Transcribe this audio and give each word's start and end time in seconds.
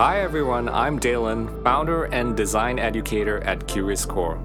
Hi 0.00 0.20
everyone, 0.20 0.68
I'm 0.68 1.00
Dalen, 1.00 1.64
founder 1.64 2.04
and 2.04 2.36
design 2.36 2.78
educator 2.78 3.42
at 3.42 3.66
Curious 3.66 4.06
Core. 4.06 4.38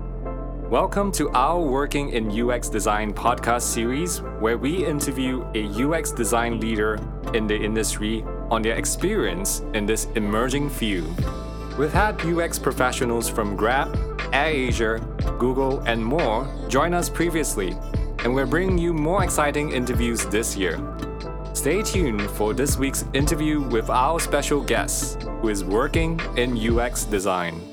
Welcome 0.67 1.11
to 1.11 1.29
our 1.29 1.61
Working 1.61 2.09
in 2.09 2.31
UX 2.31 2.69
Design 2.69 3.13
podcast 3.13 3.61
series, 3.61 4.19
where 4.39 4.57
we 4.57 4.83
interview 4.83 5.45
a 5.53 5.67
UX 5.67 6.11
design 6.11 6.59
leader 6.59 6.99
in 7.35 7.45
the 7.45 7.55
industry 7.55 8.25
on 8.49 8.63
their 8.63 8.73
experience 8.73 9.59
in 9.75 9.85
this 9.85 10.05
emerging 10.15 10.71
field. 10.71 11.23
We've 11.77 11.93
had 11.93 12.19
UX 12.25 12.57
professionals 12.57 13.29
from 13.29 13.55
Grab, 13.55 13.93
AirAsia, 14.33 15.37
Google, 15.37 15.81
and 15.81 16.03
more 16.03 16.49
join 16.67 16.95
us 16.95 17.09
previously, 17.09 17.77
and 18.23 18.33
we're 18.33 18.47
bringing 18.47 18.79
you 18.79 18.91
more 18.91 19.23
exciting 19.23 19.69
interviews 19.71 20.25
this 20.25 20.57
year. 20.57 20.79
Stay 21.63 21.81
tuned 21.81 22.29
for 22.31 22.53
this 22.53 22.77
week's 22.77 23.05
interview 23.13 23.61
with 23.61 23.89
our 23.89 24.19
special 24.19 24.59
guest, 24.59 25.23
who 25.39 25.47
is 25.47 25.63
working 25.63 26.19
in 26.35 26.57
UX 26.57 27.05
design. 27.05 27.72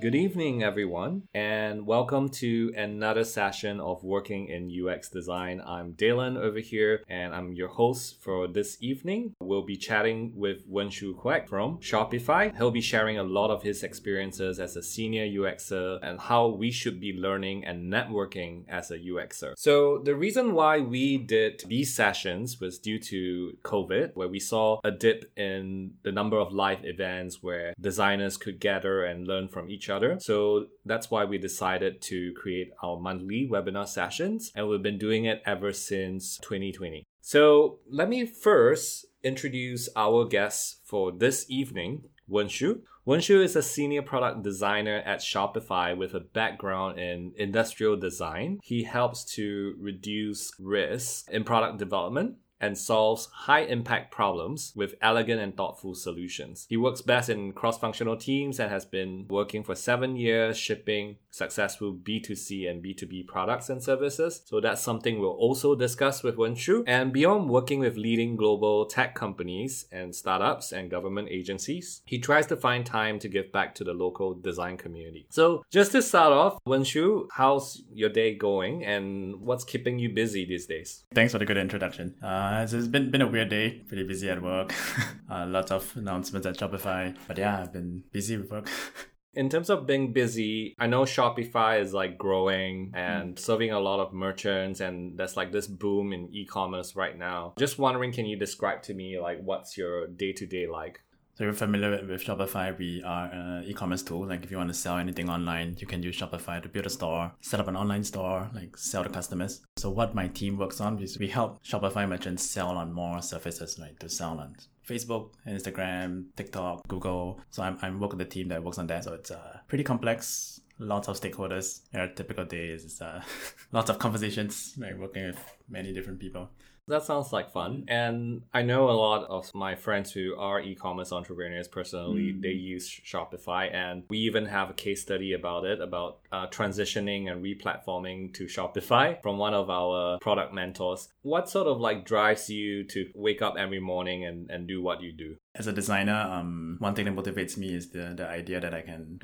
Good 0.00 0.14
evening, 0.14 0.62
everyone, 0.62 1.24
and 1.34 1.84
welcome 1.84 2.28
to 2.28 2.72
another 2.76 3.24
session 3.24 3.80
of 3.80 4.04
Working 4.04 4.46
in 4.46 4.70
UX 4.70 5.08
Design. 5.08 5.60
I'm 5.66 5.90
Dalen 5.94 6.36
over 6.36 6.60
here, 6.60 7.02
and 7.08 7.34
I'm 7.34 7.52
your 7.52 7.66
host 7.66 8.22
for 8.22 8.46
this 8.46 8.78
evening. 8.80 9.34
We'll 9.40 9.64
be 9.64 9.76
chatting 9.76 10.34
with 10.36 10.70
Wenshu 10.70 11.16
Kwek 11.16 11.48
from 11.48 11.78
Shopify. 11.78 12.56
He'll 12.56 12.70
be 12.70 12.80
sharing 12.80 13.18
a 13.18 13.24
lot 13.24 13.50
of 13.50 13.64
his 13.64 13.82
experiences 13.82 14.60
as 14.60 14.76
a 14.76 14.84
senior 14.84 15.26
UXer 15.26 15.98
and 16.00 16.20
how 16.20 16.46
we 16.46 16.70
should 16.70 17.00
be 17.00 17.14
learning 17.14 17.64
and 17.64 17.92
networking 17.92 18.68
as 18.68 18.92
a 18.92 18.98
UXer. 19.00 19.54
So, 19.56 19.98
the 20.04 20.14
reason 20.14 20.54
why 20.54 20.78
we 20.78 21.18
did 21.18 21.64
these 21.66 21.92
sessions 21.92 22.60
was 22.60 22.78
due 22.78 23.00
to 23.00 23.56
COVID, 23.64 24.14
where 24.14 24.28
we 24.28 24.38
saw 24.38 24.78
a 24.84 24.92
dip 24.92 25.24
in 25.36 25.94
the 26.04 26.12
number 26.12 26.38
of 26.38 26.52
live 26.52 26.84
events 26.84 27.42
where 27.42 27.74
designers 27.80 28.36
could 28.36 28.60
gather 28.60 29.04
and 29.04 29.26
learn 29.26 29.48
from 29.48 29.68
each 29.68 29.87
other. 29.90 30.18
So 30.20 30.66
that's 30.84 31.10
why 31.10 31.24
we 31.24 31.38
decided 31.38 32.00
to 32.02 32.32
create 32.34 32.70
our 32.82 32.98
monthly 32.98 33.48
webinar 33.50 33.88
sessions, 33.88 34.52
and 34.54 34.68
we've 34.68 34.82
been 34.82 34.98
doing 34.98 35.24
it 35.24 35.42
ever 35.46 35.72
since 35.72 36.38
2020. 36.38 37.06
So 37.20 37.78
let 37.90 38.08
me 38.08 38.24
first 38.26 39.06
introduce 39.22 39.88
our 39.96 40.24
guest 40.24 40.80
for 40.84 41.12
this 41.12 41.46
evening, 41.48 42.04
Wenshu. 42.30 42.80
Wenshu 43.06 43.42
is 43.42 43.56
a 43.56 43.62
senior 43.62 44.02
product 44.02 44.42
designer 44.42 45.02
at 45.06 45.20
Shopify 45.20 45.96
with 45.96 46.12
a 46.14 46.20
background 46.20 46.98
in 46.98 47.32
industrial 47.36 47.96
design. 47.96 48.60
He 48.62 48.82
helps 48.82 49.24
to 49.36 49.74
reduce 49.78 50.52
risk 50.60 51.30
in 51.30 51.44
product 51.44 51.78
development 51.78 52.36
and 52.60 52.76
solves 52.76 53.28
high 53.32 53.60
impact 53.60 54.10
problems 54.10 54.72
with 54.74 54.94
elegant 55.00 55.40
and 55.40 55.56
thoughtful 55.56 55.94
solutions. 55.94 56.66
He 56.68 56.76
works 56.76 57.02
best 57.02 57.28
in 57.28 57.52
cross 57.52 57.78
functional 57.78 58.16
teams 58.16 58.58
and 58.58 58.70
has 58.70 58.84
been 58.84 59.26
working 59.28 59.62
for 59.62 59.74
seven 59.74 60.16
years 60.16 60.56
shipping 60.58 61.16
successful 61.30 61.94
B2C 61.94 62.68
and 62.68 62.82
B2B 62.82 63.26
products 63.26 63.68
and 63.70 63.82
services. 63.82 64.42
So 64.44 64.60
that's 64.60 64.82
something 64.82 65.18
we'll 65.18 65.30
also 65.30 65.74
discuss 65.74 66.22
with 66.22 66.36
Wenshu. 66.36 66.84
And 66.86 67.12
beyond 67.12 67.48
working 67.48 67.78
with 67.78 67.96
leading 67.96 68.36
global 68.36 68.86
tech 68.86 69.14
companies 69.14 69.86
and 69.92 70.14
startups 70.14 70.72
and 70.72 70.90
government 70.90 71.28
agencies, 71.30 72.02
he 72.04 72.18
tries 72.18 72.46
to 72.46 72.56
find 72.56 72.84
time 72.84 73.18
to 73.20 73.28
give 73.28 73.52
back 73.52 73.74
to 73.76 73.84
the 73.84 73.92
local 73.92 74.34
design 74.34 74.76
community. 74.76 75.26
So 75.30 75.62
just 75.70 75.92
to 75.92 76.02
start 76.02 76.32
off, 76.32 76.58
Wenshu, 76.66 77.28
how's 77.32 77.82
your 77.92 78.10
day 78.10 78.34
going 78.34 78.84
and 78.84 79.40
what's 79.40 79.64
keeping 79.64 79.98
you 79.98 80.10
busy 80.10 80.44
these 80.44 80.66
days? 80.66 81.04
Thanks 81.14 81.32
for 81.32 81.38
the 81.38 81.46
good 81.46 81.56
introduction. 81.56 82.14
Uh, 82.22 82.47
so 82.66 82.78
it's 82.78 82.86
been 82.86 83.10
been 83.10 83.22
a 83.22 83.26
weird 83.26 83.48
day, 83.48 83.70
pretty 83.88 84.04
busy 84.04 84.28
at 84.30 84.42
work. 84.42 84.72
uh, 85.30 85.46
lots 85.46 85.70
of 85.70 85.96
announcements 85.96 86.46
at 86.46 86.56
Shopify, 86.56 87.16
but 87.26 87.38
yeah, 87.38 87.60
I've 87.60 87.72
been 87.72 88.04
busy 88.12 88.36
with 88.36 88.50
work. 88.50 88.68
In 89.34 89.48
terms 89.48 89.70
of 89.70 89.86
being 89.86 90.12
busy, 90.12 90.74
I 90.78 90.86
know 90.86 91.02
Shopify 91.02 91.80
is 91.80 91.92
like 91.92 92.18
growing 92.18 92.92
and 92.94 93.36
mm. 93.36 93.38
serving 93.38 93.70
a 93.70 93.78
lot 93.78 94.00
of 94.00 94.12
merchants, 94.12 94.80
and 94.80 95.16
there's 95.16 95.36
like 95.36 95.52
this 95.52 95.66
boom 95.66 96.12
in 96.12 96.28
e 96.32 96.44
commerce 96.44 96.96
right 96.96 97.16
now. 97.16 97.54
Just 97.58 97.78
wondering, 97.78 98.12
can 98.12 98.26
you 98.26 98.36
describe 98.36 98.82
to 98.84 98.94
me 98.94 99.20
like 99.20 99.40
what's 99.40 99.76
your 99.76 100.06
day 100.06 100.32
to 100.32 100.46
day 100.46 100.66
like? 100.66 101.02
So 101.38 101.44
you're 101.44 101.52
familiar 101.52 102.04
with 102.04 102.24
Shopify, 102.24 102.76
we 102.76 103.00
are 103.04 103.26
an 103.26 103.62
e-commerce 103.62 104.02
tool. 104.02 104.26
Like 104.26 104.42
if 104.42 104.50
you 104.50 104.56
want 104.56 104.70
to 104.70 104.74
sell 104.74 104.98
anything 104.98 105.30
online, 105.30 105.76
you 105.78 105.86
can 105.86 106.02
use 106.02 106.18
Shopify 106.18 106.60
to 106.60 106.68
build 106.68 106.86
a 106.86 106.90
store, 106.90 107.30
set 107.42 107.60
up 107.60 107.68
an 107.68 107.76
online 107.76 108.02
store, 108.02 108.50
like 108.52 108.76
sell 108.76 109.04
to 109.04 109.08
customers. 109.08 109.60
So 109.76 109.88
what 109.88 110.16
my 110.16 110.26
team 110.26 110.58
works 110.58 110.80
on 110.80 111.00
is 111.00 111.16
we 111.16 111.28
help 111.28 111.62
Shopify 111.62 112.08
merchants 112.08 112.42
sell 112.42 112.70
on 112.70 112.92
more 112.92 113.22
surfaces, 113.22 113.78
like 113.78 114.00
to 114.00 114.08
sell 114.08 114.40
on 114.40 114.56
Facebook, 114.84 115.30
Instagram, 115.46 116.24
TikTok, 116.34 116.88
Google. 116.88 117.40
So 117.50 117.62
I'm, 117.62 117.78
I'm 117.82 118.00
working 118.00 118.18
with 118.18 118.28
the 118.30 118.34
team 118.34 118.48
that 118.48 118.64
works 118.64 118.78
on 118.78 118.88
that. 118.88 119.04
So 119.04 119.12
it's 119.12 119.30
uh, 119.30 119.58
pretty 119.68 119.84
complex 119.84 120.60
lots 120.80 121.08
of 121.08 121.20
stakeholders. 121.20 121.82
Our 121.94 122.08
typical 122.08 122.46
day 122.46 122.68
is 122.68 123.00
uh, 123.00 123.22
lots 123.72 123.90
of 123.90 123.98
conversations, 123.98 124.74
like 124.78 124.98
working 124.98 125.26
with 125.26 125.38
many 125.68 125.92
different 125.92 126.18
people. 126.18 126.50
That 126.88 127.04
sounds 127.04 127.32
like 127.32 127.52
fun. 127.52 127.84
And 127.86 128.42
I 128.52 128.62
know 128.62 128.90
a 128.90 128.92
lot 128.92 129.24
of 129.24 129.54
my 129.54 129.74
friends 129.74 130.12
who 130.12 130.34
are 130.36 130.60
e 130.60 130.74
commerce 130.74 131.12
entrepreneurs 131.12 131.68
personally, 131.68 132.32
mm. 132.32 132.42
they 132.42 132.48
use 132.48 132.88
Shopify. 132.88 133.72
And 133.72 134.04
we 134.08 134.18
even 134.18 134.46
have 134.46 134.70
a 134.70 134.74
case 134.74 135.02
study 135.02 135.34
about 135.34 135.64
it, 135.64 135.80
about 135.80 136.20
uh, 136.32 136.46
transitioning 136.48 137.30
and 137.30 137.44
replatforming 137.44 138.34
to 138.34 138.44
Shopify 138.44 139.20
from 139.22 139.38
one 139.38 139.54
of 139.54 139.70
our 139.70 140.18
product 140.18 140.54
mentors. 140.54 141.08
What 141.22 141.48
sort 141.48 141.66
of 141.66 141.80
like 141.80 142.04
drives 142.04 142.48
you 142.48 142.84
to 142.84 143.10
wake 143.14 143.42
up 143.42 143.56
every 143.58 143.80
morning 143.80 144.24
and, 144.24 144.50
and 144.50 144.66
do 144.66 144.82
what 144.82 145.02
you 145.02 145.12
do? 145.12 145.36
As 145.54 145.66
a 145.66 145.72
designer, 145.72 146.28
um, 146.30 146.76
one 146.78 146.94
thing 146.94 147.04
that 147.06 147.16
motivates 147.16 147.56
me 147.56 147.74
is 147.74 147.90
the, 147.90 148.14
the 148.16 148.26
idea 148.26 148.60
that 148.60 148.72
I 148.72 148.80
can. 148.82 149.18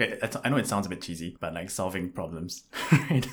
I 0.45 0.49
know 0.49 0.57
it 0.57 0.67
sounds 0.67 0.87
a 0.87 0.89
bit 0.89 1.01
cheesy, 1.01 1.37
but 1.41 1.55
like 1.55 1.71
solving 1.71 2.11
problems, 2.11 2.65
right? 2.93 3.27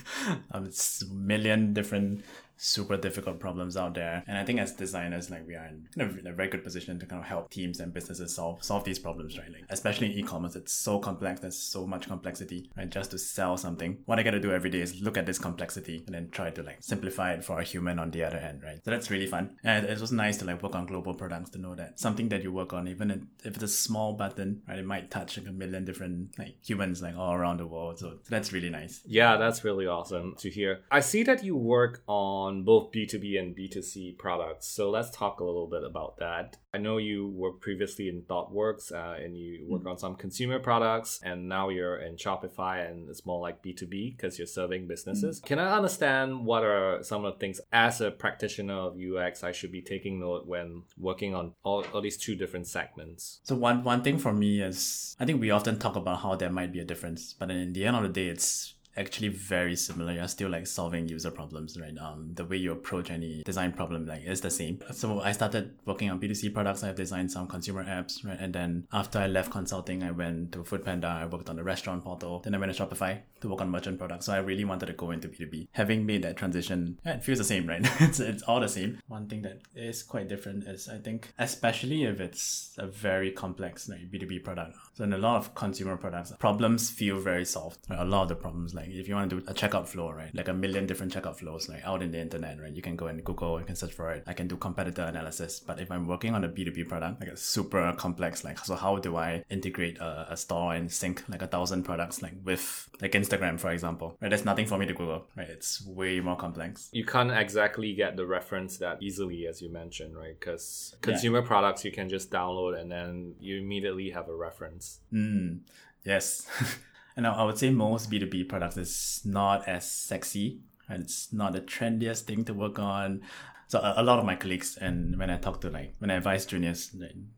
Um, 0.52 0.66
it's 0.66 1.02
a 1.02 1.14
million 1.14 1.74
different 1.74 2.24
super 2.62 2.96
difficult 2.96 3.40
problems 3.40 3.76
out 3.76 3.96
there. 3.96 4.24
And 4.28 4.38
I 4.38 4.46
think 4.46 4.60
as 4.60 4.74
designers, 4.74 5.32
like 5.32 5.48
we 5.48 5.56
are 5.56 5.66
in, 5.66 5.88
kind 5.98 6.12
of 6.12 6.18
in 6.18 6.28
a 6.28 6.34
very 6.34 6.48
good 6.48 6.64
position 6.64 7.00
to 7.00 7.06
kind 7.08 7.20
of 7.20 7.28
help 7.28 7.50
teams 7.50 7.80
and 7.80 7.92
businesses 7.92 8.36
solve 8.36 8.64
solve 8.64 8.84
these 8.84 9.00
problems, 9.00 9.38
right? 9.38 9.52
Like 9.52 9.66
especially 9.70 10.12
in 10.12 10.20
e-commerce, 10.20 10.56
it's 10.56 10.72
so 10.72 11.00
complex. 11.00 11.42
There's 11.42 11.58
so 11.58 11.88
much 11.88 12.08
complexity, 12.08 12.70
right? 12.78 12.90
Just 12.90 13.12
to 13.12 13.18
sell 13.18 13.58
something, 13.58 13.98
what 14.06 14.20
I 14.20 14.24
got 14.24 14.32
to 14.32 14.40
do 14.40 14.52
every 14.52 14.70
day 14.70 14.82
is 14.82 15.02
look 15.02 15.18
at 15.18 15.26
this 15.26 15.40
complexity 15.40 16.04
and 16.06 16.14
then 16.14 16.30
try 16.30 16.52
to 16.52 16.62
like 16.62 16.78
simplify 16.82 17.34
it 17.34 17.44
for 17.44 17.60
a 17.60 17.64
human 17.64 17.98
on 17.98 18.12
the 18.12 18.24
other 18.24 18.38
end, 18.38 18.62
right? 18.64 18.80
So 18.86 18.92
that's 18.92 19.10
really 19.10 19.28
fun. 19.28 19.58
And 19.64 19.88
it 19.88 20.00
was 20.00 20.12
nice 20.12 20.38
to 20.38 20.46
like 20.46 20.62
work 20.62 20.76
on 20.76 20.86
global 20.86 21.16
products 21.16 21.50
to 21.52 21.58
know 21.58 21.74
that 21.76 22.00
something 22.00 22.30
that 22.30 22.44
you 22.44 22.52
work 22.52 22.74
on, 22.74 22.88
even 22.88 23.28
if 23.44 23.56
it's 23.56 23.64
a 23.64 23.68
small 23.68 24.14
button, 24.14 24.62
right, 24.68 24.78
it 24.78 24.86
might 24.86 25.10
touch 25.10 25.38
like 25.40 25.48
a 25.48 25.52
million 25.52 25.84
different 25.84 26.38
like 26.38 26.56
humans 26.64 27.02
like 27.02 27.18
all 27.18 27.34
around 27.34 27.58
the 27.58 27.66
world. 27.66 27.98
So 27.98 28.20
that's 28.30 28.54
really 28.54 28.70
nice. 28.70 29.02
Yeah, 29.06 29.38
that's 29.38 29.64
really 29.64 29.88
awesome 29.88 30.36
to 30.38 30.50
hear. 30.50 30.82
I 30.92 31.00
see 31.00 31.24
that 31.24 31.44
you 31.44 31.56
work 31.56 32.04
on 32.08 32.51
on 32.52 32.64
both 32.64 32.92
B2B 32.92 33.40
and 33.40 33.56
B2C 33.56 34.18
products. 34.18 34.68
So 34.68 34.90
let's 34.90 35.10
talk 35.10 35.40
a 35.40 35.44
little 35.44 35.68
bit 35.68 35.84
about 35.84 36.18
that. 36.18 36.58
I 36.74 36.78
know 36.78 36.98
you 36.98 37.30
were 37.30 37.54
previously 37.54 38.10
in 38.10 38.22
ThoughtWorks 38.24 38.92
uh, 38.92 39.24
and 39.24 39.38
you 39.38 39.66
work 39.68 39.82
mm 39.84 39.92
on 39.92 39.98
some 39.98 40.16
consumer 40.16 40.60
products, 40.60 41.20
and 41.24 41.50
now 41.50 41.70
you're 41.70 41.98
in 41.98 42.16
Shopify 42.16 42.88
and 42.88 43.10
it's 43.10 43.26
more 43.26 43.42
like 43.42 43.64
B2B 43.64 44.16
because 44.16 44.38
you're 44.38 44.46
serving 44.46 44.88
businesses. 44.88 45.42
mm 45.42 45.46
Can 45.46 45.60
I 45.60 45.76
understand 45.76 46.46
what 46.46 46.64
are 46.64 47.02
some 47.02 47.26
of 47.26 47.34
the 47.34 47.40
things 47.40 47.60
as 47.74 48.00
a 48.00 48.12
practitioner 48.12 48.76
of 48.76 48.96
UX 48.96 49.44
I 49.44 49.52
should 49.52 49.72
be 49.72 49.82
taking 49.82 50.20
note 50.20 50.46
when 50.46 50.84
working 50.98 51.34
on 51.34 51.54
all, 51.64 51.84
all 51.94 52.02
these 52.02 52.18
two 52.18 52.36
different 52.36 52.68
segments? 52.68 53.40
So, 53.44 53.56
one, 53.56 53.84
one 53.84 54.04
thing 54.04 54.20
for 54.20 54.34
me 54.34 54.62
is 54.62 55.16
I 55.20 55.26
think 55.26 55.42
we 55.42 55.50
often 55.50 55.80
talk 55.80 55.96
about 55.96 56.22
how 56.22 56.36
there 56.36 56.52
might 56.52 56.72
be 56.72 56.80
a 56.80 56.86
difference, 56.86 57.34
but 57.34 57.50
in 57.50 57.74
the 57.74 57.86
end 57.86 57.96
of 57.98 58.04
the 58.04 58.10
day, 58.10 58.28
it's 58.28 58.76
actually 58.98 59.30
very 59.30 59.76
similar. 59.76 60.14
You're 60.14 60.28
still 60.28 60.50
like 60.50 60.68
solving 60.68 61.08
user 61.08 61.32
problems, 61.32 61.80
right? 61.80 61.98
Um, 61.98 62.32
the 62.34 62.46
way 62.46 62.58
you 62.58 62.72
approach 62.72 63.10
any 63.10 63.44
design 63.44 63.72
problem 63.72 64.06
like 64.06 64.24
is 64.24 64.42
the 64.42 64.52
same. 64.52 64.80
So 64.92 65.22
I 65.22 65.32
started 65.32 65.76
working 65.86 66.10
on 66.10 66.20
B2C 66.20 66.54
products. 66.54 66.84
I've 66.84 66.96
designed 66.96 67.32
some 67.32 67.48
consumer 67.48 67.84
apps, 67.84 68.26
right? 68.26 68.38
And 68.40 68.54
then 68.54 68.88
after 68.92 69.20
I 69.20 69.28
left 69.28 69.52
consulting, 69.52 70.04
I 70.04 70.12
went 70.12 70.52
to 70.54 70.60
Foodpanda. 70.60 71.06
I 71.06 71.26
worked 71.26 71.50
on 71.50 71.56
the 71.56 71.64
restaurant 71.64 72.04
portal. 72.04 72.42
Then 72.44 72.56
I 72.56 72.58
went 72.58 72.74
to 72.74 72.84
Shopify 72.84 73.20
to 73.42 73.50
work 73.50 73.62
on 73.62 73.70
merchant 73.70 74.00
products. 74.00 74.26
So 74.26 74.34
I 74.34 74.38
really 74.38 74.66
wanted 74.66 74.88
to 74.88 74.94
go 74.94 75.12
into 75.12 75.28
B2B. 75.28 75.68
Having 75.74 76.06
made 76.06 76.24
that 76.24 76.38
transition, 76.38 77.00
yeah, 77.06 77.16
it 77.16 77.24
feels 77.24 77.38
the 77.38 77.44
same, 77.44 77.68
right? 77.68 77.82
it's, 78.00 78.20
it's 78.20 78.44
all 78.44 78.60
the 78.60 78.70
same. 78.70 79.00
One 79.08 79.28
thing 79.28 79.42
that 79.44 79.62
is 79.76 80.04
quite 80.04 80.28
different 80.28 80.68
is 80.68 80.90
I 80.90 80.98
think, 80.98 81.34
especially 81.40 82.04
if 82.04 82.20
it's 82.20 82.76
a 82.78 82.88
very 82.88 83.32
complex 83.32 83.88
like 83.90 84.12
B2B 84.12 84.44
product. 84.44 84.78
So 84.94 85.04
in 85.04 85.14
a 85.14 85.18
lot 85.18 85.38
of 85.38 85.56
consumer 85.56 85.98
products, 85.98 86.34
problems 86.40 86.90
feel 86.90 87.20
very 87.20 87.46
solved. 87.46 87.80
Right? 87.90 88.00
A 88.00 88.06
lot 88.06 88.24
of 88.24 88.30
the 88.30 88.36
problems 88.36 88.74
like 88.74 88.81
Like 88.82 88.90
if 88.90 89.08
you 89.08 89.16
want 89.16 89.30
to 89.30 89.40
do 89.40 89.46
a 89.48 89.54
checkout 89.54 89.88
flow, 89.88 90.12
right? 90.12 90.34
Like 90.34 90.48
a 90.48 90.54
million 90.54 90.88
different 90.88 91.14
checkout 91.14 91.36
flows, 91.36 91.70
like 91.70 91.84
out 91.86 92.02
in 92.02 92.12
the 92.12 92.20
internet, 92.20 92.60
right? 92.60 92.74
You 92.74 92.82
can 92.82 92.96
go 92.96 93.08
and 93.08 93.24
Google, 93.24 93.60
you 93.60 93.66
can 93.66 93.76
search 93.76 93.94
for 93.94 94.12
it. 94.12 94.24
I 94.26 94.34
can 94.34 94.48
do 94.48 94.58
competitor 94.58 95.04
analysis. 95.04 95.60
But 95.60 95.80
if 95.80 95.92
I'm 95.92 96.08
working 96.08 96.34
on 96.34 96.44
a 96.44 96.50
B2B 96.50 96.88
product, 96.88 97.20
like 97.20 97.30
it's 97.30 97.44
super 97.44 97.94
complex, 97.94 98.44
like 98.44 98.58
so 98.60 98.76
how 98.76 98.98
do 98.98 99.18
I 99.18 99.44
integrate 99.50 100.00
a, 100.00 100.32
a 100.32 100.38
store 100.38 100.74
and 100.74 100.92
sync 100.92 101.24
like 101.30 101.44
a 101.44 101.48
thousand 101.48 101.84
products 101.84 102.24
like 102.24 102.34
with 102.44 102.90
like 103.02 103.12
Instagram, 103.12 103.60
for 103.60 103.72
example? 103.72 104.18
Right? 104.20 104.30
There's 104.30 104.46
nothing 104.46 104.66
for 104.66 104.78
me 104.80 104.88
to 104.88 104.94
Google, 104.94 105.28
right? 105.38 105.50
It's 105.50 105.86
way 105.86 106.20
more 106.20 106.36
complex. 106.36 106.90
You 106.92 107.06
can't 107.06 107.32
exactly 107.32 107.94
get 107.94 108.18
the 108.18 108.26
reference 108.26 108.78
that 108.78 109.04
easily 109.04 109.46
as 109.46 109.62
you 109.62 109.72
mentioned, 109.72 110.18
right? 110.18 110.40
Because 110.40 110.96
consumer 111.02 111.40
yeah. 111.40 111.48
products 111.48 111.86
you 111.86 111.92
can 111.92 112.10
just 112.10 112.32
download 112.32 112.80
and 112.80 112.92
then 112.92 113.36
you 113.40 113.60
immediately 113.60 114.10
have 114.10 114.28
a 114.28 114.36
reference. 114.36 115.00
Mm, 115.14 115.60
yes. 116.04 116.48
and 117.26 117.36
I 117.36 117.44
would 117.44 117.58
say 117.58 117.70
most 117.70 118.10
B2B 118.10 118.50
products 118.50 118.78
is 118.78 119.22
not 119.24 119.68
as 119.68 119.90
sexy 119.90 120.62
and 120.90 121.04
it's 121.04 121.32
not 121.32 121.54
the 121.54 121.62
trendiest 121.62 122.24
thing 122.24 122.44
to 122.46 122.54
work 122.54 122.80
on. 122.80 123.22
So 123.68 123.80
a, 123.80 124.02
lot 124.04 124.18
of 124.18 124.26
my 124.26 124.36
colleagues 124.36 124.76
and 124.78 125.18
when 125.20 125.30
I 125.30 125.38
talk 125.38 125.62
to 125.62 125.70
like 125.70 125.94
when 126.00 126.10
I 126.10 126.16
advise 126.16 126.48
juniors 126.48 126.90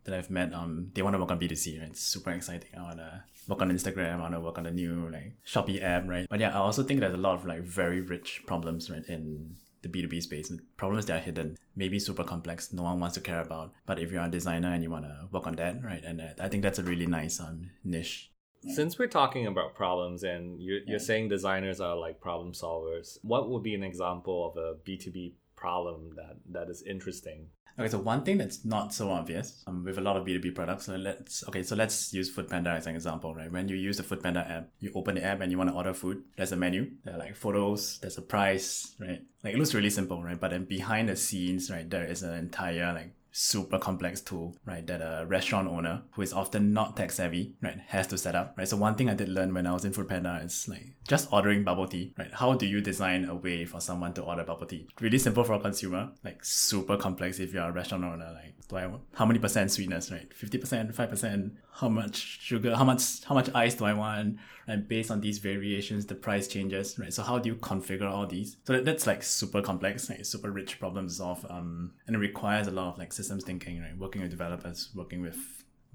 that, 0.05 0.13
I've 0.13 0.29
met, 0.29 0.53
um, 0.53 0.89
they 0.93 1.01
want 1.01 1.15
to 1.15 1.19
work 1.19 1.31
on 1.31 1.39
B2C, 1.39 1.81
right? 1.81 1.89
It's 1.89 1.99
super 2.01 2.31
exciting. 2.31 2.69
I 2.77 2.81
wanna 2.81 3.25
work 3.47 3.61
on 3.61 3.71
Instagram, 3.71 4.15
I 4.15 4.21
wanna 4.21 4.39
work 4.39 4.57
on 4.57 4.63
the 4.63 4.71
new 4.71 5.09
like 5.11 5.33
Shopee 5.45 5.83
app, 5.83 6.07
right? 6.07 6.27
But 6.29 6.39
yeah, 6.39 6.55
I 6.55 6.59
also 6.59 6.81
think 6.81 7.01
there's 7.01 7.13
a 7.13 7.17
lot 7.17 7.35
of 7.35 7.45
like 7.45 7.61
very 7.61 7.99
rich 7.99 8.41
problems 8.47 8.89
right 8.89 9.05
in 9.07 9.57
the 9.81 9.89
B2B 9.89 10.23
space. 10.23 10.51
Problems 10.77 11.05
that 11.07 11.17
are 11.17 11.23
hidden, 11.23 11.57
maybe 11.75 11.99
super 11.99 12.23
complex, 12.23 12.71
no 12.71 12.83
one 12.83 13.01
wants 13.01 13.15
to 13.15 13.21
care 13.21 13.41
about. 13.41 13.73
But 13.85 13.99
if 13.99 14.11
you're 14.11 14.23
a 14.23 14.31
designer 14.31 14.73
and 14.73 14.81
you 14.81 14.89
want 14.89 15.05
to 15.05 15.27
work 15.31 15.45
on 15.45 15.55
that, 15.57 15.83
right? 15.83 16.03
And 16.03 16.21
uh, 16.21 16.29
I 16.39 16.47
think 16.47 16.63
that's 16.63 16.79
a 16.79 16.83
really 16.83 17.05
nice 17.05 17.39
um, 17.41 17.69
niche. 17.83 18.31
Since 18.69 18.97
we're 18.97 19.07
talking 19.07 19.47
about 19.47 19.75
problems 19.75 20.23
and 20.23 20.61
you're, 20.61 20.79
you're 20.85 20.99
saying 20.99 21.29
designers 21.29 21.81
are 21.81 21.95
like 21.95 22.21
problem 22.21 22.53
solvers, 22.53 23.17
what 23.21 23.49
would 23.49 23.63
be 23.63 23.75
an 23.75 23.83
example 23.83 24.49
of 24.49 24.57
a 24.57 24.75
B2B 24.75 25.33
problem 25.55 26.11
that, 26.15 26.37
that 26.51 26.69
is 26.69 26.81
interesting? 26.83 27.47
Okay, 27.79 27.89
so 27.89 27.97
one 27.97 28.23
thing 28.23 28.37
that's 28.37 28.63
not 28.63 28.93
so 28.93 29.09
obvious 29.09 29.63
um, 29.65 29.83
with 29.83 29.97
a 29.97 30.01
lot 30.01 30.15
of 30.15 30.25
B2B 30.27 30.53
products, 30.53 30.85
so 30.85 30.95
let's 30.95 31.43
okay, 31.47 31.63
so 31.63 31.75
let's 31.75 32.13
use 32.13 32.31
Foodpanda 32.31 32.77
as 32.77 32.85
an 32.85 32.93
example, 32.93 33.33
right? 33.33 33.51
When 33.51 33.67
you 33.67 33.75
use 33.75 33.97
the 33.97 34.03
Foodpanda 34.03 34.47
app, 34.47 34.69
you 34.79 34.91
open 34.93 35.15
the 35.15 35.23
app 35.23 35.41
and 35.41 35.51
you 35.51 35.57
want 35.57 35.71
to 35.71 35.75
order 35.75 35.91
food, 35.91 36.23
there's 36.37 36.51
a 36.51 36.55
menu, 36.55 36.91
there 37.03 37.15
are 37.15 37.17
like 37.17 37.35
photos, 37.35 37.97
there's 37.99 38.19
a 38.19 38.21
price, 38.21 38.93
right? 38.99 39.23
Like 39.43 39.55
it 39.55 39.57
looks 39.57 39.73
really 39.73 39.89
simple, 39.89 40.21
right? 40.21 40.39
But 40.39 40.51
then 40.51 40.65
behind 40.65 41.09
the 41.09 41.15
scenes, 41.15 41.71
right, 41.71 41.89
there 41.89 42.05
is 42.05 42.21
an 42.21 42.35
entire 42.35 42.93
like 42.93 43.15
super 43.35 43.79
complex 43.79 44.21
tool, 44.21 44.55
right, 44.63 44.85
that 44.85 45.01
a 45.01 45.25
restaurant 45.25 45.67
owner 45.67 46.03
who 46.11 46.21
is 46.21 46.31
often 46.31 46.71
not 46.71 46.95
tech 46.95 47.11
savvy, 47.11 47.55
right, 47.61 47.79
has 47.87 48.05
to 48.07 48.17
set 48.17 48.35
up, 48.35 48.53
right? 48.57 48.67
So 48.67 48.77
one 48.77 48.93
thing 48.93 49.09
I 49.09 49.15
did 49.15 49.27
learn 49.27 49.53
when 49.53 49.65
I 49.65 49.73
was 49.73 49.83
in 49.83 49.91
Foodpanda 49.91 50.45
is 50.45 50.67
like 50.69 50.93
just 51.07 51.33
ordering 51.33 51.63
bubble 51.63 51.87
tea, 51.87 52.13
right? 52.17 52.31
How 52.31 52.53
do 52.53 52.67
you 52.67 52.79
design 52.79 53.25
a 53.25 53.35
way 53.35 53.65
for 53.65 53.81
someone 53.81 54.13
to 54.13 54.21
order 54.21 54.43
bubble 54.43 54.67
tea? 54.67 54.87
Really 55.01 55.17
simple 55.17 55.43
for 55.43 55.53
a 55.53 55.59
consumer, 55.59 56.11
like 56.23 56.45
super 56.45 56.95
complex 56.95 57.39
if 57.39 57.53
you're 57.53 57.63
a 57.63 57.71
restaurant 57.71 58.03
owner, 58.03 58.31
like 58.33 58.53
do 58.69 58.75
I 58.75 58.85
want, 58.85 59.01
how 59.15 59.25
many 59.25 59.39
percent 59.39 59.71
sweetness, 59.71 60.11
right? 60.11 60.29
50%, 60.29 60.95
5%, 60.95 61.51
how 61.73 61.89
much 61.89 62.15
sugar, 62.15 62.75
how 62.75 62.83
much, 62.83 63.23
how 63.23 63.33
much 63.33 63.49
ice 63.55 63.73
do 63.73 63.85
I 63.85 63.93
want? 63.93 64.37
And 64.67 64.87
based 64.87 65.11
on 65.11 65.19
these 65.19 65.39
variations, 65.39 66.05
the 66.05 66.15
price 66.15 66.47
changes, 66.47 66.97
right? 66.97 67.13
So 67.13 67.21
how 67.23 67.37
do 67.37 67.49
you 67.49 67.55
configure 67.55 68.09
all 68.09 68.25
these? 68.25 68.57
So 68.65 68.73
that, 68.73 68.85
that's 68.85 69.05
like 69.05 69.21
super 69.21 69.61
complex, 69.61 70.09
like 70.09 70.23
super 70.25 70.51
rich 70.51 70.79
problem 70.79 71.07
to 71.07 71.13
solve. 71.13 71.45
Um, 71.49 71.93
and 72.07 72.15
it 72.15 72.19
requires 72.19 72.67
a 72.67 72.71
lot 72.71 72.93
of 72.93 72.97
like 72.97 73.11
systems 73.11 73.43
thinking, 73.43 73.81
right? 73.81 73.97
Working 73.97 74.21
with 74.21 74.31
developers, 74.31 74.89
working 74.95 75.21
with 75.21 75.37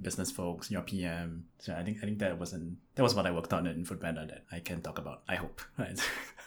business 0.01 0.31
folks, 0.31 0.71
your 0.71 0.83
PM. 0.83 1.47
So 1.59 1.75
I 1.75 1.83
think 1.83 1.99
I 1.99 2.07
think 2.07 2.19
that 2.19 2.39
wasn't 2.39 2.79
that 2.99 3.05
was 3.05 3.15
what 3.15 3.27
I 3.27 3.31
worked 3.31 3.53
on 3.53 3.65
in 3.69 3.85
Foodpanda 3.85 4.27
that 4.27 4.43
I 4.51 4.59
can 4.59 4.83
talk 4.83 4.99
about. 4.99 5.23
I 5.29 5.37
hope. 5.37 5.63
Right. 5.79 6.01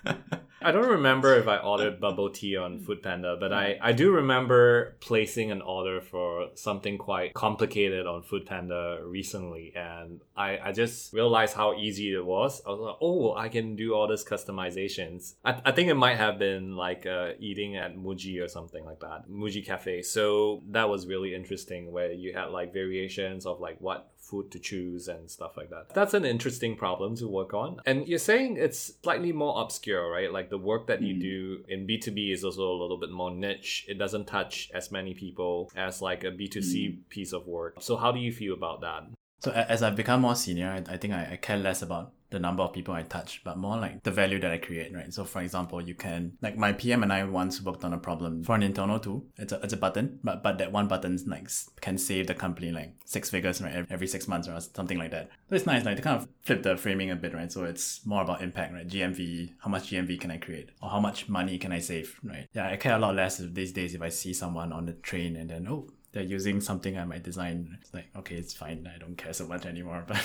I 0.62 0.72
don't 0.74 0.90
remember 0.90 1.36
if 1.36 1.48
I 1.48 1.58
ordered 1.58 2.02
bubble 2.02 2.30
tea 2.30 2.58
on 2.58 2.82
Foodpanda, 2.82 3.40
but 3.40 3.54
I, 3.54 3.80
I 3.82 3.94
do 3.94 4.12
remember 4.12 4.98
placing 5.00 5.50
an 5.50 5.62
order 5.62 6.02
for 6.02 6.50
something 6.56 6.98
quite 6.98 7.34
complicated 7.34 8.06
on 8.06 8.24
Foodpanda 8.24 9.00
recently, 9.04 9.72
and 9.76 10.20
I, 10.36 10.60
I 10.62 10.72
just 10.74 11.14
realized 11.14 11.56
how 11.56 11.74
easy 11.74 12.14
it 12.14 12.26
was. 12.26 12.62
I 12.68 12.70
was 12.72 12.80
like, 12.80 12.96
oh, 13.02 13.34
I 13.34 13.48
can 13.48 13.78
do 13.78 13.94
all 13.96 14.08
these 14.08 14.26
customizations. 14.26 15.36
I, 15.46 15.62
I 15.66 15.72
think 15.72 15.90
it 15.90 15.96
might 15.96 16.18
have 16.18 16.38
been 16.38 16.76
like 16.76 17.06
uh, 17.06 17.30
eating 17.40 17.78
at 17.78 17.96
Muji 17.96 18.44
or 18.44 18.50
something 18.50 18.84
like 18.84 19.00
that, 19.00 19.30
Muji 19.32 19.66
Cafe. 19.66 20.02
So 20.02 20.62
that 20.72 20.90
was 20.90 21.08
really 21.08 21.34
interesting, 21.34 21.94
where 21.94 22.12
you 22.12 22.34
had 22.34 22.48
like 22.52 22.74
variations 22.74 23.46
of 23.46 23.62
like 23.62 23.78
what 23.80 24.11
food 24.32 24.50
to 24.52 24.60
choose 24.60 25.10
and 25.10 25.30
stuff 25.30 25.58
like 25.58 25.70
that. 25.70 25.94
That's 25.94 26.14
an 26.14 26.26
interesting 26.26 26.78
problem 26.78 27.16
to 27.18 27.28
work 27.28 27.54
on. 27.54 27.82
And 27.86 28.08
you're 28.08 28.26
saying 28.32 28.58
it's 28.58 28.94
slightly 29.04 29.34
more 29.34 29.62
obscure, 29.62 30.10
right? 30.10 30.32
Like 30.32 30.50
the 30.50 30.58
work 30.58 30.88
that 30.88 31.02
you 31.02 31.16
mm. 31.16 31.22
do 31.22 31.64
in 31.68 31.86
B2B 31.86 32.34
is 32.34 32.44
also 32.46 32.64
a 32.64 32.78
little 32.82 32.98
bit 32.98 33.12
more 33.12 33.30
niche. 33.30 33.86
It 33.90 33.98
doesn't 34.00 34.26
touch 34.28 34.72
as 34.74 34.92
many 34.92 35.14
people 35.14 35.70
as 35.76 36.02
like 36.02 36.24
a 36.24 36.32
B2C 36.32 36.74
mm. 36.74 36.98
piece 37.10 37.34
of 37.34 37.46
work. 37.46 37.76
So 37.80 37.98
how 37.98 38.12
do 38.12 38.20
you 38.20 38.32
feel 38.32 38.54
about 38.54 38.82
that? 38.82 39.04
So 39.42 39.52
as 39.52 39.84
I've 39.84 39.96
become 39.96 40.22
more 40.22 40.36
senior, 40.36 40.70
I, 40.70 40.94
I 40.94 40.98
think 40.98 41.14
I, 41.14 41.30
I 41.34 41.36
care 41.36 41.58
less 41.58 41.82
about 41.82 42.14
the 42.32 42.40
number 42.40 42.64
of 42.64 42.74
people 42.74 42.94
I 42.94 43.04
touch, 43.04 43.42
but 43.44 43.58
more 43.58 43.78
like 43.78 44.04
the 44.04 44.12
value 44.12 44.40
that 44.40 44.52
I 44.52 44.58
create, 44.58 44.94
right? 44.94 45.14
So 45.14 45.24
for 45.24 45.42
example, 45.42 45.82
you 45.82 45.94
can 45.94 46.34
like 46.42 46.58
my 46.58 46.74
PM 46.74 47.04
and 47.04 47.14
I 47.14 47.24
once 47.26 47.62
worked 47.62 47.84
on 47.84 47.94
a 47.94 47.98
problem 47.98 48.44
for 48.44 48.56
an 48.56 48.64
internal 48.64 49.00
tool. 49.00 49.26
It's 49.38 49.54
a 49.54 49.60
it's 49.62 49.74
a 49.74 49.78
button, 49.78 50.20
but 50.24 50.42
but 50.42 50.58
that 50.58 50.72
one 50.72 50.88
button 50.88 51.20
like 51.28 51.50
can 51.82 51.98
save 51.98 52.28
the 52.28 52.34
company 52.34 52.72
like 52.72 52.96
six 53.06 53.30
figures, 53.30 53.62
right? 53.62 53.86
Every 53.90 54.08
six 54.08 54.28
months 54.28 54.48
or 54.48 54.60
something 54.60 54.98
like 54.98 55.12
that. 55.12 55.30
So 55.50 55.56
it's 55.56 55.66
nice, 55.66 55.86
like 55.86 55.98
to 55.98 56.02
kind 56.02 56.22
of 56.22 56.28
flip 56.42 56.64
the 56.64 56.78
framing 56.78 57.12
a 57.12 57.16
bit, 57.16 57.34
right? 57.34 57.52
So 57.52 57.66
it's 57.66 58.06
more 58.06 58.24
about 58.24 58.42
impact, 58.42 58.74
right? 58.74 58.88
GMV, 58.88 59.54
how 59.60 59.70
much 59.70 59.92
GMV 59.92 60.20
can 60.20 60.32
I 60.32 60.38
create, 60.38 60.70
or 60.82 60.90
how 60.90 61.00
much 61.00 61.28
money 61.30 61.58
can 61.58 61.72
I 61.72 61.80
save, 61.80 62.20
right? 62.24 62.48
Yeah, 62.54 62.68
I 62.68 62.78
care 62.78 62.96
a 62.96 63.00
lot 63.00 63.16
less 63.16 63.38
these 63.38 63.74
days 63.74 63.94
if 63.94 64.02
I 64.02 64.10
see 64.10 64.34
someone 64.34 64.72
on 64.72 64.86
the 64.86 64.94
train 64.94 65.36
and 65.36 65.50
then 65.50 65.68
oh 65.68 65.88
they're 66.12 66.24
using 66.24 66.60
something 66.62 66.98
I 66.98 67.06
might 67.06 67.24
design. 67.24 67.78
It's 67.82 67.94
like, 67.94 68.10
okay, 68.18 68.36
it's 68.36 68.54
fine. 68.54 68.90
I 68.94 68.98
don't 68.98 69.18
care 69.18 69.34
so 69.34 69.48
much 69.48 69.66
anymore. 69.66 70.06
But 70.08 70.22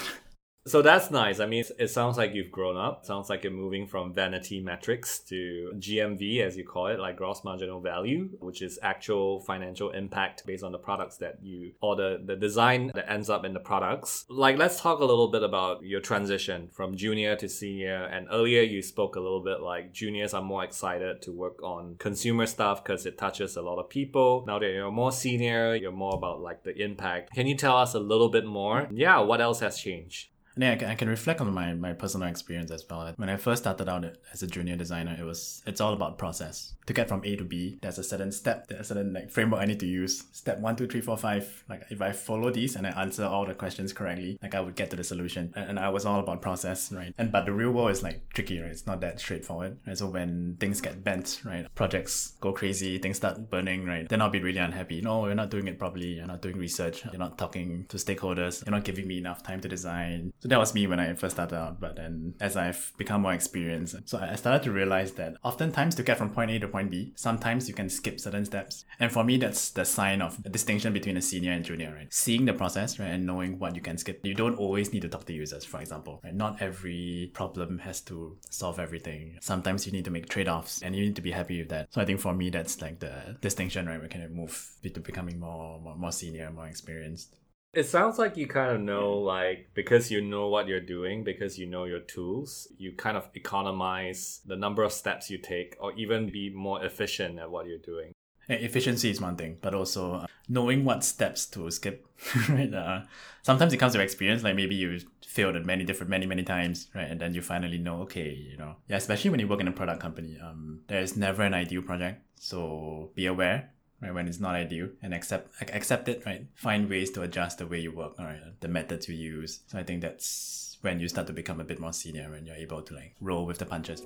So 0.67 0.83
that's 0.83 1.13
nice. 1.13 1.39
I 1.39 1.47
mean, 1.47 1.63
it 1.79 1.89
sounds 1.89 2.19
like 2.19 2.35
you've 2.35 2.51
grown 2.51 2.77
up. 2.77 3.03
It 3.03 3.07
sounds 3.07 3.31
like 3.31 3.45
you're 3.45 3.53
moving 3.53 3.87
from 3.87 4.13
vanity 4.13 4.61
metrics 4.61 5.21
to 5.21 5.71
GMV, 5.77 6.41
as 6.41 6.57
you 6.57 6.65
call 6.65 6.89
it, 6.89 6.99
like 6.99 7.17
gross 7.17 7.45
marginal 7.45 7.81
value, 7.81 8.31
which 8.41 8.63
is 8.63 8.77
actual 8.83 9.41
financial 9.41 9.91
impact 9.93 10.45
based 10.45 10.65
on 10.65 10.73
the 10.73 10.79
products 10.79 11.19
that 11.19 11.39
you 11.41 11.73
or 11.81 11.95
the, 11.95 12.21
the 12.25 12.35
design 12.35 12.91
that 12.97 13.09
ends 13.09 13.31
up 13.31 13.45
in 13.45 13.53
the 13.53 13.61
products. 13.61 14.25
Like, 14.29 14.59
let's 14.59 14.81
talk 14.81 14.99
a 14.99 15.05
little 15.05 15.29
bit 15.29 15.45
about 15.45 15.85
your 15.85 16.01
transition 16.01 16.69
from 16.73 16.97
junior 16.97 17.37
to 17.37 17.49
senior. 17.49 18.05
And 18.05 18.27
earlier 18.33 18.63
you 18.63 18.83
spoke 18.83 19.15
a 19.15 19.21
little 19.21 19.45
bit 19.45 19.61
like 19.61 19.93
juniors 19.93 20.35
are 20.35 20.43
more 20.43 20.65
excited 20.65 21.23
to 21.23 21.33
work 21.33 21.63
on 21.63 21.95
consumer 22.01 22.45
stuff 22.47 22.83
because 22.83 23.07
it 23.07 23.19
touches 23.19 23.57
a 23.57 23.63
lot 23.63 23.79
of 23.79 23.89
people. 23.89 24.43
Now 24.49 24.59
that 24.59 24.67
you're 24.67 24.91
more 24.91 25.13
senior, 25.13 25.77
you're 25.77 25.93
more 25.93 26.17
about 26.17 26.41
like 26.41 26.65
the 26.65 26.77
impact. 26.83 27.35
Can 27.35 27.47
you 27.47 27.55
tell 27.55 27.77
us 27.77 27.95
a 27.95 28.01
little 28.01 28.31
bit 28.31 28.45
more? 28.45 28.89
Yeah, 28.91 29.21
what 29.21 29.41
else 29.41 29.61
has 29.61 29.79
changed? 29.79 30.31
And 30.57 30.65
yeah, 30.65 30.73
I 30.73 30.77
can, 30.77 30.89
I 30.89 30.95
can 30.95 31.09
reflect 31.09 31.41
on 31.41 31.53
my, 31.53 31.75
my 31.75 31.93
personal 31.93 32.29
experience 32.29 32.71
as 32.71 32.85
well. 32.89 33.13
When 33.17 33.29
I 33.29 33.37
first 33.37 33.63
started 33.63 33.89
out 33.89 34.05
as 34.33 34.43
a 34.43 34.47
junior 34.47 34.77
designer, 34.77 35.17
it 35.19 35.25
was 35.25 35.63
it's 35.67 35.81
all 35.81 35.93
about 35.93 36.19
process. 36.19 36.75
To 36.87 36.93
get 36.93 37.09
from 37.09 37.23
A 37.25 37.37
to 37.37 37.45
B, 37.45 37.79
there's 37.83 37.99
a 37.99 38.05
certain 38.05 38.33
step, 38.33 38.69
there's 38.69 38.81
a 38.81 38.85
certain 38.95 39.13
like 39.13 39.31
framework 39.31 39.61
I 39.61 39.67
need 39.67 39.81
to 39.81 39.87
use. 39.87 40.25
Step 40.33 40.59
one, 40.61 40.77
two, 40.77 40.87
three, 40.87 41.01
four, 41.01 41.17
five. 41.17 41.65
Like 41.69 41.83
if 41.91 42.01
I 42.01 42.13
follow 42.13 42.51
these 42.51 42.77
and 42.77 42.87
I 42.87 42.91
answer 42.91 43.25
all 43.25 43.45
the 43.45 43.55
questions 43.55 43.93
correctly, 43.93 44.39
like 44.43 44.55
I 44.55 44.61
would 44.61 44.77
get 44.77 44.91
to 44.91 44.97
the 44.97 45.05
solution. 45.05 45.53
And, 45.55 45.71
and 45.71 45.79
I 45.79 45.91
was 45.91 46.07
all 46.07 46.21
about 46.21 46.41
process, 46.41 46.91
right? 46.91 47.15
And 47.19 47.31
but 47.31 47.45
the 47.45 47.53
real 47.53 47.73
world 47.73 47.91
is 47.91 48.03
like 48.03 48.29
tricky, 48.33 48.59
right? 48.61 48.71
It's 48.71 48.87
not 48.87 49.01
that 49.03 49.21
straightforward. 49.21 49.79
Right? 49.87 49.99
So 49.99 50.07
when 50.07 50.57
things 50.59 50.81
get 50.81 51.05
bent, 51.05 51.43
right? 51.45 51.67
Projects 51.75 52.35
go 52.41 52.53
crazy, 52.53 52.99
things 52.99 53.19
start 53.19 53.51
burning, 53.51 53.85
right? 53.85 54.09
Then 54.09 54.23
I'll 54.23 54.31
be 54.31 54.41
really 54.41 54.59
unhappy. 54.59 55.03
No, 55.03 55.27
you're 55.27 55.35
not 55.35 55.51
doing 55.51 55.69
it 55.69 55.79
properly. 55.79 56.15
You're 56.15 56.27
not 56.27 56.41
doing 56.41 56.57
research. 56.57 57.05
You're 57.05 57.19
not 57.19 57.37
talking 57.37 57.85
to 57.89 57.97
stakeholders. 57.99 58.65
You're 58.65 58.75
not 58.75 58.85
giving 58.85 59.07
me 59.07 59.19
enough 59.19 59.43
time 59.43 59.61
to 59.61 59.69
design. 59.69 60.33
So 60.39 60.46
that 60.47 60.59
was 60.59 60.75
me 60.75 60.87
when 60.87 61.01
I 61.01 61.15
first 61.15 61.37
started 61.37 61.57
out. 61.57 61.81
But 61.81 61.97
then 61.97 62.35
as 62.41 62.57
I've 62.57 62.93
become 62.97 63.23
more 63.23 63.33
experienced, 63.33 63.97
so 64.07 64.19
I 64.19 64.35
started 64.37 64.63
to 64.65 64.73
realize 64.73 65.13
that 65.13 65.37
oftentimes 65.43 65.95
to 65.97 66.03
get 66.03 66.19
from 66.19 66.31
point 66.31 66.51
A 66.51 66.59
to 66.61 66.69
point 66.69 66.91
B, 66.91 67.13
sometimes 67.17 67.69
you 67.69 67.75
can 67.75 67.89
skip 67.89 68.21
certain 68.21 68.45
steps. 68.45 68.85
And 68.99 69.13
for 69.13 69.25
me, 69.25 69.37
that's 69.37 69.71
the 69.71 69.85
sign 69.85 70.23
of 70.23 70.39
a 70.45 70.49
distinction 70.49 70.93
between 70.93 71.17
a 71.17 71.23
senior 71.23 71.53
and 71.53 71.65
junior, 71.65 71.95
right? 71.95 72.13
Seeing 72.13 72.45
the 72.45 72.53
process, 72.53 72.99
right, 72.99 73.11
and 73.11 73.27
knowing 73.27 73.59
what 73.59 73.75
you 73.75 73.81
can 73.81 73.99
skip. 73.99 74.25
You 74.25 74.35
don't 74.35 74.57
always 74.57 74.93
need 74.93 75.03
to 75.03 75.09
talk 75.09 75.25
to 75.27 75.33
users, 75.33 75.65
for 75.65 75.81
example, 75.81 76.21
right? 76.25 76.35
Not 76.35 76.61
every 76.61 77.31
problem 77.35 77.79
has 77.81 78.01
to 78.03 78.37
solve 78.51 78.79
everything. 78.79 79.39
Sometimes 79.41 79.87
you 79.87 79.93
need 79.93 80.05
to 80.05 80.11
make 80.11 80.29
trade-offs 80.29 80.83
and 80.83 80.95
you 80.95 81.05
need 81.05 81.17
to 81.17 81.23
be 81.23 81.33
happy 81.33 81.59
with 81.59 81.69
that. 81.71 81.93
So 81.93 82.01
I 82.01 82.05
think 82.05 82.21
for 82.21 82.35
me, 82.35 82.51
that's 82.51 82.81
like 82.81 83.01
the 83.01 83.37
distinction, 83.41 83.87
right? 83.87 84.01
We 84.01 84.09
can 84.09 84.35
move 84.35 84.73
to 84.83 85.01
becoming 85.01 85.39
more, 85.39 85.81
more, 85.81 85.97
more 85.97 86.13
senior, 86.13 86.51
more 86.51 86.67
experienced. 86.67 87.35
It 87.77 87.85
sounds 87.85 88.19
like 88.19 88.39
you 88.39 88.47
kind 88.47 88.75
of 88.75 88.81
know, 88.81 89.19
like, 89.19 89.69
because 89.75 90.11
you 90.11 90.23
know 90.23 90.49
what 90.49 90.67
you're 90.67 90.81
doing, 90.81 91.23
because 91.25 91.59
you 91.59 91.67
know 91.67 91.85
your 91.85 92.01
tools, 92.01 92.67
you 92.79 92.93
kind 92.93 93.19
of 93.19 93.29
economize 93.35 94.41
the 94.47 94.57
number 94.57 94.83
of 94.83 94.93
steps 94.93 95.29
you 95.29 95.37
take 95.37 95.77
or 95.79 95.93
even 95.93 96.31
be 96.31 96.49
more 96.49 96.83
efficient 96.83 97.39
at 97.39 97.51
what 97.51 97.67
you're 97.67 97.77
doing. 97.77 98.13
efficiency 98.49 99.11
is 99.11 99.21
one 99.21 99.37
thing, 99.37 99.59
but 99.61 99.75
also 99.75 100.15
uh, 100.15 100.27
knowing 100.49 100.87
what 100.87 101.05
steps 101.05 101.45
to 101.49 101.71
skip. 101.71 102.07
right? 102.49 102.73
Uh, 102.73 103.03
sometimes 103.43 103.75
it 103.75 103.77
comes 103.77 103.93
with 103.93 104.01
experience. 104.01 104.43
Like 104.43 104.57
maybe 104.57 104.75
you 104.75 104.99
failed 105.27 105.55
at 105.55 105.67
many 105.67 105.85
different, 105.85 106.09
many 106.09 106.25
many 106.25 106.45
times, 106.45 106.89
right? 106.95 107.11
And 107.11 107.21
then 107.21 107.35
you 107.35 107.43
finally 107.43 107.77
know, 107.77 108.01
okay, 108.05 108.31
you 108.31 108.57
know, 108.57 108.77
yeah. 108.89 108.97
Especially 108.97 109.29
when 109.29 109.41
you 109.41 109.49
work 109.49 109.61
in 109.61 109.69
a 109.69 109.73
product 109.73 110.01
company, 110.01 110.39
um, 110.43 110.81
there 110.87 111.03
is 111.03 111.15
never 111.15 111.43
an 111.43 111.53
ideal 111.53 111.83
project. 111.83 112.23
So 112.37 113.11
be 113.15 113.27
aware 113.27 113.71
right 114.01 114.15
when 114.15 114.29
it's 114.29 114.41
not 114.41 114.55
ideal 114.55 114.89
and 115.03 115.15
accept 115.15 115.51
accept 115.61 116.09
it 116.09 116.25
right? 116.27 116.47
Find 116.55 116.89
ways 116.89 117.11
to 117.13 117.23
adjust 117.23 117.59
the 117.59 117.67
way 117.67 117.81
you 117.81 117.93
work 117.93 118.19
right 118.19 118.41
the 118.61 118.69
methods 118.69 119.09
you 119.09 119.15
use. 119.15 119.61
So 119.67 119.79
i 119.79 119.83
think 119.83 120.03
that's 120.03 120.79
when 120.83 121.01
you 121.01 121.09
start 121.09 121.27
to 121.27 121.33
become 121.33 121.61
a 121.61 121.65
bit 121.65 121.81
more 121.81 121.93
senior 121.93 122.35
and 122.35 122.47
you're 122.47 122.57
able 122.57 122.83
to 122.83 122.95
like 122.95 123.15
roll 123.21 123.47
with 123.47 123.59
the 123.59 123.67
punches 123.67 124.03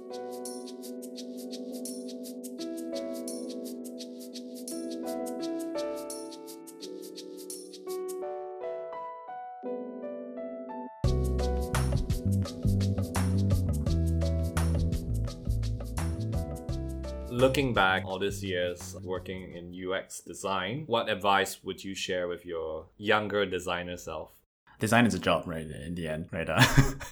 looking 17.50 17.75
back 17.75 18.04
all 18.04 18.16
these 18.16 18.45
years 18.45 18.95
working 19.02 19.57
in 19.57 19.75
UX 19.75 20.21
design, 20.21 20.85
what 20.87 21.09
advice 21.09 21.59
would 21.64 21.83
you 21.83 21.97
share 21.97 22.28
with 22.28 22.47
your 22.47 22.87
younger 22.97 23.45
designer 23.45 23.97
self? 23.97 24.30
Design 24.78 25.04
is 25.04 25.14
a 25.14 25.19
job, 25.19 25.49
right? 25.49 25.66
In 25.69 25.97
the 25.97 26.07
end, 26.07 26.28
right? 26.30 26.49
Uh, 26.49 26.62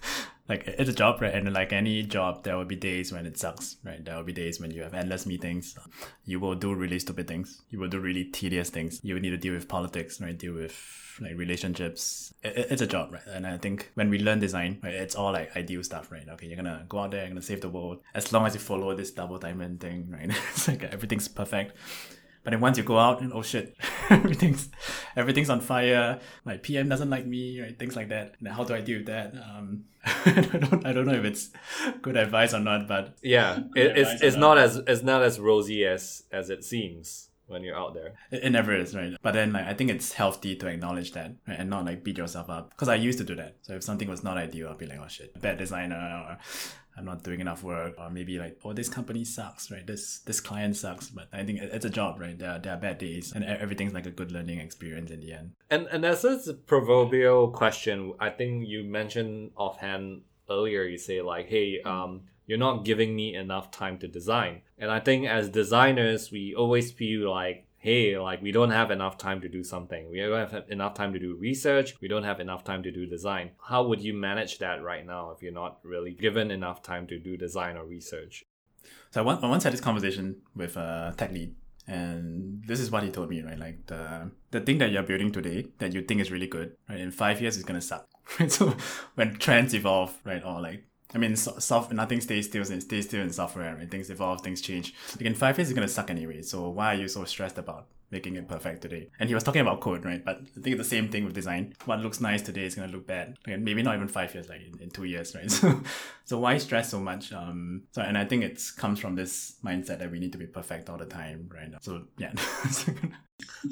like 0.49 0.67
it's 0.67 0.89
a 0.89 0.95
job, 0.95 1.21
right? 1.21 1.35
And 1.35 1.53
like 1.53 1.73
any 1.73 2.03
job, 2.03 2.43
there 2.43 2.57
will 2.57 2.65
be 2.65 2.77
days 2.77 3.13
when 3.13 3.27
it 3.27 3.39
sucks, 3.39 3.77
right? 3.85 4.03
There 4.03 4.17
will 4.17 4.25
be 4.25 4.33
days 4.33 4.61
when 4.61 4.71
you 4.71 4.83
have 4.83 4.95
endless 4.95 5.27
meetings. 5.27 5.77
You 6.25 6.41
will 6.41 6.55
do 6.55 6.75
really 6.75 6.99
stupid 6.99 7.29
things. 7.29 7.63
You 7.69 7.79
will 7.79 7.89
do 7.89 8.01
really 8.01 8.25
tedious 8.25 8.71
things. 8.71 9.01
You 9.03 9.15
will 9.15 9.21
need 9.21 9.31
to 9.31 9.37
deal 9.37 9.55
with 9.55 9.69
politics, 9.69 10.21
right? 10.21 10.37
Deal 10.37 10.55
with 10.55 10.75
like 11.21 11.37
relationships. 11.37 12.33
It, 12.43 12.69
it's 12.71 12.83
a 12.83 12.87
job, 12.87 13.13
right? 13.13 13.27
And 13.27 13.47
I 13.47 13.59
think 13.59 13.91
when 13.95 14.09
we 14.09 14.19
learn 14.19 14.39
design, 14.39 14.79
right, 14.83 14.95
it's 14.95 15.15
all 15.15 15.33
like 15.33 15.55
ideal 15.57 15.83
stuff, 15.83 16.11
right? 16.11 16.27
Okay, 16.31 16.47
you're 16.47 16.57
gonna 16.57 16.87
go 16.89 17.01
out 17.01 17.11
there, 17.11 17.21
you're 17.21 17.29
gonna 17.29 17.43
save 17.43 17.61
the 17.61 17.69
world. 17.69 18.01
As 18.15 18.33
long 18.33 18.47
as 18.47 18.55
you 18.55 18.61
follow 18.61 18.95
this 18.95 19.11
double 19.11 19.39
diamond 19.39 19.81
thing, 19.81 20.09
right? 20.11 20.31
it's 20.51 20.69
like 20.69 20.83
everything's 20.83 21.29
perfect. 21.29 21.77
But 22.49 22.53
then 22.53 22.61
once 22.63 22.79
you 22.79 22.83
go 22.83 22.99
out 22.99 23.21
and 23.21 23.31
oh 23.35 23.43
shit, 23.43 23.77
everything's 24.09 24.71
everything's 25.15 25.51
on 25.51 25.61
fire. 25.61 26.19
My 26.47 26.57
PM 26.57 26.89
doesn't 26.89 27.11
like 27.11 27.27
me, 27.27 27.61
right? 27.61 27.79
Things 27.79 27.95
like 27.95 28.09
that. 28.09 28.37
And 28.39 28.49
how 28.49 28.65
do 28.65 28.73
I 28.73 28.81
deal 28.81 29.01
with 29.01 29.07
that? 29.09 29.35
Um, 29.35 29.85
I 30.07 30.41
don't 30.41 30.87
I 30.87 30.95
don't 30.95 31.05
know 31.05 31.13
if 31.13 31.27
it's 31.27 31.51
good 32.01 32.17
advice 32.17 32.55
or 32.55 32.61
not, 32.61 32.89
but 32.89 33.19
yeah, 33.23 33.59
it, 33.77 33.99
it's 33.99 34.23
it's 34.23 34.37
not 34.39 34.57
as 34.57 34.77
it's 34.77 35.03
not 35.03 35.23
as 35.23 35.39
rosy 35.39 35.85
as 35.85 36.23
as 36.33 36.49
it 36.49 36.65
seems 36.65 37.29
when 37.49 37.63
you're 37.63 37.77
out 37.77 37.93
there. 37.93 38.15
It, 38.31 38.45
it, 38.45 38.51
never 38.51 38.75
is, 38.75 38.95
right? 38.95 39.15
But 39.21 39.35
then 39.35 39.53
like 39.53 39.67
I 39.67 39.75
think 39.75 39.91
it's 39.91 40.15
healthy 40.15 40.57
to 40.57 40.69
acknowledge 40.69 41.13
that 41.13 41.35
right? 41.47 41.59
and 41.61 41.69
not 41.69 41.85
like 41.85 42.03
beat 42.03 42.17
yourself 42.17 42.49
up. 42.49 42.71
Because 42.71 42.89
I 42.89 42.95
used 42.95 43.19
to 43.19 43.25
do 43.25 43.35
that. 43.35 43.57
So 43.61 43.75
if 43.75 43.83
something 43.83 44.09
was 44.09 44.25
not 44.25 44.39
ideal, 44.39 44.71
I'd 44.71 44.79
be 44.79 44.87
like, 44.87 45.01
oh 45.01 45.09
shit, 45.09 45.39
bad 45.39 45.59
designer 45.59 45.97
or 45.97 46.39
I'm 46.99 47.05
not 47.05 47.23
doing 47.23 47.41
enough 47.41 47.63
work 47.63 47.95
or 47.99 48.11
maybe 48.11 48.39
like, 48.39 48.59
oh 48.65 48.73
this 48.73 48.89
company 48.89 49.25
sucks, 49.25 49.71
right? 49.71 49.87
This 49.87 50.19
this 50.21 50.41
client 50.41 50.77
sucks. 50.77 51.09
But 51.09 51.29
I 51.33 51.45
think 51.45 51.61
it's 51.61 51.85
a 51.85 51.91
job, 51.91 52.21
right? 52.21 52.39
There 52.39 52.51
are, 52.51 52.59
there 52.59 52.75
are 52.75 52.81
bad 52.81 52.99
days 52.99 53.33
and 53.33 53.45
everything's 53.45 53.95
like 53.95 54.07
a 54.07 54.11
good 54.11 54.33
learning 54.33 54.59
experience 54.59 55.11
in 55.11 55.21
the 55.21 55.33
end. 55.33 55.53
And 55.71 55.87
and 55.93 56.05
as 56.05 56.25
a 56.25 56.55
proverbial 56.55 57.51
question, 57.51 58.15
I 58.19 58.31
think 58.31 58.67
you 58.67 58.85
mentioned 58.85 59.53
offhand 59.57 60.23
earlier, 60.51 60.83
you 60.85 60.99
say 60.99 61.21
like, 61.21 61.49
hey, 61.49 61.81
um, 61.85 62.23
you're 62.47 62.59
not 62.59 62.85
giving 62.85 63.15
me 63.15 63.35
enough 63.35 63.71
time 63.71 63.99
to 63.99 64.09
design. 64.09 64.63
And 64.79 64.91
I 64.91 65.01
think 65.01 65.27
as 65.27 65.51
designers, 65.51 66.33
we 66.33 66.55
always 66.55 66.91
feel 66.91 67.31
like, 67.31 67.67
hey, 67.79 68.19
like 68.19 68.43
we 68.43 68.53
don't 68.53 68.71
have 68.71 68.91
enough 68.91 69.19
time 69.19 69.41
to 69.41 69.49
do 69.49 69.63
something. 69.63 70.11
We 70.11 70.21
don't 70.21 70.51
have 70.51 70.65
enough 70.69 70.95
time 70.95 71.13
to 71.13 71.19
do 71.19 71.37
research. 71.37 71.95
We 72.01 72.09
don't 72.09 72.25
have 72.25 72.41
enough 72.41 72.65
time 72.65 72.83
to 72.83 72.91
do 72.91 73.07
design. 73.07 73.53
How 73.63 73.85
would 73.85 74.01
you 74.01 74.15
manage 74.15 74.59
that 74.59 74.83
right 74.83 75.07
now 75.07 75.31
if 75.31 75.43
you're 75.43 75.53
not 75.53 75.79
really 75.83 76.13
given 76.13 76.51
enough 76.51 76.83
time 76.83 77.07
to 77.07 77.19
do 77.19 77.37
design 77.37 77.77
or 77.77 77.85
research? 77.85 78.45
So 79.11 79.21
I 79.21 79.25
once, 79.25 79.43
I 79.43 79.49
once 79.49 79.65
had 79.65 79.73
this 79.73 79.81
conversation 79.81 80.37
with 80.55 80.77
a 80.77 81.15
tech 81.17 81.33
lead 81.33 81.55
and 81.89 82.63
this 82.67 82.81
is 82.81 82.91
what 82.91 83.03
he 83.03 83.11
told 83.11 83.31
me, 83.31 83.43
right? 83.43 83.59
Like 83.59 83.87
the 83.87 84.31
the 84.51 84.61
thing 84.61 84.79
that 84.79 84.93
you're 84.93 85.03
building 85.03 85.33
today 85.33 85.67
that 85.79 85.95
you 85.95 86.03
think 86.03 86.21
is 86.21 86.31
really 86.31 86.47
good, 86.47 86.77
right? 86.89 87.01
In 87.01 87.11
five 87.11 87.41
years, 87.41 87.57
it's 87.57 87.65
gonna 87.65 87.81
suck. 87.81 88.07
Right? 88.39 88.53
So 88.53 88.77
when 89.15 89.37
trends 89.37 89.73
evolve, 89.73 90.15
right, 90.23 90.45
or 90.45 90.61
like 90.61 90.85
I 91.15 91.19
mean, 91.19 91.37
soft 91.37 91.93
nothing 91.93 92.21
stays 92.21 92.47
still. 92.47 92.65
Stays 92.65 93.07
still 93.07 93.23
in 93.23 93.33
software. 93.33 93.75
Right? 93.75 93.91
Things 93.91 94.11
evolve, 94.11 94.43
things 94.43 94.61
change. 94.61 94.95
Like 95.17 95.23
in 95.23 95.35
five 95.35 95.57
years, 95.59 95.71
it's 95.71 95.75
gonna 95.75 95.89
suck 95.89 96.11
anyway. 96.11 96.43
So 96.43 96.69
why 96.69 96.95
are 96.95 96.99
you 96.99 97.09
so 97.09 97.25
stressed 97.25 97.59
about 97.59 97.87
making 98.11 98.37
it 98.37 98.49
perfect 98.49 98.83
today? 98.83 99.11
And 99.19 99.29
he 99.29 99.35
was 99.35 99.45
talking 99.45 99.61
about 99.61 99.81
code, 99.81 100.05
right? 100.05 100.25
But 100.25 100.37
I 100.37 100.61
think 100.61 100.79
it's 100.79 100.89
the 100.89 100.97
same 100.97 101.09
thing 101.09 101.25
with 101.25 101.35
design. 101.35 101.75
What 101.85 102.01
looks 102.01 102.21
nice 102.21 102.43
today 102.43 102.65
is 102.65 102.75
gonna 102.75 102.93
look 102.93 103.07
bad. 103.07 103.37
Like 103.47 103.61
maybe 103.61 103.83
not 103.83 103.95
even 103.97 104.09
five 104.09 104.35
years, 104.35 104.49
like 104.49 104.61
in, 104.61 104.83
in 104.83 104.91
two 104.91 105.05
years, 105.05 105.35
right? 105.35 105.51
So, 105.59 105.83
so 106.25 106.39
why 106.39 106.59
stress 106.59 106.91
so 106.91 107.01
much? 107.01 107.33
Um, 107.33 107.85
so 107.93 108.03
and 108.03 108.17
I 108.17 108.25
think 108.25 108.45
it 108.45 108.63
comes 108.77 109.01
from 109.01 109.15
this 109.15 109.57
mindset 109.65 109.99
that 109.99 110.11
we 110.11 110.19
need 110.19 110.33
to 110.33 110.39
be 110.39 110.47
perfect 110.47 110.89
all 110.91 110.99
the 110.99 111.07
time, 111.07 111.51
right? 111.53 111.73
So 111.81 112.05
yeah. 112.19 112.33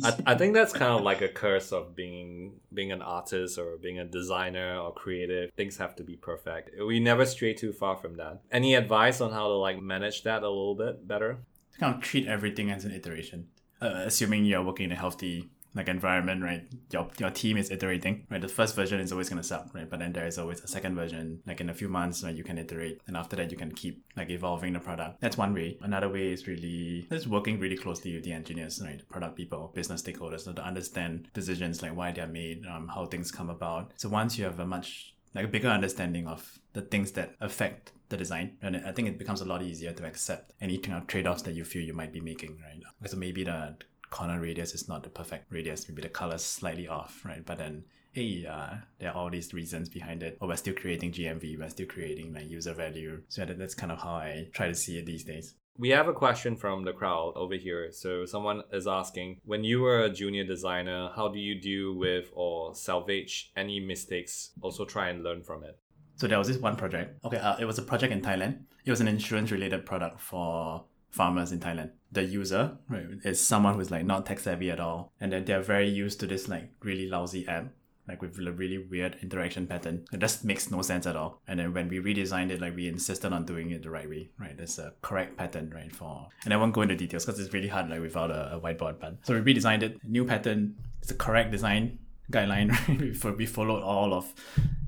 I, 0.04 0.16
I 0.26 0.34
think 0.34 0.54
that's 0.54 0.72
kind 0.72 0.92
of 0.92 1.02
like 1.02 1.22
a 1.22 1.28
curse 1.28 1.72
of 1.72 1.94
being 1.94 2.60
being 2.72 2.92
an 2.92 3.02
artist 3.02 3.58
or 3.58 3.76
being 3.76 3.98
a 3.98 4.04
designer 4.04 4.78
or 4.78 4.92
creative. 4.92 5.50
Things 5.56 5.76
have 5.78 5.96
to 5.96 6.04
be 6.04 6.16
perfect. 6.16 6.70
We 6.80 7.00
never 7.00 7.24
stray 7.26 7.54
too 7.54 7.72
far 7.72 7.96
from 7.96 8.16
that. 8.16 8.40
Any 8.50 8.74
advice 8.74 9.20
on 9.20 9.32
how 9.32 9.48
to 9.48 9.54
like 9.54 9.80
manage 9.80 10.22
that 10.22 10.42
a 10.42 10.48
little 10.48 10.74
bit 10.74 11.06
better? 11.06 11.38
Kind 11.78 11.94
of 11.94 12.00
treat 12.00 12.26
everything 12.26 12.70
as 12.70 12.84
an 12.84 12.92
iteration. 12.92 13.48
Uh, 13.86 14.02
assuming 14.06 14.44
you're 14.44 14.62
working 14.62 14.86
in 14.86 14.92
a 14.92 14.96
healthy 14.96 15.48
like 15.76 15.88
environment, 15.88 16.42
right? 16.42 16.66
Your 16.90 17.08
your 17.18 17.30
team 17.30 17.56
is 17.58 17.70
iterating, 17.70 18.26
right? 18.30 18.40
The 18.40 18.48
first 18.48 18.74
version 18.74 18.98
is 18.98 19.12
always 19.12 19.28
gonna 19.28 19.42
suck, 19.42 19.74
right? 19.74 19.88
But 19.88 20.00
then 20.00 20.12
there 20.12 20.26
is 20.26 20.38
always 20.38 20.60
a 20.62 20.66
second 20.66 20.96
version, 20.96 21.42
like 21.46 21.60
in 21.60 21.68
a 21.68 21.74
few 21.74 21.88
months, 21.88 22.24
right? 22.24 22.34
You 22.34 22.42
can 22.42 22.58
iterate, 22.58 23.00
and 23.06 23.16
after 23.16 23.36
that, 23.36 23.50
you 23.52 23.58
can 23.58 23.72
keep 23.72 24.02
like 24.16 24.30
evolving 24.30 24.72
the 24.72 24.80
product. 24.80 25.20
That's 25.20 25.36
one 25.36 25.52
way. 25.52 25.78
Another 25.82 26.08
way 26.08 26.32
is 26.32 26.48
really 26.48 27.06
just 27.10 27.26
working 27.26 27.60
really 27.60 27.76
closely 27.76 28.14
with 28.14 28.24
the 28.24 28.32
engineers, 28.32 28.80
right? 28.82 28.98
The 28.98 29.04
product 29.04 29.36
people, 29.36 29.70
business 29.74 30.02
stakeholders, 30.02 30.40
so 30.40 30.52
to 30.54 30.64
understand 30.64 31.28
decisions 31.34 31.82
like 31.82 31.94
why 31.94 32.10
they're 32.10 32.26
made, 32.26 32.66
um, 32.66 32.88
how 32.88 33.04
things 33.06 33.30
come 33.30 33.50
about. 33.50 33.92
So 33.96 34.08
once 34.08 34.38
you 34.38 34.44
have 34.44 34.58
a 34.58 34.66
much 34.66 35.14
like 35.34 35.44
a 35.44 35.48
bigger 35.48 35.68
understanding 35.68 36.26
of 36.26 36.58
the 36.72 36.80
things 36.80 37.12
that 37.12 37.34
affect 37.40 37.92
the 38.08 38.16
design. 38.16 38.56
And 38.62 38.76
I 38.76 38.92
think 38.92 39.08
it 39.08 39.18
becomes 39.18 39.40
a 39.40 39.44
lot 39.44 39.62
easier 39.62 39.92
to 39.92 40.06
accept 40.06 40.52
any 40.60 40.78
kind 40.78 40.98
of 40.98 41.06
trade 41.06 41.26
offs 41.26 41.42
that 41.42 41.54
you 41.54 41.64
feel 41.64 41.82
you 41.82 41.94
might 41.94 42.12
be 42.12 42.20
making, 42.20 42.58
right? 42.62 42.82
so 43.10 43.16
maybe 43.16 43.44
the 43.44 43.76
corner 44.10 44.40
radius 44.40 44.74
is 44.74 44.88
not 44.88 45.02
the 45.02 45.10
perfect 45.10 45.50
radius. 45.50 45.88
Maybe 45.88 46.02
the 46.02 46.08
color's 46.08 46.44
slightly 46.44 46.88
off, 46.88 47.22
right? 47.24 47.44
But 47.44 47.58
then, 47.58 47.84
hey, 48.12 48.46
uh, 48.46 48.76
there 48.98 49.10
are 49.10 49.14
all 49.16 49.30
these 49.30 49.52
reasons 49.52 49.88
behind 49.88 50.22
it. 50.22 50.38
Or 50.40 50.48
we're 50.48 50.56
still 50.56 50.74
creating 50.74 51.12
GMV, 51.12 51.58
we're 51.58 51.68
still 51.68 51.86
creating 51.86 52.32
like 52.32 52.48
user 52.48 52.74
value. 52.74 53.22
So 53.28 53.44
that, 53.44 53.58
that's 53.58 53.74
kind 53.74 53.92
of 53.92 53.98
how 53.98 54.14
I 54.14 54.48
try 54.52 54.68
to 54.68 54.74
see 54.74 54.98
it 54.98 55.06
these 55.06 55.24
days. 55.24 55.54
We 55.78 55.90
have 55.90 56.08
a 56.08 56.14
question 56.14 56.56
from 56.56 56.84
the 56.84 56.94
crowd 56.94 57.34
over 57.36 57.54
here. 57.54 57.92
So 57.92 58.24
someone 58.24 58.62
is 58.72 58.86
asking, 58.86 59.40
when 59.44 59.62
you 59.62 59.82
were 59.82 60.04
a 60.04 60.10
junior 60.10 60.44
designer, 60.44 61.10
how 61.14 61.28
do 61.28 61.38
you 61.38 61.60
deal 61.60 61.94
with 61.94 62.30
or 62.34 62.74
salvage 62.74 63.52
any 63.56 63.80
mistakes? 63.80 64.52
Also 64.62 64.86
try 64.86 65.10
and 65.10 65.22
learn 65.22 65.42
from 65.42 65.64
it. 65.64 65.78
So 66.16 66.26
there 66.26 66.38
was 66.38 66.48
this 66.48 66.58
one 66.58 66.76
project. 66.76 67.24
Okay, 67.24 67.36
uh, 67.36 67.56
it 67.58 67.66
was 67.66 67.78
a 67.78 67.82
project 67.82 68.12
in 68.12 68.22
Thailand. 68.22 68.60
It 68.84 68.90
was 68.90 69.00
an 69.00 69.08
insurance 69.08 69.50
related 69.50 69.84
product 69.84 70.20
for 70.20 70.84
farmers 71.10 71.52
in 71.52 71.60
Thailand. 71.60 71.90
The 72.12 72.24
user 72.24 72.76
right, 72.88 73.06
is 73.24 73.44
someone 73.44 73.74
who's 73.74 73.90
like 73.90 74.04
not 74.04 74.26
tech 74.26 74.38
savvy 74.38 74.70
at 74.70 74.80
all, 74.80 75.12
and 75.20 75.32
then 75.32 75.44
they're 75.44 75.62
very 75.62 75.88
used 75.88 76.20
to 76.20 76.26
this 76.26 76.48
like 76.48 76.70
really 76.80 77.06
lousy 77.06 77.46
app, 77.46 77.68
like 78.08 78.22
with 78.22 78.38
a 78.38 78.52
really 78.52 78.78
weird 78.78 79.16
interaction 79.22 79.66
pattern. 79.66 80.06
It 80.12 80.20
just 80.20 80.44
makes 80.44 80.70
no 80.70 80.80
sense 80.82 81.06
at 81.06 81.16
all. 81.16 81.42
And 81.46 81.60
then 81.60 81.74
when 81.74 81.88
we 81.88 81.98
redesigned 81.98 82.50
it, 82.50 82.60
like 82.60 82.74
we 82.74 82.88
insisted 82.88 83.32
on 83.32 83.44
doing 83.44 83.70
it 83.70 83.82
the 83.82 83.90
right 83.90 84.08
way, 84.08 84.30
right? 84.38 84.56
There's 84.56 84.78
a 84.78 84.94
correct 85.02 85.36
pattern, 85.36 85.70
right? 85.74 85.94
For 85.94 86.28
and 86.44 86.54
I 86.54 86.56
won't 86.56 86.72
go 86.72 86.82
into 86.82 86.96
details 86.96 87.26
because 87.26 87.38
it's 87.40 87.52
really 87.52 87.68
hard 87.68 87.90
like 87.90 88.00
without 88.00 88.30
a, 88.30 88.56
a 88.56 88.60
whiteboard. 88.60 89.00
But 89.00 89.16
so 89.22 89.38
we 89.38 89.54
redesigned 89.54 89.82
it, 89.82 89.98
new 90.04 90.24
pattern. 90.24 90.76
It's 91.02 91.10
a 91.10 91.14
correct 91.14 91.50
design 91.50 91.98
guideline. 92.30 92.76
Right? 92.88 92.98
Before 92.98 93.32
we 93.32 93.46
followed 93.46 93.82
all 93.82 94.14
of 94.14 94.32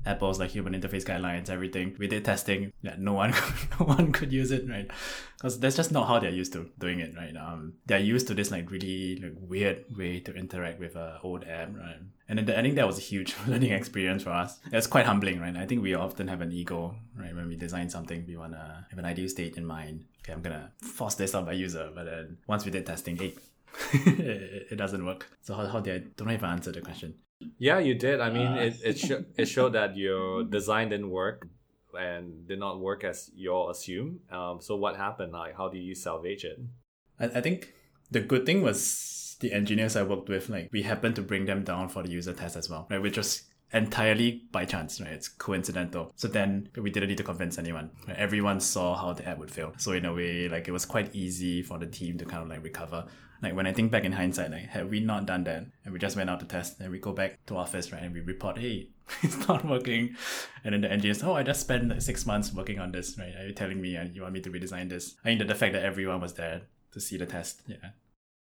Apple's 0.05 0.39
like 0.39 0.51
human 0.51 0.73
interface 0.73 1.03
guidelines, 1.03 1.49
everything. 1.49 1.95
We 1.99 2.07
did 2.07 2.25
testing. 2.25 2.71
Yeah, 2.81 2.95
no 2.97 3.13
one, 3.13 3.31
no 3.79 3.85
one 3.85 4.11
could 4.11 4.31
use 4.31 4.51
it, 4.51 4.67
right? 4.69 4.89
Because 5.37 5.59
that's 5.59 5.75
just 5.75 5.91
not 5.91 6.07
how 6.07 6.19
they're 6.19 6.31
used 6.31 6.53
to 6.53 6.69
doing 6.79 6.99
it, 6.99 7.15
right? 7.15 7.35
Um, 7.35 7.73
they're 7.85 7.99
used 7.99 8.27
to 8.27 8.33
this 8.33 8.51
like 8.51 8.71
really 8.71 9.17
like 9.17 9.33
weird 9.39 9.85
way 9.95 10.19
to 10.21 10.33
interact 10.33 10.79
with 10.79 10.95
a 10.95 11.19
old 11.23 11.43
app, 11.43 11.75
right? 11.75 11.99
And 12.27 12.39
then 12.39 12.57
I 12.57 12.61
think 12.61 12.75
that 12.75 12.87
was 12.87 12.97
a 12.97 13.01
huge 13.01 13.35
learning 13.47 13.71
experience 13.71 14.23
for 14.23 14.31
us. 14.31 14.59
It's 14.71 14.87
quite 14.87 15.05
humbling, 15.05 15.39
right? 15.39 15.55
I 15.55 15.65
think 15.65 15.81
we 15.81 15.93
often 15.95 16.27
have 16.27 16.41
an 16.41 16.51
ego, 16.51 16.95
right? 17.17 17.35
When 17.35 17.47
we 17.47 17.55
design 17.55 17.89
something, 17.89 18.25
we 18.27 18.37
wanna 18.37 18.85
have 18.89 18.99
an 18.99 19.05
ideal 19.05 19.29
state 19.29 19.57
in 19.57 19.65
mind. 19.65 20.05
Okay, 20.23 20.33
I'm 20.33 20.41
gonna 20.41 20.71
force 20.81 21.15
this 21.15 21.35
on 21.35 21.45
my 21.45 21.53
user, 21.53 21.89
but 21.93 22.05
then 22.05 22.37
once 22.47 22.65
we 22.65 22.71
did 22.71 22.85
testing, 22.85 23.17
hey, 23.17 23.35
it, 23.93 24.77
doesn't 24.77 25.05
work. 25.05 25.27
So 25.41 25.53
how, 25.55 25.65
how 25.67 25.79
did 25.79 26.01
I 26.03 26.07
don't 26.17 26.31
even 26.31 26.49
answer 26.49 26.71
the 26.71 26.81
question? 26.81 27.15
Yeah, 27.57 27.79
you 27.79 27.95
did. 27.95 28.19
I 28.19 28.29
mean, 28.29 28.47
uh, 28.47 28.55
it 28.55 28.75
it, 28.83 28.99
sh- 28.99 29.23
it 29.37 29.45
showed 29.45 29.73
that 29.73 29.95
your 29.95 30.43
design 30.43 30.89
didn't 30.89 31.09
work 31.09 31.47
and 31.97 32.47
did 32.47 32.59
not 32.59 32.79
work 32.79 33.03
as 33.03 33.31
you 33.33 33.51
all 33.51 33.69
assume. 33.69 34.19
Um, 34.31 34.59
so 34.61 34.75
what 34.75 34.95
happened? 34.97 35.31
Like, 35.33 35.55
how 35.57 35.69
do 35.69 35.77
you 35.77 35.95
salvage 35.95 36.43
it? 36.43 36.59
I, 37.19 37.25
I 37.25 37.41
think 37.41 37.73
The 38.11 38.19
good 38.21 38.45
thing 38.45 38.61
was 38.61 39.37
the 39.39 39.53
engineers 39.53 39.95
I 39.95 40.03
worked 40.03 40.29
with, 40.29 40.49
like 40.49 40.69
we 40.71 40.81
happened 40.83 41.15
to 41.15 41.21
bring 41.21 41.45
them 41.45 41.63
down 41.63 41.89
for 41.89 42.03
the 42.03 42.09
user 42.09 42.33
test 42.33 42.57
as 42.57 42.69
well, 42.69 42.87
right? 42.89 43.01
Which 43.01 43.17
was 43.17 43.43
entirely 43.71 44.43
by 44.51 44.65
chance, 44.65 44.99
right? 44.99 45.11
It's 45.11 45.27
coincidental. 45.27 46.11
So 46.15 46.27
then 46.27 46.69
we 46.75 46.89
didn't 46.89 47.09
need 47.09 47.17
to 47.17 47.23
convince 47.23 47.57
anyone. 47.57 47.91
Right? 48.07 48.17
Everyone 48.17 48.59
saw 48.59 48.95
how 48.95 49.13
the 49.13 49.27
app 49.27 49.37
would 49.37 49.51
fail. 49.51 49.73
So 49.77 49.91
in 49.91 50.05
a 50.05 50.13
way, 50.13 50.49
like 50.49 50.67
it 50.67 50.71
was 50.71 50.85
quite 50.85 51.13
easy 51.15 51.61
for 51.61 51.77
the 51.77 51.87
team 51.87 52.17
to 52.17 52.25
kind 52.25 52.43
of 52.43 52.49
like 52.49 52.63
recover. 52.63 53.05
Like 53.41 53.55
when 53.55 53.67
I 53.67 53.73
think 53.73 53.91
back 53.91 54.03
in 54.03 54.11
hindsight, 54.11 54.51
like 54.51 54.67
had 54.67 54.89
we 54.89 54.99
not 54.99 55.25
done 55.25 55.43
that 55.45 55.65
and 55.85 55.93
we 55.93 55.99
just 55.99 56.17
went 56.17 56.29
out 56.29 56.39
to 56.41 56.45
test 56.45 56.79
and 56.79 56.91
we 56.91 56.99
go 56.99 57.13
back 57.13 57.45
to 57.45 57.55
office, 57.55 57.91
right, 57.91 58.03
and 58.03 58.13
we 58.13 58.19
report, 58.19 58.57
hey, 58.57 58.89
it's 59.21 59.47
not 59.47 59.63
working. 59.65 60.15
And 60.63 60.73
then 60.73 60.81
the 60.81 60.91
engineers, 60.91 61.23
oh, 61.23 61.33
I 61.33 61.43
just 61.43 61.61
spent 61.61 61.87
like 61.87 62.01
six 62.01 62.25
months 62.25 62.53
working 62.53 62.79
on 62.79 62.91
this, 62.91 63.17
right? 63.17 63.33
Are 63.37 63.47
you 63.47 63.53
telling 63.53 63.81
me 63.81 63.95
uh, 63.95 64.05
you 64.05 64.23
want 64.23 64.33
me 64.33 64.41
to 64.41 64.49
redesign 64.49 64.89
this? 64.89 65.15
I 65.23 65.29
mean, 65.29 65.47
the 65.47 65.55
fact 65.55 65.73
that 65.73 65.83
everyone 65.83 66.21
was 66.21 66.33
there 66.33 66.63
to 66.91 66.99
see 66.99 67.17
the 67.17 67.25
test, 67.25 67.61
yeah. 67.67 67.91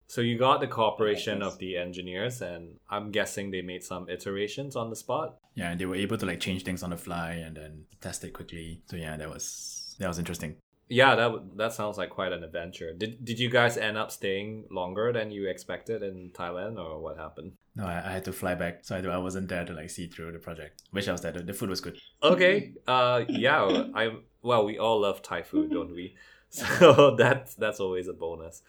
So 0.08 0.20
you 0.20 0.38
got 0.38 0.60
the 0.60 0.68
cooperation 0.68 1.42
of 1.42 1.58
the 1.58 1.76
engineers, 1.76 2.40
and 2.40 2.76
I'm 2.88 3.10
guessing 3.10 3.50
they 3.50 3.62
made 3.62 3.82
some 3.82 4.08
iterations 4.08 4.76
on 4.76 4.90
the 4.90 4.96
spot. 4.96 5.36
Yeah, 5.54 5.70
and 5.70 5.80
they 5.80 5.86
were 5.86 5.96
able 5.96 6.16
to 6.18 6.26
like 6.26 6.40
change 6.40 6.62
things 6.62 6.82
on 6.82 6.90
the 6.90 6.96
fly 6.96 7.32
and 7.32 7.56
then 7.56 7.84
test 8.00 8.22
it 8.24 8.32
quickly. 8.32 8.82
So 8.86 8.96
yeah, 8.96 9.16
that 9.16 9.28
was 9.28 9.96
that 9.98 10.08
was 10.08 10.18
interesting. 10.18 10.56
Yeah, 10.88 11.16
that 11.16 11.56
that 11.56 11.72
sounds 11.72 11.98
like 11.98 12.10
quite 12.10 12.32
an 12.32 12.44
adventure. 12.44 12.92
Did 12.92 13.24
did 13.24 13.40
you 13.40 13.50
guys 13.50 13.76
end 13.76 13.98
up 13.98 14.12
staying 14.12 14.66
longer 14.70 15.12
than 15.12 15.32
you 15.32 15.48
expected 15.48 16.02
in 16.02 16.30
Thailand, 16.32 16.78
or 16.78 17.00
what 17.00 17.16
happened? 17.16 17.52
No, 17.74 17.84
I, 17.84 18.08
I 18.08 18.12
had 18.12 18.24
to 18.26 18.32
fly 18.32 18.54
back, 18.54 18.84
so 18.84 18.96
I, 18.96 19.00
I 19.00 19.18
wasn't 19.18 19.48
there 19.48 19.64
to 19.64 19.72
like 19.72 19.90
see 19.90 20.06
through 20.06 20.30
the 20.32 20.38
project. 20.38 20.82
Wish 20.92 21.08
I 21.08 21.12
was 21.12 21.22
there. 21.22 21.32
The, 21.32 21.42
the 21.42 21.52
food 21.52 21.70
was 21.70 21.80
good. 21.80 21.98
Okay. 22.22 22.72
Uh, 22.86 23.24
yeah. 23.28 23.88
I 23.94 24.12
well, 24.42 24.64
we 24.64 24.78
all 24.78 25.00
love 25.00 25.22
Thai 25.22 25.42
food, 25.42 25.72
don't 25.72 25.92
we? 25.92 26.14
So 26.48 27.16
that's 27.18 27.56
that's 27.56 27.80
always 27.80 28.06
a 28.06 28.12
bonus. 28.12 28.62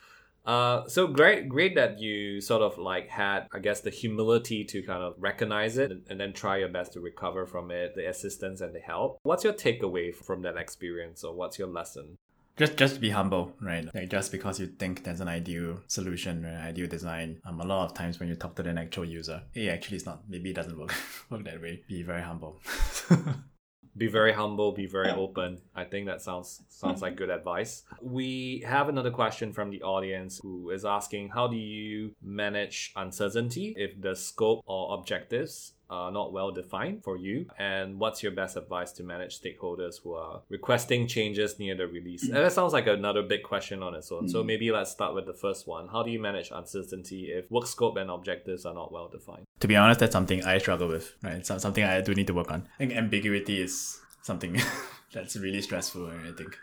Uh, 0.48 0.88
so 0.88 1.08
great, 1.08 1.50
great 1.50 1.76
that 1.76 2.00
you 2.00 2.40
sort 2.40 2.62
of 2.62 2.78
like 2.78 3.10
had, 3.10 3.48
I 3.54 3.60
guess, 3.60 3.82
the 3.82 3.90
humility 3.90 4.64
to 4.64 4.82
kind 4.82 5.04
of 5.04 5.16
recognize 5.18 5.78
it 5.78 5.92
and, 5.92 6.04
and, 6.10 6.18
then 6.18 6.32
try 6.32 6.56
your 6.56 6.70
best 6.70 6.94
to 6.94 7.02
recover 7.02 7.46
from 7.46 7.70
it, 7.70 7.96
the 7.96 8.08
assistance 8.08 8.62
and 8.62 8.74
the 8.74 8.80
help. 8.80 9.20
What's 9.24 9.44
your 9.44 9.52
takeaway 9.52 10.16
from 10.16 10.44
that 10.44 10.56
experience, 10.56 11.26
or 11.26 11.36
what's 11.36 11.60
your 11.60 11.68
lesson? 11.68 12.18
Just, 12.56 12.78
just 12.78 13.02
be 13.02 13.10
humble, 13.10 13.52
right? 13.62 13.94
Like 13.94 14.10
just 14.10 14.32
because 14.32 14.58
you 14.58 14.68
think 14.68 15.04
there's 15.04 15.20
an 15.20 15.28
ideal 15.28 15.82
solution 15.88 16.46
or 16.46 16.58
ideal 16.58 16.88
design, 16.88 17.42
um, 17.46 17.60
a 17.60 17.66
lot 17.66 17.84
of 17.84 17.94
times 17.94 18.18
when 18.18 18.30
you 18.30 18.36
talk 18.36 18.56
to 18.56 18.64
the 18.64 18.72
actual 18.72 19.04
user, 19.04 19.44
hey, 19.52 19.68
actually, 19.68 19.98
it's 19.98 20.06
not. 20.06 20.24
Maybe 20.30 20.52
it 20.52 20.56
doesn't 20.56 20.80
work 20.80 20.96
work 21.30 21.44
that 21.44 21.62
way. 21.62 21.84
Be 21.90 22.04
very 22.04 22.22
humble. 22.22 22.62
be 23.98 24.08
very 24.08 24.34
humble 24.34 24.72
be 24.72 24.86
very 24.86 25.10
open. 25.10 25.60
I 25.76 25.84
think 25.84 26.06
that 26.06 26.22
sounds 26.22 26.62
sounds 26.70 27.02
like 27.02 27.16
good 27.16 27.30
advice. 27.30 27.84
We 28.02 28.64
have 28.66 28.90
another 28.90 29.12
question 29.12 29.54
from 29.54 29.70
the 29.70 29.82
audience 29.82 30.40
who 30.42 30.70
is 30.70 30.86
asking 30.86 31.30
how 31.30 31.48
do 31.48 31.58
you 31.58 32.16
manage 32.22 32.94
uncertainty 32.96 33.74
if 33.78 34.00
the 34.00 34.16
scope 34.16 34.64
or 34.66 34.94
objectives 34.98 35.74
are 35.90 36.12
not 36.12 36.34
well 36.34 36.52
defined 36.52 37.04
for 37.04 37.18
you? 37.18 37.48
And 37.58 38.00
what's 38.00 38.24
your 38.24 38.32
best 38.32 38.58
advice 38.58 38.92
to 38.94 39.04
manage 39.04 39.40
stakeholders 39.40 40.02
who 40.02 40.14
are 40.14 40.42
requesting 40.50 41.08
changes 41.08 41.60
near 41.60 41.76
the 41.76 41.88
release? 41.88 42.24
And 42.24 42.36
that 42.36 42.54
sounds 42.54 42.74
like 42.74 42.88
another 42.88 43.24
big 43.24 43.44
question 43.44 43.84
on 43.84 43.96
its 43.96 44.12
own. 44.12 44.28
So 44.28 44.44
mm. 44.44 44.48
maybe 44.48 44.72
let's 44.72 44.92
start 44.92 45.16
with 45.16 45.26
the 45.26 45.34
first 45.34 45.68
one. 45.68 45.88
How 45.88 46.04
do 46.04 46.12
you 46.12 46.20
manage 46.20 46.52
uncertainty 46.52 47.32
if 47.32 47.50
work 47.52 47.68
scope 47.68 47.98
and 47.98 48.10
objectives 48.10 48.66
are 48.66 48.74
not 48.74 48.92
well 48.92 49.08
defined? 49.08 49.46
To 49.60 49.68
be 49.68 49.76
honest 49.76 50.00
that's 50.00 50.12
something 50.12 50.44
i 50.46 50.58
struggle 50.58 50.88
with 50.88 51.16
right? 51.24 51.36
It's 51.36 51.48
something 51.48 51.84
i 51.84 52.02
do 52.02 52.14
need 52.14 52.28
to 52.28 52.34
work 52.34 52.52
on. 52.52 52.68
I 52.76 52.78
think 52.78 52.94
ambiguity 52.94 53.62
is 53.62 54.00
something 54.22 54.60
that's 55.14 55.36
really 55.38 55.62
stressful 55.62 56.08
i 56.08 56.32
think. 56.38 56.58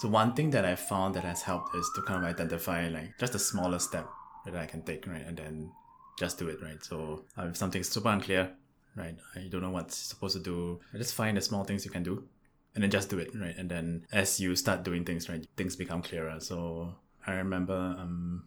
So 0.00 0.08
one 0.08 0.32
thing 0.34 0.50
that 0.50 0.64
i 0.64 0.74
found 0.74 1.14
that 1.14 1.24
has 1.24 1.42
helped 1.42 1.74
is 1.74 1.90
to 1.94 2.02
kind 2.02 2.24
of 2.24 2.30
identify 2.30 2.88
like 2.88 3.18
just 3.18 3.34
a 3.34 3.38
smaller 3.38 3.78
step 3.78 4.08
that 4.44 4.56
i 4.56 4.66
can 4.66 4.82
take 4.82 5.06
right? 5.06 5.26
And 5.26 5.36
then 5.36 5.70
just 6.20 6.38
do 6.38 6.48
it, 6.48 6.62
right? 6.62 6.84
So 6.84 7.24
uh, 7.36 7.46
if 7.46 7.56
something's 7.56 7.88
super 7.88 8.10
unclear, 8.10 8.52
right? 8.96 9.16
I 9.34 9.48
don't 9.48 9.62
know 9.62 9.70
what's 9.70 9.96
supposed 9.96 10.36
to 10.36 10.42
do. 10.42 10.80
Just 10.94 11.14
find 11.14 11.36
the 11.36 11.40
small 11.40 11.64
things 11.64 11.84
you 11.84 11.90
can 11.90 12.02
do 12.02 12.24
and 12.74 12.82
then 12.82 12.90
just 12.90 13.10
do 13.10 13.18
it, 13.18 13.34
right? 13.34 13.56
And 13.56 13.70
then 13.70 14.06
as 14.12 14.40
you 14.40 14.54
start 14.56 14.84
doing 14.84 15.04
things, 15.04 15.28
right, 15.28 15.44
things 15.56 15.76
become 15.76 16.02
clearer. 16.02 16.38
So 16.40 16.94
I 17.26 17.32
remember 17.32 17.74
um, 17.74 18.44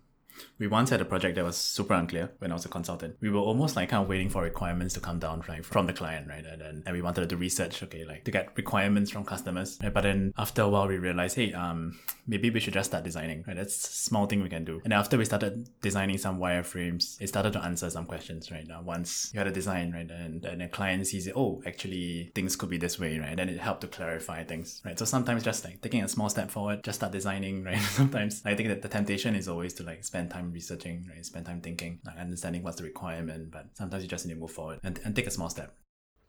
we 0.60 0.68
once 0.68 0.90
had 0.90 1.02
a 1.02 1.06
project 1.06 1.36
that 1.36 1.44
was 1.44 1.58
super 1.58 1.94
unclear 1.94 2.32
when 2.40 2.52
I 2.52 2.54
was 2.54 2.66
a 2.66 2.70
consultant. 2.70 3.18
We 3.22 3.30
were 3.30 3.40
almost 3.40 3.76
like 3.76 3.90
kind 3.90 4.04
of 4.04 4.10
waiting 4.10 4.30
for 4.30 4.44
requirements 4.44 4.94
to 4.96 5.00
come 5.00 5.20
down 5.20 5.44
right, 5.48 5.66
from 5.66 5.88
the 5.88 5.94
client, 5.94 6.28
right? 6.28 6.46
And 6.46 6.62
then 6.62 6.84
and 6.86 6.96
we 6.96 7.02
wanted 7.02 7.22
to 7.22 7.28
do 7.28 7.36
research, 7.36 7.82
okay, 7.84 8.06
like 8.06 8.24
to 8.26 8.32
get 8.32 8.56
requirements 8.56 9.12
from 9.12 9.24
customers. 9.26 9.80
Right? 9.82 9.94
But 9.94 10.02
then 10.02 10.34
after 10.38 10.62
a 10.62 10.70
while 10.70 10.88
we 10.88 10.98
realized, 10.98 11.36
hey, 11.36 11.54
um, 11.54 12.00
maybe 12.28 12.50
we 12.50 12.60
should 12.60 12.74
just 12.74 12.92
start 12.92 13.04
designing, 13.04 13.44
right? 13.48 13.56
That's 13.56 13.76
a 13.76 13.92
small 13.92 14.26
thing 14.26 14.42
we 14.42 14.50
can 14.50 14.64
do. 14.64 14.82
And 14.84 14.94
after 14.94 15.18
we 15.18 15.26
started 15.26 15.70
designing 15.82 16.18
some 16.18 16.40
wireframes, 16.40 17.22
it 17.22 17.28
started 17.28 17.54
to 17.54 17.64
answer 17.64 17.90
some 17.90 18.06
questions, 18.06 18.52
right? 18.52 18.68
Now 18.68 18.82
once 18.82 19.32
you 19.34 19.40
had 19.40 19.48
a 19.48 19.52
design, 19.52 19.92
right, 19.92 20.10
and, 20.10 20.44
and 20.46 20.62
the 20.62 20.68
client 20.68 21.06
sees 21.08 21.28
it, 21.28 21.34
oh, 21.36 21.62
actually 21.66 22.32
things 22.36 22.56
could 22.56 22.70
be 22.70 22.78
this 22.78 23.00
way, 23.00 23.20
right? 23.20 23.36
Then 23.36 23.50
it 23.50 23.60
helped 23.60 23.82
to 23.82 23.88
clarify 23.88 24.44
things, 24.44 24.82
right? 24.86 24.98
So 24.98 25.06
sometimes 25.06 25.44
just 25.44 25.66
like 25.66 25.82
taking 25.82 26.04
a 26.04 26.08
small 26.08 26.30
step 26.30 26.52
forward, 26.52 26.84
just 26.84 27.00
start 27.00 27.12
designing, 27.12 27.64
right? 27.66 27.80
sometimes 27.80 28.42
I 28.46 28.56
think 28.56 28.70
that 28.70 28.82
the 28.82 28.90
temptation 28.90 29.36
is 29.36 29.48
always 29.48 29.74
to 29.76 29.84
like 29.84 30.04
spend 30.04 30.23
spend 30.24 30.32
time 30.32 30.54
researching, 30.54 31.08
right? 31.10 31.26
Spend 31.26 31.46
time 31.46 31.62
thinking, 31.62 32.00
like 32.06 32.18
understanding 32.18 32.64
what's 32.64 32.78
the 32.78 32.84
requirement. 32.84 33.52
But 33.52 33.68
sometimes 33.74 34.04
you 34.04 34.10
just 34.10 34.26
need 34.26 34.36
to 34.36 34.40
move 34.40 34.52
forward 34.52 34.80
and, 34.84 35.00
and 35.04 35.16
take 35.16 35.28
a 35.28 35.32
small 35.32 35.50
step. 35.50 35.76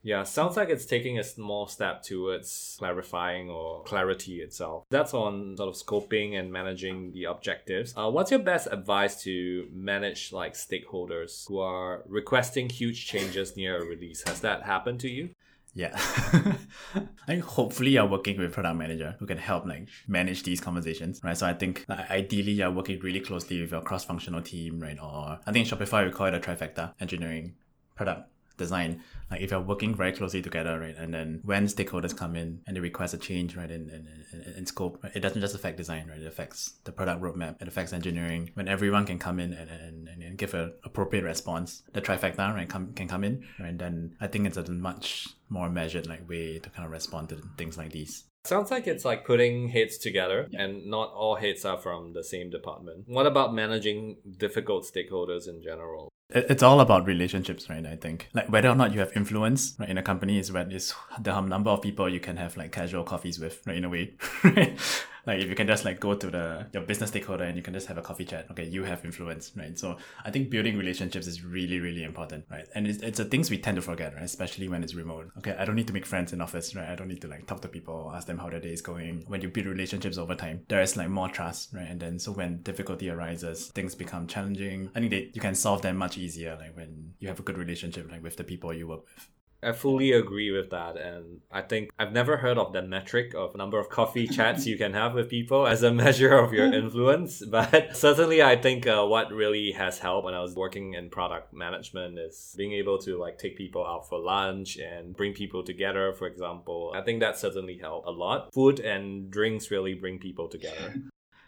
Yeah, 0.02 0.22
sounds 0.24 0.58
like 0.58 0.68
it's 0.68 0.84
taking 0.84 1.18
a 1.18 1.24
small 1.24 1.66
step 1.66 2.02
towards 2.02 2.76
clarifying 2.78 3.48
or 3.48 3.82
clarity 3.84 4.42
itself. 4.42 4.84
That's 4.90 5.14
on 5.14 5.56
sort 5.56 5.70
of 5.70 5.76
scoping 5.76 6.38
and 6.38 6.52
managing 6.52 7.12
the 7.12 7.24
objectives. 7.24 7.94
Uh, 7.96 8.10
what's 8.10 8.30
your 8.30 8.40
best 8.40 8.68
advice 8.70 9.22
to 9.22 9.66
manage 9.72 10.30
like 10.30 10.54
stakeholders 10.54 11.48
who 11.48 11.58
are 11.58 12.02
requesting 12.06 12.68
huge 12.68 13.06
changes 13.06 13.56
near 13.56 13.82
a 13.82 13.86
release? 13.86 14.22
Has 14.26 14.40
that 14.40 14.64
happened 14.64 15.00
to 15.00 15.08
you? 15.08 15.30
Yeah. 15.74 15.90
I 16.94 17.26
think 17.26 17.42
hopefully 17.42 17.90
you're 17.90 18.06
working 18.06 18.38
with 18.38 18.52
product 18.52 18.76
manager 18.76 19.16
who 19.18 19.26
can 19.26 19.38
help 19.38 19.66
like 19.66 19.88
manage 20.06 20.44
these 20.44 20.60
conversations, 20.60 21.20
right? 21.24 21.36
So 21.36 21.46
I 21.46 21.52
think 21.52 21.84
like, 21.88 22.08
ideally 22.10 22.52
you're 22.52 22.70
working 22.70 23.00
really 23.00 23.20
closely 23.20 23.60
with 23.60 23.72
your 23.72 23.82
cross-functional 23.82 24.42
team, 24.42 24.78
right? 24.78 24.98
Or 25.02 25.40
I 25.44 25.52
think 25.52 25.66
Shopify 25.66 26.06
we 26.06 26.12
call 26.12 26.26
it 26.26 26.34
a 26.34 26.38
trifecta, 26.38 26.94
engineering, 27.00 27.54
product, 27.96 28.30
design, 28.56 29.02
like 29.30 29.40
if 29.40 29.50
you're 29.50 29.60
working 29.60 29.94
very 29.94 30.12
closely 30.12 30.42
together, 30.42 30.78
right, 30.78 30.96
and 30.96 31.12
then 31.12 31.40
when 31.44 31.66
stakeholders 31.66 32.16
come 32.16 32.36
in 32.36 32.60
and 32.66 32.76
they 32.76 32.80
request 32.80 33.14
a 33.14 33.18
change, 33.18 33.56
right, 33.56 33.70
in, 33.70 33.88
in, 33.90 34.08
in, 34.32 34.54
in 34.56 34.66
scope, 34.66 34.98
right, 35.02 35.12
it 35.14 35.20
doesn't 35.20 35.40
just 35.40 35.54
affect 35.54 35.76
design, 35.76 36.06
right, 36.08 36.20
it 36.20 36.26
affects 36.26 36.74
the 36.84 36.92
product 36.92 37.22
roadmap, 37.22 37.60
it 37.60 37.68
affects 37.68 37.92
engineering. 37.92 38.50
When 38.54 38.68
everyone 38.68 39.06
can 39.06 39.18
come 39.18 39.38
in 39.38 39.52
and, 39.52 39.70
and, 39.70 40.08
and, 40.08 40.38
give 40.38 40.54
an 40.54 40.72
appropriate 40.84 41.24
response, 41.24 41.82
the 41.92 42.00
trifecta, 42.00 42.54
right, 42.54 42.68
come, 42.68 42.92
can 42.94 43.08
come 43.08 43.24
in, 43.24 43.44
right, 43.58 43.68
and 43.68 43.78
then 43.78 44.16
I 44.20 44.26
think 44.26 44.46
it's 44.46 44.56
a 44.56 44.70
much 44.70 45.28
more 45.48 45.70
measured 45.70 46.06
like 46.06 46.28
way 46.28 46.58
to 46.58 46.70
kind 46.70 46.84
of 46.84 46.92
respond 46.92 47.28
to 47.30 47.40
things 47.56 47.78
like 47.78 47.92
these. 47.92 48.24
Sounds 48.44 48.70
like 48.70 48.86
it's 48.86 49.06
like 49.06 49.24
putting 49.24 49.68
heads 49.68 49.96
together, 49.96 50.48
yeah. 50.50 50.64
and 50.64 50.86
not 50.86 51.12
all 51.14 51.36
heads 51.36 51.64
are 51.64 51.78
from 51.78 52.12
the 52.12 52.22
same 52.22 52.50
department. 52.50 53.04
What 53.06 53.26
about 53.26 53.54
managing 53.54 54.18
difficult 54.36 54.84
stakeholders 54.84 55.48
in 55.48 55.62
general? 55.62 56.10
It's 56.30 56.62
all 56.62 56.80
about 56.80 57.06
relationships, 57.06 57.68
right? 57.68 57.84
I 57.84 57.96
think 57.96 58.28
like 58.32 58.50
whether 58.50 58.68
or 58.68 58.74
not 58.74 58.92
you 58.94 59.00
have 59.00 59.12
influence 59.14 59.76
right 59.78 59.88
in 59.88 59.98
a 59.98 60.02
company 60.02 60.38
is 60.38 60.50
when 60.50 60.72
is 60.72 60.94
the 61.20 61.38
number 61.40 61.70
of 61.70 61.82
people 61.82 62.08
you 62.08 62.20
can 62.20 62.38
have 62.38 62.56
like 62.56 62.72
casual 62.72 63.04
coffees 63.04 63.38
with, 63.38 63.62
right? 63.66 63.76
In 63.76 63.84
a 63.84 63.90
way, 63.90 64.14
right? 64.44 64.78
Like 65.26 65.40
if 65.40 65.48
you 65.48 65.54
can 65.54 65.66
just 65.66 65.84
like 65.84 66.00
go 66.00 66.14
to 66.14 66.30
the 66.30 66.66
your 66.72 66.82
business 66.82 67.10
stakeholder 67.10 67.44
and 67.44 67.56
you 67.56 67.62
can 67.62 67.74
just 67.74 67.86
have 67.86 67.98
a 67.98 68.02
coffee 68.02 68.24
chat 68.24 68.46
okay 68.50 68.64
you 68.64 68.84
have 68.84 69.04
influence 69.04 69.52
right? 69.56 69.78
So 69.78 69.96
i 70.24 70.30
think 70.30 70.50
building 70.50 70.76
relationships 70.76 71.26
is 71.26 71.44
really 71.44 71.80
really 71.80 72.02
important 72.02 72.44
right? 72.50 72.66
And 72.74 72.86
it's, 72.86 73.02
it's 73.02 73.18
the 73.18 73.24
things 73.24 73.50
we 73.50 73.58
tend 73.58 73.76
to 73.76 73.82
forget 73.82 74.14
right? 74.14 74.22
Especially 74.24 74.68
when 74.68 74.82
it's 74.82 74.94
remote. 74.94 75.30
Okay 75.38 75.56
i 75.58 75.64
don't 75.64 75.76
need 75.76 75.86
to 75.86 75.92
make 75.92 76.06
friends 76.06 76.32
in 76.32 76.40
office 76.40 76.74
right? 76.74 76.88
I 76.88 76.94
don't 76.94 77.08
need 77.08 77.22
to 77.22 77.28
like 77.28 77.46
talk 77.46 77.60
to 77.62 77.68
people 77.68 78.12
ask 78.14 78.26
them 78.26 78.38
how 78.38 78.48
their 78.50 78.60
day 78.60 78.72
is 78.72 78.82
going. 78.82 79.24
When 79.26 79.40
you 79.40 79.48
build 79.48 79.66
relationships 79.66 80.18
over 80.18 80.34
time 80.34 80.64
there 80.68 80.82
is 80.82 80.96
like 80.96 81.08
more 81.08 81.28
trust 81.28 81.74
right? 81.74 81.88
And 81.88 82.00
then 82.00 82.18
so 82.18 82.32
when 82.32 82.62
difficulty 82.62 83.10
arises 83.10 83.68
things 83.68 83.94
become 83.94 84.26
challenging. 84.26 84.90
I 84.94 85.00
think 85.00 85.10
that 85.10 85.34
you 85.34 85.40
can 85.40 85.54
solve 85.54 85.82
them 85.82 85.96
much 85.96 86.18
easier 86.18 86.56
like 86.58 86.76
when 86.76 87.14
you 87.18 87.28
have 87.28 87.38
a 87.38 87.42
good 87.42 87.58
relationship 87.58 88.10
like 88.10 88.22
with 88.22 88.36
the 88.36 88.44
people 88.44 88.72
you 88.72 88.88
work 88.88 89.04
with 89.04 89.28
I 89.64 89.72
fully 89.72 90.12
agree 90.12 90.50
with 90.50 90.70
that. 90.70 90.96
And 90.96 91.40
I 91.50 91.62
think 91.62 91.90
I've 91.98 92.12
never 92.12 92.36
heard 92.36 92.58
of 92.58 92.72
the 92.72 92.82
metric 92.82 93.34
of 93.34 93.56
number 93.56 93.78
of 93.78 93.88
coffee 93.88 94.26
chats 94.36 94.66
you 94.66 94.76
can 94.76 94.92
have 94.92 95.14
with 95.14 95.28
people 95.28 95.66
as 95.66 95.82
a 95.82 95.92
measure 95.92 96.36
of 96.36 96.52
your 96.52 96.72
influence. 96.82 97.42
But 97.44 97.96
certainly, 97.96 98.42
I 98.42 98.56
think 98.56 98.86
uh, 98.86 99.04
what 99.04 99.32
really 99.32 99.72
has 99.72 99.98
helped 99.98 100.24
when 100.26 100.34
I 100.34 100.40
was 100.40 100.54
working 100.54 100.94
in 100.94 101.10
product 101.10 101.52
management 101.52 102.18
is 102.18 102.54
being 102.56 102.72
able 102.72 102.98
to 102.98 103.18
like 103.18 103.38
take 103.38 103.56
people 103.56 103.86
out 103.86 104.08
for 104.08 104.18
lunch 104.18 104.76
and 104.76 105.16
bring 105.16 105.32
people 105.32 105.62
together, 105.62 106.12
for 106.12 106.26
example. 106.26 106.92
I 106.94 107.00
think 107.00 107.20
that 107.20 107.38
certainly 107.38 107.78
helped 107.78 108.06
a 108.06 108.10
lot. 108.10 108.52
Food 108.52 108.80
and 108.80 109.30
drinks 109.30 109.70
really 109.70 109.94
bring 109.94 110.18
people 110.18 110.48
together. 110.48 110.94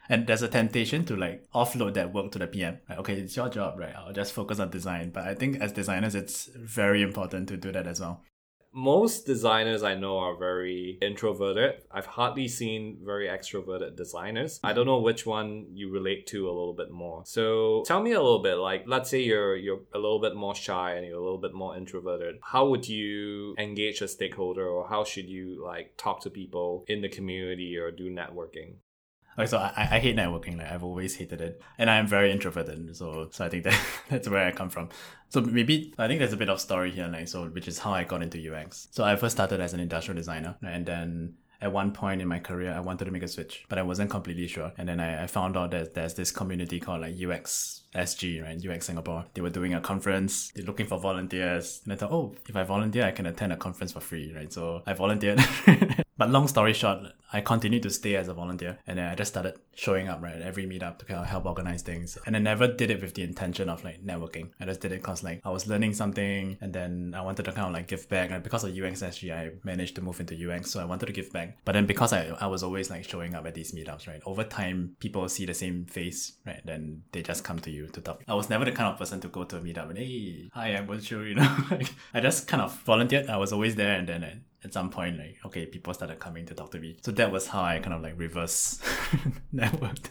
And 0.09 0.27
there's 0.27 0.43
a 0.43 0.49
temptation 0.49 1.05
to 1.07 1.17
like 1.17 1.47
offload 1.55 1.95
that 1.95 2.13
work 2.13 2.33
to 2.33 2.39
the 2.39 2.47
PM. 2.47 2.79
Like, 2.89 2.99
okay, 2.99 3.15
it's 3.15 3.37
your 3.37 3.49
job, 3.49 3.79
right? 3.79 3.95
I'll 3.97 4.13
just 4.13 4.33
focus 4.33 4.61
on 4.61 4.71
design. 4.71 5.11
But 5.11 5.25
I 5.25 5.35
think 5.35 5.61
as 5.61 5.73
designers, 5.73 6.15
it's 6.15 6.49
very 6.55 7.03
important 7.03 7.49
to 7.49 7.57
do 7.57 7.73
that 7.73 7.87
as 7.87 8.01
well 8.01 8.23
most 8.77 9.25
designers 9.25 9.83
I 9.83 9.95
know 9.95 10.19
are 10.19 10.37
very 10.37 10.99
introverted. 11.01 11.83
I've 11.91 12.05
hardly 12.05 12.47
seen 12.47 12.99
very 13.03 13.27
extroverted 13.27 13.97
designers. 13.97 14.61
I 14.63 14.75
don't 14.75 14.85
know 14.85 15.01
which 15.01 15.25
one 15.25 15.69
you 15.73 15.91
relate 15.91 16.27
to 16.29 16.47
a 16.47 16.53
little 16.53 16.75
bit 16.75 16.91
more. 16.91 17.23
So 17.25 17.85
tell 17.87 18.03
me 18.03 18.13
a 18.13 18.23
little 18.23 18.43
bit, 18.43 18.57
like 18.57 18.85
let's 18.87 19.09
say 19.09 19.23
you're 19.23 19.57
you're 19.57 19.81
a 19.95 19.99
little 19.99 20.21
bit 20.21 20.37
more 20.37 20.55
shy 20.55 20.93
and 20.97 21.07
you're 21.07 21.19
a 21.19 21.25
little 21.25 21.41
bit 21.41 21.55
more 21.55 21.75
introverted. 21.75 22.37
How 22.43 22.69
would 22.69 22.87
you 22.87 23.55
engage 23.59 24.03
a 24.03 24.09
stakeholder 24.09 24.69
or 24.69 24.87
how 24.87 25.05
should 25.05 25.31
you 25.31 25.65
like 25.65 25.95
talk 25.97 26.21
to 26.21 26.31
people 26.31 26.85
in 26.87 27.01
the 27.01 27.09
community 27.09 27.79
or 27.79 27.91
do 27.91 28.11
networking? 28.11 28.75
Like 29.37 29.49
so, 29.49 29.59
I, 29.59 29.89
I 29.91 29.99
hate 29.99 30.17
networking. 30.17 30.59
Like 30.59 30.71
I've 30.71 30.85
always 30.85 31.17
hated 31.17 31.41
it, 31.41 31.61
and 31.79 31.91
I'm 31.91 32.07
very 32.07 32.33
introverted. 32.33 32.97
So 32.97 33.29
so 33.31 33.45
I 33.45 33.49
think 33.49 33.65
that 33.65 33.79
that's 34.09 34.29
where 34.29 34.47
I 34.47 34.53
come 34.53 34.71
from. 34.71 34.89
So 35.29 35.41
maybe 35.41 35.95
I 35.99 36.07
think 36.07 36.21
there's 36.21 36.33
a 36.33 36.37
bit 36.37 36.49
of 36.49 36.61
story 36.61 36.91
here, 36.91 37.09
like 37.09 37.29
so, 37.29 37.47
which 37.47 37.69
is 37.69 37.79
how 37.79 37.93
I 37.93 38.05
got 38.05 38.23
into 38.23 38.39
UX. 38.39 38.89
So 38.91 39.05
I 39.05 39.17
first 39.17 39.37
started 39.37 39.61
as 39.61 39.75
an 39.75 39.81
industrial 39.81 40.17
designer, 40.17 40.57
and 40.63 40.87
then 40.87 41.35
at 41.61 41.73
one 41.73 41.93
point 41.93 42.21
in 42.21 42.29
my 42.29 42.39
career, 42.39 42.73
I 42.73 42.81
wanted 42.81 43.07
to 43.07 43.11
make 43.11 43.23
a 43.23 43.29
switch, 43.29 43.65
but 43.69 43.79
I 43.79 43.83
wasn't 43.83 44.11
completely 44.11 44.47
sure. 44.47 44.73
And 44.77 44.89
then 44.89 45.01
I, 45.01 45.25
I 45.25 45.27
found 45.27 45.57
out 45.57 45.71
that 45.71 45.95
there's 45.95 46.15
this 46.15 46.31
community 46.31 46.81
called 46.81 47.01
like 47.01 47.15
UX 47.21 47.83
SG, 47.95 48.43
right? 48.43 48.65
UX 48.65 48.87
Singapore. 48.87 49.25
They 49.35 49.41
were 49.41 49.51
doing 49.51 49.75
a 49.75 49.81
conference. 49.81 50.53
They're 50.55 50.65
looking 50.65 50.87
for 50.87 50.99
volunteers. 50.99 51.81
And 51.85 51.93
I 51.93 51.97
thought, 51.97 52.13
oh, 52.13 52.35
if 52.49 52.57
I 52.57 52.63
volunteer, 52.63 53.05
I 53.05 53.11
can 53.11 53.27
attend 53.27 53.53
a 53.53 53.57
conference 53.57 53.93
for 53.93 54.01
free, 54.01 54.33
right? 54.35 54.53
So 54.53 54.83
I 54.87 54.93
volunteered. 54.93 55.41
but 56.19 56.31
long 56.31 56.49
story 56.49 56.73
short, 56.73 56.99
I 57.33 57.41
continued 57.41 57.83
to 57.83 57.91
stay 57.91 58.17
as 58.17 58.29
a 58.29 58.35
volunteer. 58.35 58.79
And 58.87 58.99
then 58.99 59.11
I 59.11 59.15
just 59.15 59.33
started 59.33 59.59
showing 59.75 60.09
up, 60.09 60.23
right? 60.23 60.37
at 60.37 60.43
Every 60.43 60.65
meetup 60.67 60.99
to 60.99 61.05
kind 61.05 61.21
of 61.21 61.27
help 61.27 61.45
organize 61.45 61.83
things. 61.83 62.17
And 62.25 62.37
I 62.37 62.39
never 62.39 62.69
did 62.69 62.91
it 62.91 63.03
with 63.03 63.15
the 63.15 63.23
intention 63.23 63.69
of 63.69 63.85
like 63.85 64.05
networking. 64.05 64.51
I 64.61 64.65
just 64.65 64.81
did 64.81 64.93
it 64.93 65.03
because 65.03 65.23
like 65.25 65.41
I 65.45 65.51
was 65.51 65.67
learning 65.67 65.95
something 65.95 66.57
and 66.61 66.73
then 66.73 67.15
I 67.17 67.23
wanted 67.23 67.45
to 67.45 67.53
kind 67.53 67.67
of 67.67 67.73
like 67.73 67.89
give 67.89 68.09
back. 68.09 68.31
And 68.31 68.43
because 68.43 68.65
of 68.65 68.71
UX 68.71 69.03
SG, 69.03 69.33
I 69.33 69.51
managed 69.65 69.97
to 69.97 70.03
move 70.03 70.21
into 70.21 70.35
UX. 70.35 70.71
So 70.71 70.81
I 70.81 70.85
wanted 70.85 71.07
to 71.07 71.13
give 71.13 71.33
back. 71.33 71.59
But 71.65 71.73
then 71.73 71.87
because 71.87 72.13
I, 72.13 72.29
I 72.41 72.47
was 72.47 72.63
always 72.63 72.91
like 72.91 73.05
showing 73.05 73.35
up 73.35 73.47
at 73.47 73.55
these 73.55 73.73
meetups, 73.73 74.07
right? 74.07 74.21
Over 74.25 74.45
time, 74.45 74.97
people 75.01 75.29
see 75.29 75.47
the 75.47 75.55
same 75.55 75.85
face, 75.87 76.35
right? 76.47 76.61
Then 76.65 77.03
they 77.13 77.23
just 77.23 77.45
come 77.45 77.59
to 77.61 77.71
you 77.71 77.89
to 77.89 78.01
talk. 78.01 78.23
I 78.29 78.35
was 78.35 78.49
never 78.49 78.65
the 78.65 78.73
kind 78.73 78.93
of 78.93 78.99
person 78.99 79.21
to 79.21 79.29
go 79.29 79.45
to 79.45 79.57
a 79.57 79.61
meetup 79.61 79.91
and 79.91 79.99
hey, 79.99 80.49
hi, 80.53 80.69
I'm 80.69 80.87
Bonjour, 80.87 81.27
you 81.27 81.35
know. 81.35 81.57
like, 81.71 81.89
I 82.15 82.21
just 82.21 82.47
kind 82.47 82.63
of 82.63 82.73
volunteered. 82.83 83.29
I 83.29 83.37
was 83.37 83.53
always 83.53 83.75
there, 83.75 83.99
and 83.99 84.09
then 84.09 84.45
at 84.67 84.75
some 84.75 84.91
point, 84.91 85.17
like 85.17 85.39
okay, 85.47 85.65
people 85.65 85.95
started 85.95 86.19
coming 86.19 86.45
to 86.47 86.55
talk 86.55 86.71
to 86.73 86.79
me. 86.79 86.97
So 87.03 87.13
that 87.13 87.33
was 87.33 87.47
how 87.47 87.63
I 87.63 87.79
kind 87.79 87.95
of 87.95 88.03
like 88.03 88.19
reverse 88.19 88.81
networked. 89.55 90.11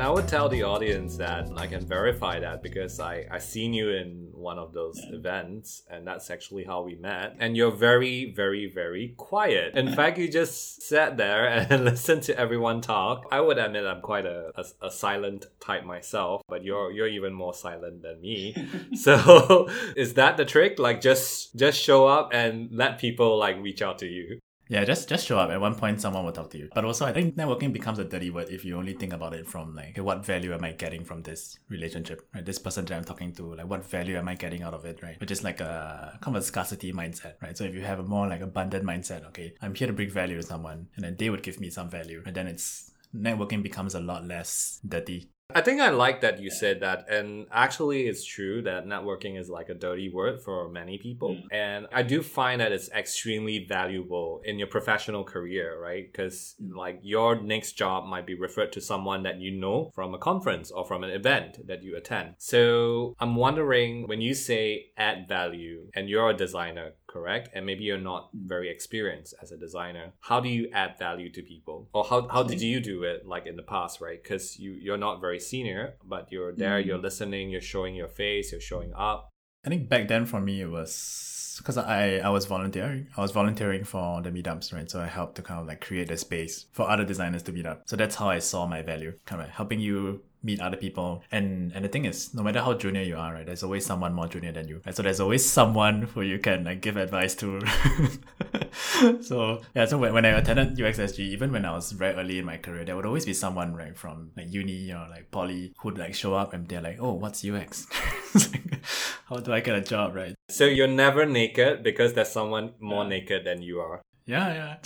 And 0.00 0.08
I 0.08 0.12
would 0.12 0.28
tell 0.28 0.48
the 0.48 0.62
audience 0.62 1.18
that 1.18 1.50
I 1.58 1.66
can 1.66 1.86
verify 1.86 2.40
that 2.40 2.62
because 2.62 2.98
I, 3.00 3.26
I 3.30 3.36
seen 3.36 3.74
you 3.74 3.90
in 3.90 4.30
one 4.32 4.58
of 4.58 4.72
those 4.72 4.98
events 5.12 5.82
and 5.90 6.06
that's 6.06 6.30
actually 6.30 6.64
how 6.64 6.80
we 6.80 6.94
met. 6.94 7.36
And 7.38 7.54
you're 7.54 7.70
very, 7.70 8.32
very, 8.34 8.64
very 8.64 9.12
quiet. 9.18 9.74
In 9.76 9.92
fact, 9.94 10.16
you 10.16 10.26
just 10.26 10.80
sat 10.80 11.18
there 11.18 11.44
and 11.70 11.84
listened 11.84 12.22
to 12.22 12.38
everyone 12.38 12.80
talk. 12.80 13.26
I 13.30 13.42
would 13.42 13.58
admit 13.58 13.84
I'm 13.84 14.00
quite 14.00 14.24
a, 14.24 14.52
a, 14.56 14.86
a 14.86 14.90
silent 14.90 15.44
type 15.60 15.84
myself, 15.84 16.40
but 16.48 16.64
you're 16.64 16.90
you're 16.92 17.06
even 17.06 17.34
more 17.34 17.52
silent 17.52 18.00
than 18.00 18.22
me. 18.22 18.56
so 18.94 19.68
is 19.96 20.14
that 20.14 20.38
the 20.38 20.46
trick? 20.46 20.78
Like 20.78 21.02
just 21.02 21.54
just 21.56 21.78
show 21.78 22.06
up 22.06 22.30
and 22.32 22.70
let 22.72 22.98
people 22.98 23.36
like 23.36 23.60
reach 23.60 23.82
out 23.82 23.98
to 23.98 24.06
you. 24.06 24.38
Yeah, 24.70 24.84
just 24.84 25.08
just 25.08 25.26
show 25.26 25.36
up. 25.36 25.50
At 25.50 25.60
one 25.60 25.74
point, 25.74 26.00
someone 26.00 26.24
will 26.24 26.30
talk 26.30 26.50
to 26.50 26.58
you. 26.58 26.68
But 26.72 26.84
also, 26.84 27.04
I 27.04 27.12
think 27.12 27.34
networking 27.34 27.72
becomes 27.72 27.98
a 27.98 28.04
dirty 28.04 28.30
word 28.30 28.50
if 28.50 28.64
you 28.64 28.76
only 28.78 28.92
think 28.92 29.12
about 29.12 29.34
it 29.34 29.48
from 29.48 29.74
like, 29.74 29.90
okay, 29.90 30.00
what 30.00 30.24
value 30.24 30.54
am 30.54 30.62
I 30.62 30.70
getting 30.70 31.04
from 31.04 31.22
this 31.22 31.58
relationship? 31.68 32.20
Right, 32.32 32.44
this 32.44 32.60
person 32.60 32.84
that 32.84 32.96
I'm 32.96 33.02
talking 33.02 33.32
to, 33.32 33.56
like, 33.56 33.66
what 33.66 33.84
value 33.84 34.16
am 34.16 34.28
I 34.28 34.36
getting 34.36 34.62
out 34.62 34.72
of 34.72 34.84
it? 34.84 35.02
Right, 35.02 35.18
which 35.18 35.32
is 35.32 35.42
like 35.42 35.60
a 35.60 36.16
kind 36.20 36.36
of 36.36 36.42
a 36.42 36.46
scarcity 36.46 36.92
mindset. 36.92 37.34
Right, 37.42 37.58
so 37.58 37.64
if 37.64 37.74
you 37.74 37.82
have 37.82 37.98
a 37.98 38.04
more 38.04 38.28
like 38.28 38.42
abundant 38.42 38.84
mindset, 38.84 39.26
okay, 39.26 39.54
I'm 39.60 39.74
here 39.74 39.88
to 39.88 39.92
bring 39.92 40.08
value 40.08 40.36
to 40.36 40.42
someone, 40.44 40.86
and 40.94 41.04
then 41.04 41.16
they 41.18 41.30
would 41.30 41.42
give 41.42 41.58
me 41.58 41.68
some 41.68 41.90
value, 41.90 42.22
and 42.24 42.36
then 42.36 42.46
it's 42.46 42.92
networking 43.12 43.64
becomes 43.64 43.96
a 43.96 44.00
lot 44.00 44.24
less 44.24 44.78
dirty. 44.86 45.30
I 45.54 45.60
think 45.60 45.80
I 45.80 45.90
like 45.90 46.20
that 46.22 46.40
you 46.40 46.50
said 46.50 46.80
that. 46.80 47.08
And 47.08 47.46
actually, 47.50 48.06
it's 48.06 48.24
true 48.24 48.62
that 48.62 48.86
networking 48.86 49.38
is 49.38 49.48
like 49.48 49.68
a 49.68 49.74
dirty 49.74 50.08
word 50.08 50.40
for 50.40 50.68
many 50.68 50.98
people. 50.98 51.30
Mm. 51.30 51.42
And 51.50 51.86
I 51.92 52.02
do 52.02 52.22
find 52.22 52.60
that 52.60 52.72
it's 52.72 52.90
extremely 52.90 53.66
valuable 53.68 54.40
in 54.44 54.58
your 54.58 54.68
professional 54.68 55.24
career, 55.24 55.80
right? 55.80 56.10
Because 56.10 56.54
like 56.60 57.00
your 57.02 57.40
next 57.40 57.72
job 57.72 58.06
might 58.06 58.26
be 58.26 58.34
referred 58.34 58.72
to 58.72 58.80
someone 58.80 59.22
that 59.24 59.40
you 59.40 59.50
know 59.50 59.90
from 59.94 60.14
a 60.14 60.18
conference 60.18 60.70
or 60.70 60.84
from 60.84 61.04
an 61.04 61.10
event 61.10 61.66
that 61.66 61.82
you 61.82 61.96
attend. 61.96 62.34
So 62.38 63.14
I'm 63.18 63.36
wondering 63.36 64.06
when 64.06 64.20
you 64.20 64.34
say 64.34 64.90
add 64.96 65.28
value 65.28 65.88
and 65.94 66.08
you're 66.08 66.30
a 66.30 66.36
designer, 66.36 66.92
correct? 67.10 67.50
And 67.54 67.66
maybe 67.66 67.84
you're 67.84 67.98
not 67.98 68.30
very 68.32 68.70
experienced 68.70 69.34
as 69.42 69.50
a 69.52 69.56
designer. 69.56 70.12
How 70.20 70.40
do 70.40 70.48
you 70.48 70.70
add 70.72 70.98
value 70.98 71.30
to 71.32 71.42
people? 71.42 71.88
Or 71.92 72.04
how, 72.04 72.28
how 72.28 72.42
did 72.42 72.62
you 72.62 72.80
do 72.80 73.02
it 73.02 73.26
like 73.26 73.46
in 73.46 73.56
the 73.56 73.62
past, 73.62 74.00
right? 74.00 74.22
Because 74.22 74.58
you, 74.58 74.72
you're 74.72 74.96
not 74.96 75.20
very 75.20 75.40
senior, 75.40 75.94
but 76.04 76.30
you're 76.30 76.54
there, 76.54 76.80
mm. 76.80 76.86
you're 76.86 76.98
listening, 76.98 77.50
you're 77.50 77.60
showing 77.60 77.94
your 77.94 78.08
face, 78.08 78.52
you're 78.52 78.60
showing 78.60 78.92
up. 78.94 79.28
I 79.64 79.68
think 79.68 79.88
back 79.88 80.08
then 80.08 80.24
for 80.24 80.40
me 80.40 80.62
it 80.62 80.70
was 80.70 81.56
because 81.58 81.76
I, 81.76 82.18
I 82.18 82.30
was 82.30 82.46
volunteering. 82.46 83.08
I 83.16 83.20
was 83.20 83.32
volunteering 83.32 83.84
for 83.84 84.22
the 84.22 84.30
meetups, 84.30 84.72
right? 84.72 84.90
So 84.90 85.00
I 85.00 85.06
helped 85.06 85.34
to 85.36 85.42
kind 85.42 85.60
of 85.60 85.66
like 85.66 85.82
create 85.82 86.10
a 86.10 86.16
space 86.16 86.66
for 86.72 86.88
other 86.88 87.04
designers 87.04 87.42
to 87.44 87.52
meet 87.52 87.66
up. 87.66 87.82
So 87.86 87.96
that's 87.96 88.14
how 88.14 88.30
I 88.30 88.38
saw 88.38 88.66
my 88.66 88.80
value, 88.80 89.12
kind 89.26 89.42
of 89.42 89.48
like 89.48 89.54
helping 89.54 89.80
you 89.80 90.22
meet 90.42 90.60
other 90.60 90.76
people. 90.76 91.22
And 91.30 91.72
and 91.74 91.84
the 91.84 91.88
thing 91.88 92.04
is, 92.04 92.34
no 92.34 92.42
matter 92.42 92.60
how 92.60 92.74
junior 92.74 93.02
you 93.02 93.16
are, 93.16 93.34
right, 93.34 93.46
there's 93.46 93.62
always 93.62 93.86
someone 93.86 94.14
more 94.14 94.28
junior 94.28 94.52
than 94.52 94.68
you. 94.68 94.80
Right? 94.84 94.94
So 94.94 95.02
there's 95.02 95.20
always 95.20 95.48
someone 95.48 96.02
who 96.02 96.22
you 96.22 96.38
can 96.38 96.64
like 96.64 96.80
give 96.80 96.96
advice 96.96 97.34
to. 97.36 97.60
so 99.22 99.60
yeah, 99.74 99.84
so 99.86 99.98
when, 99.98 100.12
when 100.12 100.24
I 100.24 100.30
attended 100.30 100.76
UXSG, 100.76 101.20
even 101.20 101.52
when 101.52 101.64
I 101.64 101.72
was 101.72 101.92
very 101.92 102.14
early 102.14 102.38
in 102.38 102.44
my 102.44 102.56
career, 102.56 102.84
there 102.84 102.96
would 102.96 103.06
always 103.06 103.26
be 103.26 103.34
someone 103.34 103.74
right 103.74 103.96
from 103.96 104.30
like 104.36 104.52
uni 104.52 104.92
or 104.92 105.06
like 105.10 105.30
poly 105.30 105.72
who'd 105.78 105.98
like 105.98 106.14
show 106.14 106.34
up 106.34 106.52
and 106.52 106.68
they're 106.68 106.82
like, 106.82 106.98
oh, 107.00 107.12
what's 107.12 107.44
UX? 107.44 107.86
like, 108.34 108.80
how 109.28 109.36
do 109.36 109.52
I 109.52 109.60
get 109.60 109.76
a 109.76 109.80
job, 109.80 110.14
right? 110.14 110.34
So 110.48 110.64
you're 110.64 110.88
never 110.88 111.26
naked 111.26 111.82
because 111.82 112.14
there's 112.14 112.30
someone 112.30 112.74
more 112.80 113.04
yeah. 113.04 113.10
naked 113.10 113.44
than 113.44 113.62
you 113.62 113.80
are. 113.80 114.02
Yeah, 114.30 114.76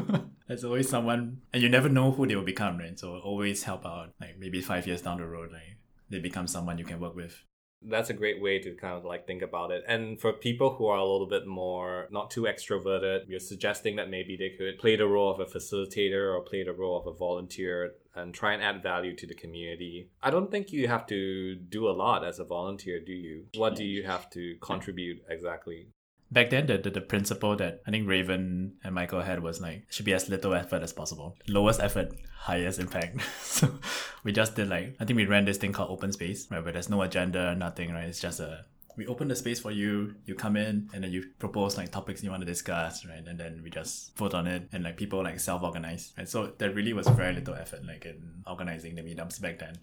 yeah. 0.00 0.20
There's 0.48 0.64
always 0.64 0.88
someone, 0.88 1.42
and 1.52 1.62
you 1.62 1.68
never 1.68 1.88
know 1.88 2.10
who 2.10 2.26
they 2.26 2.34
will 2.34 2.42
become, 2.42 2.78
right? 2.78 2.98
So 2.98 3.16
always 3.18 3.62
help 3.62 3.86
out. 3.86 4.10
Like 4.20 4.38
maybe 4.40 4.60
five 4.60 4.88
years 4.88 5.02
down 5.02 5.18
the 5.18 5.26
road, 5.26 5.52
like 5.52 5.76
they 6.10 6.18
become 6.18 6.48
someone 6.48 6.78
you 6.78 6.84
can 6.84 6.98
work 6.98 7.14
with. 7.14 7.44
That's 7.80 8.10
a 8.10 8.14
great 8.14 8.42
way 8.42 8.58
to 8.58 8.74
kind 8.74 8.94
of 8.94 9.04
like 9.04 9.24
think 9.24 9.42
about 9.42 9.70
it. 9.70 9.84
And 9.86 10.20
for 10.20 10.32
people 10.32 10.74
who 10.74 10.86
are 10.86 10.98
a 10.98 11.04
little 11.04 11.28
bit 11.28 11.46
more 11.46 12.08
not 12.10 12.32
too 12.32 12.42
extroverted, 12.42 13.28
you're 13.28 13.38
suggesting 13.38 13.94
that 13.96 14.10
maybe 14.10 14.36
they 14.36 14.50
could 14.58 14.80
play 14.80 14.96
the 14.96 15.06
role 15.06 15.30
of 15.32 15.38
a 15.38 15.44
facilitator 15.44 16.34
or 16.34 16.40
play 16.40 16.64
the 16.64 16.72
role 16.72 16.98
of 16.98 17.06
a 17.06 17.16
volunteer 17.16 17.92
and 18.16 18.34
try 18.34 18.52
and 18.52 18.64
add 18.64 18.82
value 18.82 19.14
to 19.14 19.28
the 19.28 19.34
community. 19.34 20.10
I 20.20 20.30
don't 20.30 20.50
think 20.50 20.72
you 20.72 20.88
have 20.88 21.06
to 21.06 21.54
do 21.54 21.88
a 21.88 21.94
lot 21.94 22.24
as 22.24 22.40
a 22.40 22.44
volunteer, 22.44 22.98
do 22.98 23.12
you? 23.12 23.44
What 23.54 23.76
do 23.76 23.84
you 23.84 24.02
have 24.02 24.28
to 24.30 24.56
contribute 24.60 25.22
exactly? 25.28 25.86
Back 26.30 26.50
then 26.50 26.66
the, 26.66 26.78
the, 26.78 26.90
the 26.90 27.00
principle 27.00 27.56
that 27.56 27.82
I 27.86 27.90
think 27.90 28.08
Raven 28.08 28.74
and 28.84 28.94
Michael 28.94 29.22
had 29.22 29.42
was 29.42 29.60
like 29.60 29.86
should 29.90 30.04
be 30.04 30.14
as 30.14 30.28
little 30.28 30.54
effort 30.54 30.82
as 30.82 30.92
possible. 30.92 31.36
Lowest 31.48 31.80
effort, 31.80 32.12
highest 32.36 32.78
impact. 32.78 33.20
so 33.42 33.78
we 34.24 34.32
just 34.32 34.54
did 34.54 34.68
like 34.68 34.96
I 35.00 35.04
think 35.04 35.16
we 35.16 35.26
ran 35.26 35.44
this 35.44 35.58
thing 35.58 35.72
called 35.72 35.90
open 35.90 36.12
space, 36.12 36.48
right? 36.50 36.62
Where 36.62 36.72
there's 36.72 36.90
no 36.90 37.02
agenda, 37.02 37.54
nothing, 37.54 37.92
right? 37.92 38.08
It's 38.08 38.20
just 38.20 38.40
a 38.40 38.64
we 38.96 39.06
open 39.06 39.28
the 39.28 39.36
space 39.36 39.60
for 39.60 39.70
you, 39.70 40.16
you 40.26 40.34
come 40.34 40.56
in 40.56 40.90
and 40.92 41.04
then 41.04 41.12
you 41.12 41.24
propose 41.38 41.76
like 41.76 41.92
topics 41.92 42.22
you 42.24 42.30
want 42.30 42.42
to 42.42 42.46
discuss, 42.46 43.06
right? 43.06 43.24
And 43.24 43.38
then 43.38 43.60
we 43.62 43.70
just 43.70 44.16
vote 44.16 44.34
on 44.34 44.48
it 44.48 44.68
and 44.72 44.82
like 44.82 44.96
people 44.96 45.22
like 45.22 45.38
self 45.38 45.62
organize. 45.62 46.12
And 46.16 46.28
so 46.28 46.52
there 46.58 46.72
really 46.72 46.92
was 46.92 47.06
very 47.06 47.32
little 47.32 47.54
effort 47.54 47.84
like 47.86 48.04
in 48.04 48.42
organizing 48.46 48.96
the 48.96 49.02
meetups 49.02 49.40
back 49.40 49.60
then 49.60 49.78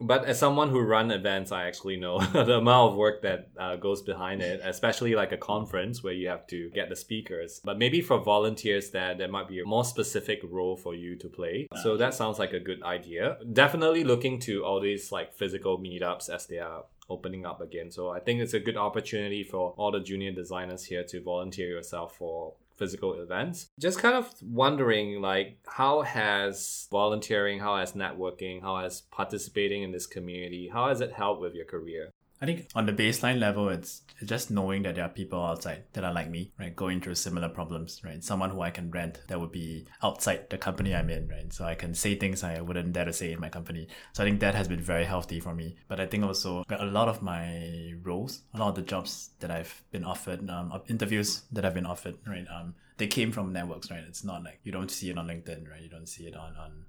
but 0.00 0.24
as 0.24 0.38
someone 0.38 0.70
who 0.70 0.80
run 0.80 1.10
events 1.10 1.52
i 1.52 1.66
actually 1.66 1.96
know 1.96 2.18
the 2.32 2.58
amount 2.58 2.92
of 2.92 2.96
work 2.96 3.22
that 3.22 3.48
uh, 3.58 3.76
goes 3.76 4.02
behind 4.02 4.40
it 4.40 4.60
especially 4.64 5.14
like 5.14 5.32
a 5.32 5.36
conference 5.36 6.02
where 6.02 6.12
you 6.12 6.28
have 6.28 6.46
to 6.46 6.70
get 6.70 6.88
the 6.88 6.96
speakers. 6.96 7.60
But 7.64 7.78
maybe 7.78 8.00
for 8.00 8.18
volunteers 8.18 8.90
that 8.90 9.18
there 9.18 9.28
might 9.28 9.48
be 9.48 9.60
a 9.60 9.64
more 9.64 9.84
specific 9.84 10.40
role 10.48 10.76
for 10.76 10.94
you 10.94 11.16
to 11.16 11.28
play. 11.28 11.68
So 11.82 11.96
that 11.96 12.14
sounds 12.14 12.38
like 12.38 12.52
a 12.52 12.60
good 12.60 12.82
idea. 12.82 13.38
Definitely 13.52 14.04
looking 14.04 14.38
to 14.40 14.64
all 14.64 14.80
these 14.80 15.12
like 15.12 15.34
physical 15.34 15.78
meetups 15.78 16.28
as 16.28 16.46
they 16.46 16.58
are 16.58 16.84
opening 17.08 17.44
up 17.44 17.60
again. 17.60 17.90
So 17.90 18.10
i 18.10 18.20
think 18.20 18.40
it's 18.40 18.54
a 18.54 18.60
good 18.60 18.76
opportunity 18.76 19.42
for 19.42 19.74
all 19.76 19.90
the 19.90 20.00
junior 20.00 20.32
designers 20.32 20.84
here 20.84 21.04
to 21.04 21.20
volunteer 21.20 21.68
yourself 21.68 22.16
for 22.16 22.54
physical 22.80 23.20
events. 23.20 23.68
Just 23.78 24.00
kind 24.00 24.16
of 24.16 24.32
wondering 24.42 25.20
like 25.20 25.58
how 25.66 26.00
has 26.00 26.88
volunteering, 26.90 27.60
how 27.60 27.76
has 27.76 27.92
networking, 27.92 28.62
how 28.62 28.78
has 28.78 29.02
participating 29.12 29.82
in 29.82 29.92
this 29.92 30.06
community, 30.06 30.70
how 30.72 30.88
has 30.88 31.00
it 31.02 31.12
helped 31.12 31.42
with 31.42 31.54
your 31.54 31.66
career? 31.66 32.10
I 32.42 32.46
think 32.46 32.68
on 32.74 32.86
the 32.86 32.92
baseline 32.92 33.38
level, 33.38 33.68
it's 33.68 34.00
just 34.24 34.50
knowing 34.50 34.82
that 34.84 34.94
there 34.94 35.04
are 35.04 35.10
people 35.10 35.44
outside 35.44 35.84
that 35.92 36.04
are 36.04 36.12
like 36.12 36.30
me, 36.30 36.52
right? 36.58 36.74
Going 36.74 37.00
through 37.00 37.16
similar 37.16 37.50
problems, 37.50 38.00
right? 38.02 38.24
Someone 38.24 38.48
who 38.48 38.62
I 38.62 38.70
can 38.70 38.90
rent 38.90 39.20
that 39.28 39.38
would 39.38 39.52
be 39.52 39.86
outside 40.02 40.48
the 40.48 40.56
company 40.56 40.94
I'm 40.94 41.10
in, 41.10 41.28
right? 41.28 41.52
So 41.52 41.66
I 41.66 41.74
can 41.74 41.92
say 41.92 42.14
things 42.14 42.42
I 42.42 42.62
wouldn't 42.62 42.94
dare 42.94 43.04
to 43.04 43.12
say 43.12 43.32
in 43.32 43.40
my 43.40 43.50
company. 43.50 43.88
So 44.14 44.22
I 44.22 44.26
think 44.26 44.40
that 44.40 44.54
has 44.54 44.68
been 44.68 44.80
very 44.80 45.04
healthy 45.04 45.38
for 45.38 45.54
me. 45.54 45.76
But 45.86 46.00
I 46.00 46.06
think 46.06 46.24
also 46.24 46.64
a 46.70 46.86
lot 46.86 47.08
of 47.08 47.20
my 47.20 47.92
roles, 48.02 48.42
a 48.54 48.58
lot 48.58 48.70
of 48.70 48.74
the 48.74 48.82
jobs 48.82 49.30
that 49.40 49.50
I've 49.50 49.82
been 49.90 50.04
offered, 50.04 50.48
um, 50.48 50.72
interviews 50.88 51.42
that 51.52 51.66
I've 51.66 51.74
been 51.74 51.86
offered, 51.86 52.16
right? 52.26 52.46
Um, 52.50 52.74
they 52.96 53.06
came 53.06 53.32
from 53.32 53.52
networks, 53.52 53.90
right? 53.90 54.04
It's 54.08 54.24
not 54.24 54.44
like 54.44 54.60
you 54.64 54.72
don't 54.72 54.90
see 54.90 55.10
it 55.10 55.18
on 55.18 55.26
LinkedIn, 55.26 55.70
right? 55.70 55.82
You 55.82 55.90
don't 55.90 56.08
see 56.08 56.24
it 56.24 56.36
on, 56.36 56.56
on 56.56 56.86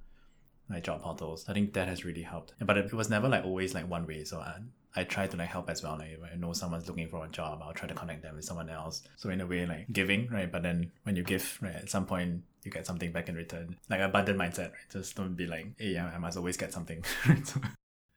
like 0.70 0.86
job 0.86 1.02
portals. 1.02 1.46
I 1.50 1.54
think 1.54 1.74
that 1.74 1.90
has 1.90 2.06
really 2.06 2.24
helped. 2.24 2.54
But 2.62 2.78
it 2.78 2.94
was 2.94 3.10
never 3.10 3.28
like 3.28 3.44
always 3.44 3.74
like 3.74 3.90
one 3.90 4.08
way. 4.08 4.24
So 4.24 4.40
I, 4.40 4.60
I 4.96 5.04
try 5.04 5.28
to 5.28 5.38
like 5.38 5.50
help 5.50 5.70
as 5.70 5.84
well. 5.84 5.98
Like 5.98 6.20
I 6.32 6.36
know 6.36 6.54
someone's 6.54 6.88
looking 6.88 7.08
for 7.08 7.26
a 7.26 7.30
job, 7.30 7.62
I'll 7.64 7.74
try 7.74 7.88
to 7.88 7.94
connect 7.94 8.24
them 8.24 8.36
with 8.36 8.46
someone 8.46 8.70
else. 8.70 9.04
So 9.16 9.30
in 9.30 9.42
a 9.42 9.46
way, 9.46 9.66
like 9.66 9.92
giving, 9.92 10.28
right? 10.30 10.52
But 10.52 10.64
then 10.64 10.92
when 11.04 11.16
you 11.16 11.24
give, 11.24 11.58
right, 11.62 11.76
at 11.76 11.90
some 11.90 12.06
point 12.06 12.44
you 12.64 12.72
get 12.72 12.86
something 12.86 13.12
back 13.12 13.30
in 13.30 13.36
return. 13.36 13.78
Like 13.90 14.02
abundant 14.02 14.38
mindset, 14.38 14.72
right? 14.72 14.90
Just 14.92 15.16
don't 15.16 15.36
be 15.36 15.48
like, 15.48 15.68
hey, 15.78 15.98
I 15.98 16.18
must 16.18 16.38
always 16.38 16.58
get 16.58 16.74
something. 16.74 17.04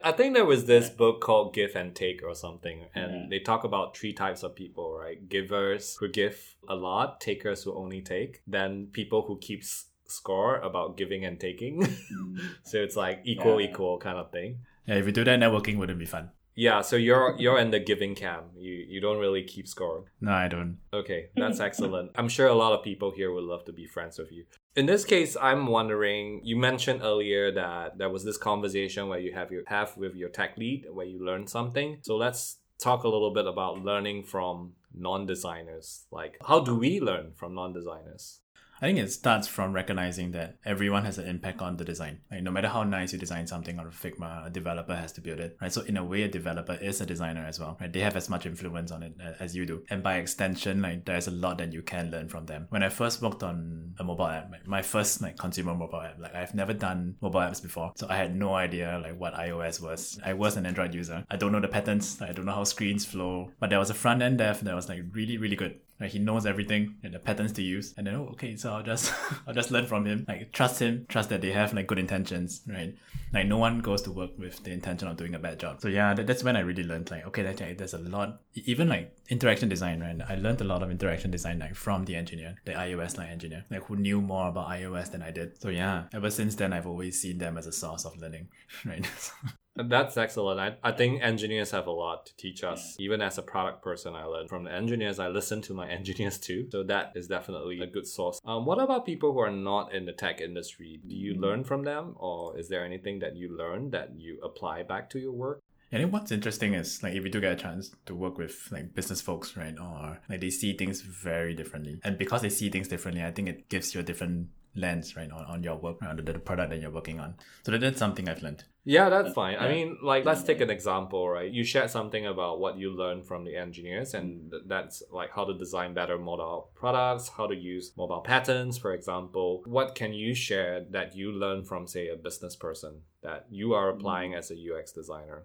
I 0.03 0.13
think 0.13 0.35
there 0.35 0.45
was 0.45 0.67
this 0.67 0.91
book 0.91 1.23
called 1.23 1.55
Give 1.55 1.75
and 1.75 1.95
Take 1.95 2.23
or 2.23 2.35
something, 2.35 2.85
and 2.95 3.13
yeah. 3.13 3.27
they 3.31 3.39
talk 3.39 3.65
about 3.65 3.97
three 3.97 4.13
types 4.13 4.43
of 4.43 4.55
people, 4.55 4.99
right? 4.99 5.27
Givers 5.31 5.97
who 5.97 6.09
give 6.09 6.57
a 6.69 6.75
lot, 6.75 7.23
takers 7.23 7.63
who 7.63 7.75
only 7.75 8.03
take, 8.03 8.43
then 8.47 8.89
people 8.93 9.23
who 9.23 9.39
keeps 9.39 9.87
score 10.07 10.59
about 10.59 10.99
giving 10.99 11.25
and 11.25 11.41
taking. 11.41 11.81
Mm. 12.15 12.39
so 12.63 12.79
it's 12.79 12.97
like 12.97 13.23
equal 13.25 13.61
yeah. 13.61 13.69
equal 13.69 13.99
kind 13.99 14.19
of 14.19 14.31
thing. 14.31 14.59
Yeah, 14.87 14.97
if 14.97 15.07
you 15.07 15.13
do 15.13 15.25
that, 15.25 15.41
networking 15.41 15.79
wouldn't 15.79 15.99
be 15.99 16.05
fun. 16.05 16.31
Yeah, 16.57 16.83
so 16.83 16.97
you're 16.97 17.35
you're 17.38 17.59
in 17.59 17.71
the 17.71 17.81
giving 17.81 18.14
camp. 18.14 18.45
You 18.57 18.73
you 18.88 19.01
don't 19.01 19.19
really 19.19 19.43
keep 19.43 19.67
score. 19.67 20.05
No, 20.21 20.33
I 20.33 20.49
don't. 20.49 20.79
Okay, 20.93 21.31
that's 21.37 21.61
excellent. 21.61 22.12
I'm 22.14 22.29
sure 22.29 22.47
a 22.47 22.55
lot 22.55 22.73
of 22.73 22.85
people 22.85 23.11
here 23.11 23.33
would 23.33 23.45
love 23.45 23.64
to 23.64 23.73
be 23.73 23.87
friends 23.87 24.19
with 24.19 24.31
you. 24.31 24.45
In 24.77 24.87
this 24.87 25.05
case, 25.05 25.37
I'm 25.40 25.67
wondering. 25.67 26.40
You 26.45 26.57
mentioned 26.57 27.01
earlier 27.03 27.53
that 27.53 27.99
there 27.99 28.11
was 28.11 28.25
this 28.25 28.37
conversation 28.37 29.09
where 29.09 29.19
you 29.19 29.33
have 29.35 29.51
your 29.51 29.62
have 29.67 29.97
with 29.97 30.14
your 30.14 30.29
tech 30.29 30.57
lead 30.57 30.87
where 30.93 31.07
you 31.07 31.25
learn 31.25 31.47
something. 31.47 31.99
So 32.03 32.17
let's 32.17 32.59
talk 32.79 33.05
a 33.05 33.09
little 33.09 33.33
bit 33.33 33.47
about 33.47 33.85
learning 33.85 34.25
from 34.25 34.75
non-designers. 34.95 36.07
Like, 36.11 36.38
how 36.47 36.61
do 36.61 36.77
we 36.77 37.01
learn 37.01 37.33
from 37.35 37.55
non-designers? 37.55 38.40
I 38.81 38.87
think 38.87 38.99
it 38.99 39.13
starts 39.13 39.47
from 39.47 39.73
recognizing 39.73 40.33
that 40.33 40.59
everyone 40.65 41.05
has 41.05 41.19
an 41.19 41.29
impact 41.29 41.63
on 41.63 41.77
the 41.77 41.85
design. 41.85 42.21
Like 42.31 42.43
no 42.43 42.51
matter 42.51 42.69
how 42.69 42.83
nice 42.83 43.13
you 43.13 43.19
design 43.19 43.47
something 43.47 43.79
on 43.79 43.91
Figma, 43.91 44.47
a 44.47 44.51
developer 44.51 44.95
has 44.95 45.13
to 45.13 45.21
build 45.21 45.39
it, 45.39 45.57
right? 45.61 45.73
So 45.73 45.83
in 45.83 45.97
a 45.97 46.05
way, 46.05 46.23
a 46.23 46.29
developer 46.29 46.75
is 46.75 47.01
a 47.01 47.07
designer 47.07 47.45
as 47.47 47.61
well, 47.61 47.77
right? 47.81 47.93
They 47.93 48.01
have 48.01 48.17
as 48.17 48.29
much 48.29 48.47
influence 48.47 48.91
on 48.91 49.03
it 49.03 49.15
uh, 49.25 49.33
as 49.39 49.55
you 49.55 49.65
do, 49.65 49.85
and 49.91 50.03
by 50.03 50.17
extension, 50.17 50.83
like 50.83 51.05
there's 51.05 51.29
a 51.29 51.31
lot 51.31 51.59
that 51.59 51.73
you 51.73 51.83
can 51.83 52.11
learn 52.11 52.29
from 52.29 52.47
them. 52.47 52.67
When 52.71 52.83
I 52.83 52.89
first 52.89 53.23
worked 53.23 53.43
on 53.43 53.95
a 53.99 54.05
mobile 54.05 54.27
app, 54.27 54.51
my 54.67 54.83
first 54.83 55.23
like 55.23 55.39
consumer 55.39 55.75
mobile 55.75 56.01
app, 56.01 56.19
like 56.19 56.35
I've 56.35 56.55
never 56.55 56.73
done 56.73 57.17
mobile 57.21 57.41
apps 57.41 57.63
before, 57.63 57.93
so 57.97 58.07
I 58.11 58.17
had 58.17 58.35
no 58.35 58.55
idea 58.55 59.01
like 59.03 59.19
what 59.19 59.35
iOS 59.35 59.81
was. 59.81 60.19
I 60.25 60.35
was 60.35 60.57
an 60.57 60.67
Android 60.67 60.95
user. 60.95 61.25
I 61.31 61.37
don't 61.37 61.53
know 61.53 61.61
the 61.61 61.69
patterns. 61.69 62.21
I 62.21 62.33
don't 62.33 62.45
know 62.45 62.53
how 62.53 62.65
screens 62.65 63.05
flow, 63.05 63.51
but 63.61 63.71
there 63.71 63.79
was 63.79 63.91
a 63.91 63.95
front 63.95 64.23
end 64.23 64.39
dev 64.39 64.65
that 64.65 64.75
was 64.75 64.89
like 64.89 65.03
really 65.13 65.39
really 65.39 65.57
good 65.57 65.79
like 66.00 66.11
he 66.11 66.18
knows 66.18 66.46
everything 66.46 66.96
and 67.02 67.14
the 67.14 67.18
patterns 67.18 67.52
to 67.52 67.62
use. 67.62 67.94
And 67.96 68.07
then 68.07 68.14
oh 68.14 68.28
okay, 68.33 68.57
so 68.57 68.72
I'll 68.72 68.83
just 68.83 69.12
I'll 69.46 69.54
just 69.54 69.70
learn 69.70 69.87
from 69.87 70.04
him. 70.04 70.24
Like 70.26 70.52
trust 70.52 70.80
him, 70.80 71.07
trust 71.09 71.30
that 71.30 71.40
they 71.40 71.52
have 71.52 71.72
like 71.72 71.87
good 71.87 71.98
intentions, 71.98 72.62
right? 72.66 72.94
Like 73.33 73.46
no 73.46 73.59
one 73.59 73.80
goes 73.80 74.02
to 74.02 74.12
work 74.12 74.30
with 74.38 74.62
the 74.64 74.72
intention 74.72 75.09
of 75.09 75.16
doing 75.16 75.35
a 75.35 75.38
bad 75.38 75.59
job. 75.59 75.80
So 75.80 75.88
yeah, 75.88 76.14
that, 76.14 76.26
that's 76.26 76.44
when 76.44 76.57
I 76.57 76.61
really 76.61 76.85
learned 76.85 77.11
like 77.11 77.26
okay, 77.28 77.42
that, 77.42 77.78
there's 77.78 77.94
a 77.94 77.98
lot 77.98 78.40
even 78.54 78.88
like 78.88 79.16
interaction 79.28 79.68
design, 79.68 80.00
right? 80.00 80.20
I 80.28 80.37
learned 80.37 80.61
a 80.61 80.64
lot 80.64 80.83
of 80.83 80.90
interaction 80.90 81.30
design 81.30 81.59
like 81.59 81.74
from 81.74 82.04
the 82.04 82.16
engineer, 82.16 82.57
the 82.64 82.72
iOS 82.72 83.16
like 83.16 83.30
engineer, 83.30 83.64
like 83.70 83.85
who 83.85 83.96
knew 83.96 84.20
more 84.20 84.48
about 84.48 84.68
iOS 84.68 85.11
than 85.11 85.22
I 85.22 85.30
did. 85.30 85.61
So 85.61 85.68
yeah, 85.68 86.04
ever 86.12 86.30
since 86.30 86.54
then 86.54 86.72
I've 86.72 86.87
always 86.87 87.20
seen 87.20 87.38
them 87.38 87.57
as 87.57 87.66
a 87.66 87.72
source 87.72 88.04
of 88.04 88.16
learning, 88.18 88.48
right? 88.85 89.07
That's 89.77 90.17
excellent. 90.17 90.61
I, 90.61 90.77
I 90.89 90.93
think 90.93 91.23
engineers 91.23 91.73
have 91.73 91.89
a 91.89 91.91
lot 91.91 92.27
to 92.27 92.37
teach 92.37 92.63
us. 92.63 92.97
Even 92.99 93.21
as 93.21 93.39
a 93.39 93.43
product 93.43 93.83
person, 93.83 94.15
I 94.15 94.25
learn 94.25 94.47
from 94.47 94.65
the 94.65 94.73
engineers. 94.73 95.19
I 95.19 95.29
listen 95.29 95.63
to 95.63 95.75
my 95.75 95.89
engineers 95.99 96.39
too. 96.39 96.69
So 96.71 96.85
that 96.85 97.13
is 97.17 97.27
definitely 97.27 97.81
a 97.81 97.87
good 97.87 98.07
source. 98.07 98.41
Um, 98.45 98.67
what 98.67 98.79
about 98.79 99.05
people 99.05 99.33
who 99.33 99.41
are 99.41 99.51
not 99.51 99.93
in 99.93 100.07
the 100.07 100.13
tech 100.13 100.41
industry? 100.41 101.01
Do 101.07 101.15
you 101.15 101.35
learn 101.35 101.65
from 101.65 101.83
them, 101.83 102.15
or 102.17 102.57
is 102.59 102.69
there 102.69 102.85
anything 102.85 103.19
that 103.21 103.37
you 103.37 103.57
learn 103.57 103.91
that 103.91 104.15
you 104.17 104.39
apply 104.43 104.85
back 104.85 105.11
to 105.11 105.19
your 105.19 105.33
work? 105.33 105.61
I 105.93 105.99
think 105.99 106.13
what's 106.13 106.33
interesting 106.33 106.75
is 106.75 107.03
like 107.03 107.15
if 107.15 107.23
you 107.23 107.31
do 107.31 107.41
get 107.41 107.53
a 107.53 107.57
chance 107.57 107.93
to 108.07 108.15
work 108.17 108.37
with 108.37 108.69
like 108.73 108.95
business 108.95 109.21
folks, 109.21 109.57
right? 109.57 109.79
Or 109.79 110.19
like 110.29 110.41
they 110.41 110.51
see 110.51 110.77
things 110.77 111.03
very 111.03 111.55
differently. 111.55 112.01
And 112.03 112.19
because 112.19 112.43
they 112.43 112.49
see 112.49 112.69
things 112.69 112.89
differently, 112.89 113.23
I 113.23 113.31
think 113.31 113.49
it 113.49 113.69
gives 113.69 113.95
you 113.95 114.01
a 114.01 114.05
different 114.05 114.49
lens, 114.77 115.17
right, 115.17 115.31
on, 115.31 115.45
on 115.45 115.63
your 115.63 115.77
work, 115.77 116.03
on 116.03 116.17
the, 116.17 116.23
the 116.23 116.39
product 116.39 116.71
that 116.71 116.81
you're 116.81 116.91
working 116.91 117.21
on. 117.21 117.35
So 117.65 117.73
that, 117.73 117.81
that's 117.81 117.99
something 117.99 118.29
I've 118.29 118.43
learned. 118.43 118.65
Yeah, 118.87 119.09
that's 119.09 119.33
fine. 119.33 119.57
I 119.59 119.69
mean, 119.69 119.99
like, 120.03 120.27
let's 120.27 120.43
take 120.43 120.61
an 120.61 120.69
example, 120.69 121.27
right? 121.29 121.51
You 121.51 121.65
shared 121.65 121.91
something 121.91 122.27
about 122.27 122.61
what 122.61 122.77
you 122.77 122.91
learned 122.91 123.25
from 123.25 123.45
the 123.45 123.57
engineers, 123.57 124.13
and 124.13 124.53
that's 124.67 125.03
like 125.11 125.31
how 125.31 125.45
to 125.47 125.57
design 125.57 125.95
better 125.95 126.19
mobile 126.19 126.71
products, 126.75 127.31
how 127.35 127.47
to 127.47 127.55
use 127.55 127.93
mobile 127.97 128.21
patterns, 128.21 128.77
for 128.77 128.93
example. 128.93 129.63
What 129.65 129.95
can 129.95 130.13
you 130.13 130.35
share 130.35 130.85
that 130.91 131.17
you 131.17 131.33
learned 131.33 131.67
from, 131.67 131.87
say, 131.87 132.09
a 132.09 132.17
business 132.17 132.57
person 132.57 133.01
that 133.23 133.47
you 133.51 133.73
are 133.73 133.89
applying 133.89 134.33
mm. 134.33 134.39
as 134.39 134.51
a 134.51 134.55
UX 134.55 134.93
designer? 134.93 135.45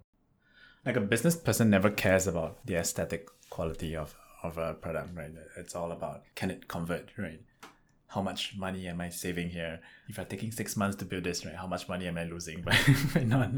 Like 0.85 0.97
a 0.97 1.01
business 1.01 1.37
person 1.37 1.69
never 1.69 1.89
cares 1.89 2.27
about 2.27 2.65
the 2.65 2.75
aesthetic 2.75 3.29
quality 3.49 3.95
of, 3.95 4.15
of 4.43 4.57
a 4.57 4.73
product, 4.73 5.15
right? 5.15 5.31
It's 5.57 5.75
all 5.75 5.93
about 5.93 6.23
can 6.35 6.51
it 6.51 6.67
convert, 6.67 7.11
right? 7.17 7.39
How 8.09 8.21
much 8.21 8.57
money 8.57 8.87
am 8.87 8.99
I 8.99 9.09
saving 9.09 9.49
here? 9.49 9.79
If 10.07 10.19
I'm 10.19 10.25
taking 10.25 10.51
six 10.51 10.75
months 10.75 10.97
to 10.97 11.05
build 11.05 11.23
this, 11.23 11.45
right, 11.45 11.55
how 11.55 11.67
much 11.67 11.87
money 11.87 12.07
am 12.07 12.17
I 12.17 12.23
losing 12.25 12.61
by, 12.61 12.77
by 13.13 13.23
not 13.23 13.51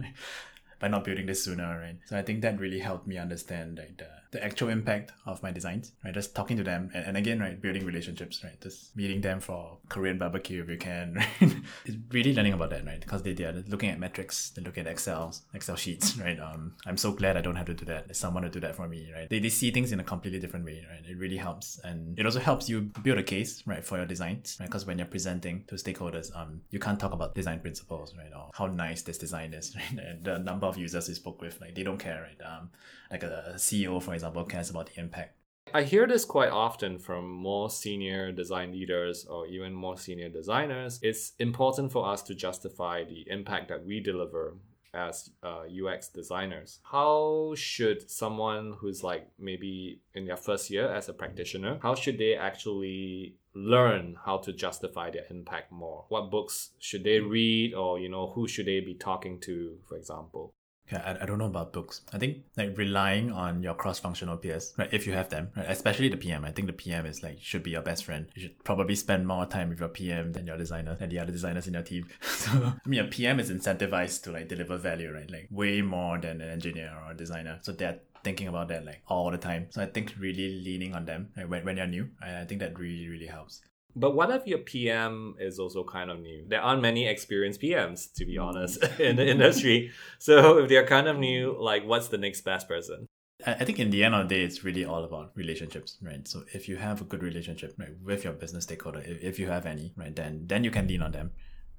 by 0.79 0.87
not 0.87 1.03
building 1.03 1.25
this 1.25 1.43
sooner, 1.43 1.79
right? 1.79 1.97
So 2.05 2.17
I 2.17 2.21
think 2.21 2.41
that 2.41 2.59
really 2.59 2.79
helped 2.79 3.07
me 3.07 3.17
understand 3.17 3.77
like 3.77 3.97
the 3.97 4.09
the 4.31 4.43
actual 4.43 4.69
impact 4.69 5.11
of 5.25 5.43
my 5.43 5.51
designs, 5.51 5.91
right? 6.05 6.13
Just 6.13 6.33
talking 6.33 6.55
to 6.55 6.63
them, 6.63 6.89
and, 6.93 7.05
and 7.05 7.17
again, 7.17 7.39
right, 7.39 7.61
building 7.61 7.85
relationships, 7.85 8.41
right? 8.43 8.59
Just 8.61 8.95
meeting 8.95 9.19
them 9.19 9.41
for 9.41 9.77
Korean 9.89 10.17
barbecue 10.17 10.63
if 10.63 10.69
you 10.69 10.77
can, 10.77 11.15
right? 11.41 11.53
it's 11.85 11.97
really 12.11 12.33
learning 12.33 12.53
about 12.53 12.69
that, 12.69 12.85
right? 12.85 12.99
Because 12.99 13.23
they, 13.23 13.33
they 13.33 13.43
are 13.43 13.63
looking 13.67 13.89
at 13.89 13.99
metrics, 13.99 14.51
they 14.51 14.61
look 14.61 14.77
at 14.77 14.87
Excel, 14.87 15.35
Excel 15.53 15.75
sheets, 15.75 16.17
right? 16.23 16.39
Um, 16.39 16.75
I'm 16.85 16.95
so 16.95 17.11
glad 17.11 17.35
I 17.35 17.41
don't 17.41 17.57
have 17.57 17.65
to 17.67 17.73
do 17.73 17.83
that. 17.85 18.07
There's 18.07 18.17
someone 18.17 18.43
to 18.43 18.49
do 18.49 18.61
that 18.61 18.75
for 18.75 18.87
me, 18.87 19.11
right? 19.13 19.29
They, 19.29 19.39
they 19.39 19.49
see 19.49 19.69
things 19.69 19.91
in 19.91 19.99
a 19.99 20.03
completely 20.03 20.39
different 20.39 20.65
way, 20.65 20.85
right? 20.89 21.03
It 21.05 21.17
really 21.17 21.37
helps, 21.37 21.79
and 21.83 22.17
it 22.17 22.25
also 22.25 22.39
helps 22.39 22.69
you 22.69 22.81
build 23.03 23.17
a 23.17 23.23
case, 23.23 23.63
right, 23.65 23.83
for 23.83 23.97
your 23.97 24.05
designs, 24.05 24.55
right? 24.61 24.67
Because 24.67 24.85
when 24.85 24.97
you're 24.97 25.07
presenting 25.07 25.65
to 25.67 25.75
stakeholders, 25.75 26.33
um, 26.37 26.61
you 26.69 26.79
can't 26.79 26.99
talk 26.99 27.11
about 27.11 27.35
design 27.35 27.59
principles, 27.59 28.15
right? 28.17 28.31
Or 28.33 28.49
how 28.53 28.67
nice 28.67 29.01
this 29.01 29.17
design 29.17 29.53
is, 29.53 29.75
right? 29.93 30.05
And 30.05 30.23
the 30.23 30.39
number 30.39 30.67
of 30.67 30.77
users 30.77 31.09
you 31.09 31.15
spoke 31.15 31.41
with, 31.41 31.59
like 31.59 31.75
they 31.75 31.83
don't 31.83 31.97
care, 31.97 32.21
right? 32.21 32.47
Um, 32.47 32.69
like 33.11 33.23
a 33.23 33.53
CEO, 33.57 34.01
for 34.01 34.13
example, 34.13 34.20
cares 34.49 34.69
about 34.69 34.87
the 34.93 34.99
impact. 34.99 35.35
I 35.73 35.83
hear 35.83 36.05
this 36.05 36.25
quite 36.25 36.49
often 36.49 36.97
from 36.97 37.29
more 37.29 37.69
senior 37.69 38.31
design 38.31 38.73
leaders 38.73 39.25
or 39.25 39.47
even 39.47 39.73
more 39.73 39.97
senior 39.97 40.27
designers. 40.27 40.99
It's 41.01 41.33
important 41.39 41.91
for 41.91 42.07
us 42.07 42.21
to 42.23 42.35
justify 42.35 43.05
the 43.05 43.23
impact 43.29 43.69
that 43.69 43.85
we 43.85 44.01
deliver 44.01 44.57
as 44.93 45.29
uh, 45.43 45.63
UX 45.71 46.09
designers. 46.09 46.79
How 46.83 47.53
should 47.55 48.09
someone 48.11 48.75
who's 48.79 49.03
like 49.03 49.29
maybe 49.39 50.01
in 50.13 50.25
their 50.25 50.37
first 50.37 50.69
year 50.69 50.93
as 50.93 51.07
a 51.07 51.13
practitioner, 51.13 51.79
how 51.81 51.95
should 51.95 52.17
they 52.17 52.35
actually 52.35 53.37
learn 53.53 54.17
how 54.25 54.37
to 54.39 54.53
justify 54.53 55.09
their 55.09 55.25
impact 55.29 55.71
more? 55.71 56.05
What 56.09 56.31
books 56.31 56.71
should 56.79 57.03
they 57.03 57.19
read 57.19 57.73
or 57.73 57.99
you 57.99 58.09
know 58.09 58.27
who 58.27 58.47
should 58.47 58.65
they 58.65 58.81
be 58.81 58.95
talking 58.95 59.39
to, 59.41 59.77
for 59.87 59.95
example? 59.97 60.53
I, 60.91 61.17
I 61.21 61.25
don't 61.25 61.37
know 61.37 61.45
about 61.45 61.73
books. 61.73 62.01
I 62.13 62.17
think 62.17 62.39
like 62.57 62.77
relying 62.77 63.31
on 63.31 63.63
your 63.63 63.73
cross-functional 63.73 64.37
peers, 64.37 64.73
right? 64.77 64.89
If 64.91 65.07
you 65.07 65.13
have 65.13 65.29
them, 65.29 65.49
right? 65.55 65.65
Especially 65.69 66.09
the 66.09 66.17
PM. 66.17 66.45
I 66.45 66.51
think 66.51 66.67
the 66.67 66.73
PM 66.73 67.05
is 67.05 67.23
like 67.23 67.39
should 67.41 67.63
be 67.63 67.71
your 67.71 67.81
best 67.81 68.05
friend. 68.05 68.27
You 68.35 68.43
should 68.43 68.63
probably 68.63 68.95
spend 68.95 69.27
more 69.27 69.45
time 69.45 69.69
with 69.69 69.79
your 69.79 69.89
PM 69.89 70.33
than 70.33 70.47
your 70.47 70.57
designer 70.57 70.97
and 70.99 71.11
the 71.11 71.19
other 71.19 71.31
designers 71.31 71.67
in 71.67 71.73
your 71.73 71.83
team. 71.83 72.07
so 72.21 72.51
I 72.51 72.89
mean, 72.89 72.99
a 72.99 73.07
PM 73.07 73.39
is 73.39 73.51
incentivized 73.51 74.23
to 74.23 74.31
like 74.31 74.47
deliver 74.47 74.77
value, 74.77 75.11
right? 75.11 75.29
Like 75.29 75.47
way 75.51 75.81
more 75.81 76.17
than 76.17 76.41
an 76.41 76.49
engineer 76.49 76.93
or 77.03 77.11
a 77.11 77.15
designer. 77.17 77.59
So 77.61 77.71
they're 77.71 77.99
thinking 78.23 78.47
about 78.47 78.67
that 78.69 78.85
like 78.85 79.01
all 79.07 79.31
the 79.31 79.37
time. 79.37 79.67
So 79.69 79.81
I 79.81 79.87
think 79.87 80.13
really 80.19 80.61
leaning 80.63 80.93
on 80.93 81.05
them 81.05 81.29
right, 81.35 81.49
when, 81.49 81.65
when 81.65 81.77
you're 81.77 81.87
new, 81.87 82.09
I, 82.21 82.41
I 82.41 82.45
think 82.45 82.61
that 82.61 82.77
really 82.77 83.07
really 83.07 83.27
helps. 83.27 83.61
But 83.95 84.15
what 84.15 84.31
if 84.31 84.47
your 84.47 84.59
PM 84.59 85.35
is 85.39 85.59
also 85.59 85.83
kind 85.83 86.09
of 86.09 86.19
new? 86.19 86.45
There 86.47 86.61
aren't 86.61 86.81
many 86.81 87.07
experienced 87.07 87.61
PMs, 87.61 88.13
to 88.13 88.25
be 88.25 88.37
honest, 88.37 88.83
in 88.99 89.15
the 89.15 89.27
industry. 89.27 89.91
So 90.19 90.57
if 90.59 90.69
they're 90.69 90.85
kind 90.85 91.07
of 91.07 91.17
new, 91.17 91.57
like 91.59 91.85
what's 91.85 92.07
the 92.07 92.17
next 92.17 92.41
best 92.41 92.67
person? 92.67 93.07
I 93.45 93.65
think 93.65 93.79
in 93.79 93.89
the 93.89 94.03
end 94.03 94.13
of 94.13 94.29
the 94.29 94.35
day, 94.35 94.43
it's 94.43 94.63
really 94.63 94.85
all 94.85 95.03
about 95.03 95.31
relationships, 95.35 95.97
right? 96.01 96.27
So 96.27 96.43
if 96.53 96.69
you 96.69 96.75
have 96.75 97.01
a 97.01 97.05
good 97.05 97.23
relationship 97.23 97.73
right, 97.79 97.89
with 98.03 98.23
your 98.23 98.33
business 98.33 98.65
stakeholder, 98.65 99.01
if, 99.03 99.39
you 99.39 99.47
have 99.47 99.65
any, 99.65 99.93
right, 99.95 100.15
then 100.15 100.43
then 100.45 100.63
you 100.63 100.69
can 100.69 100.87
lean 100.87 101.01
on 101.01 101.11
them, 101.11 101.31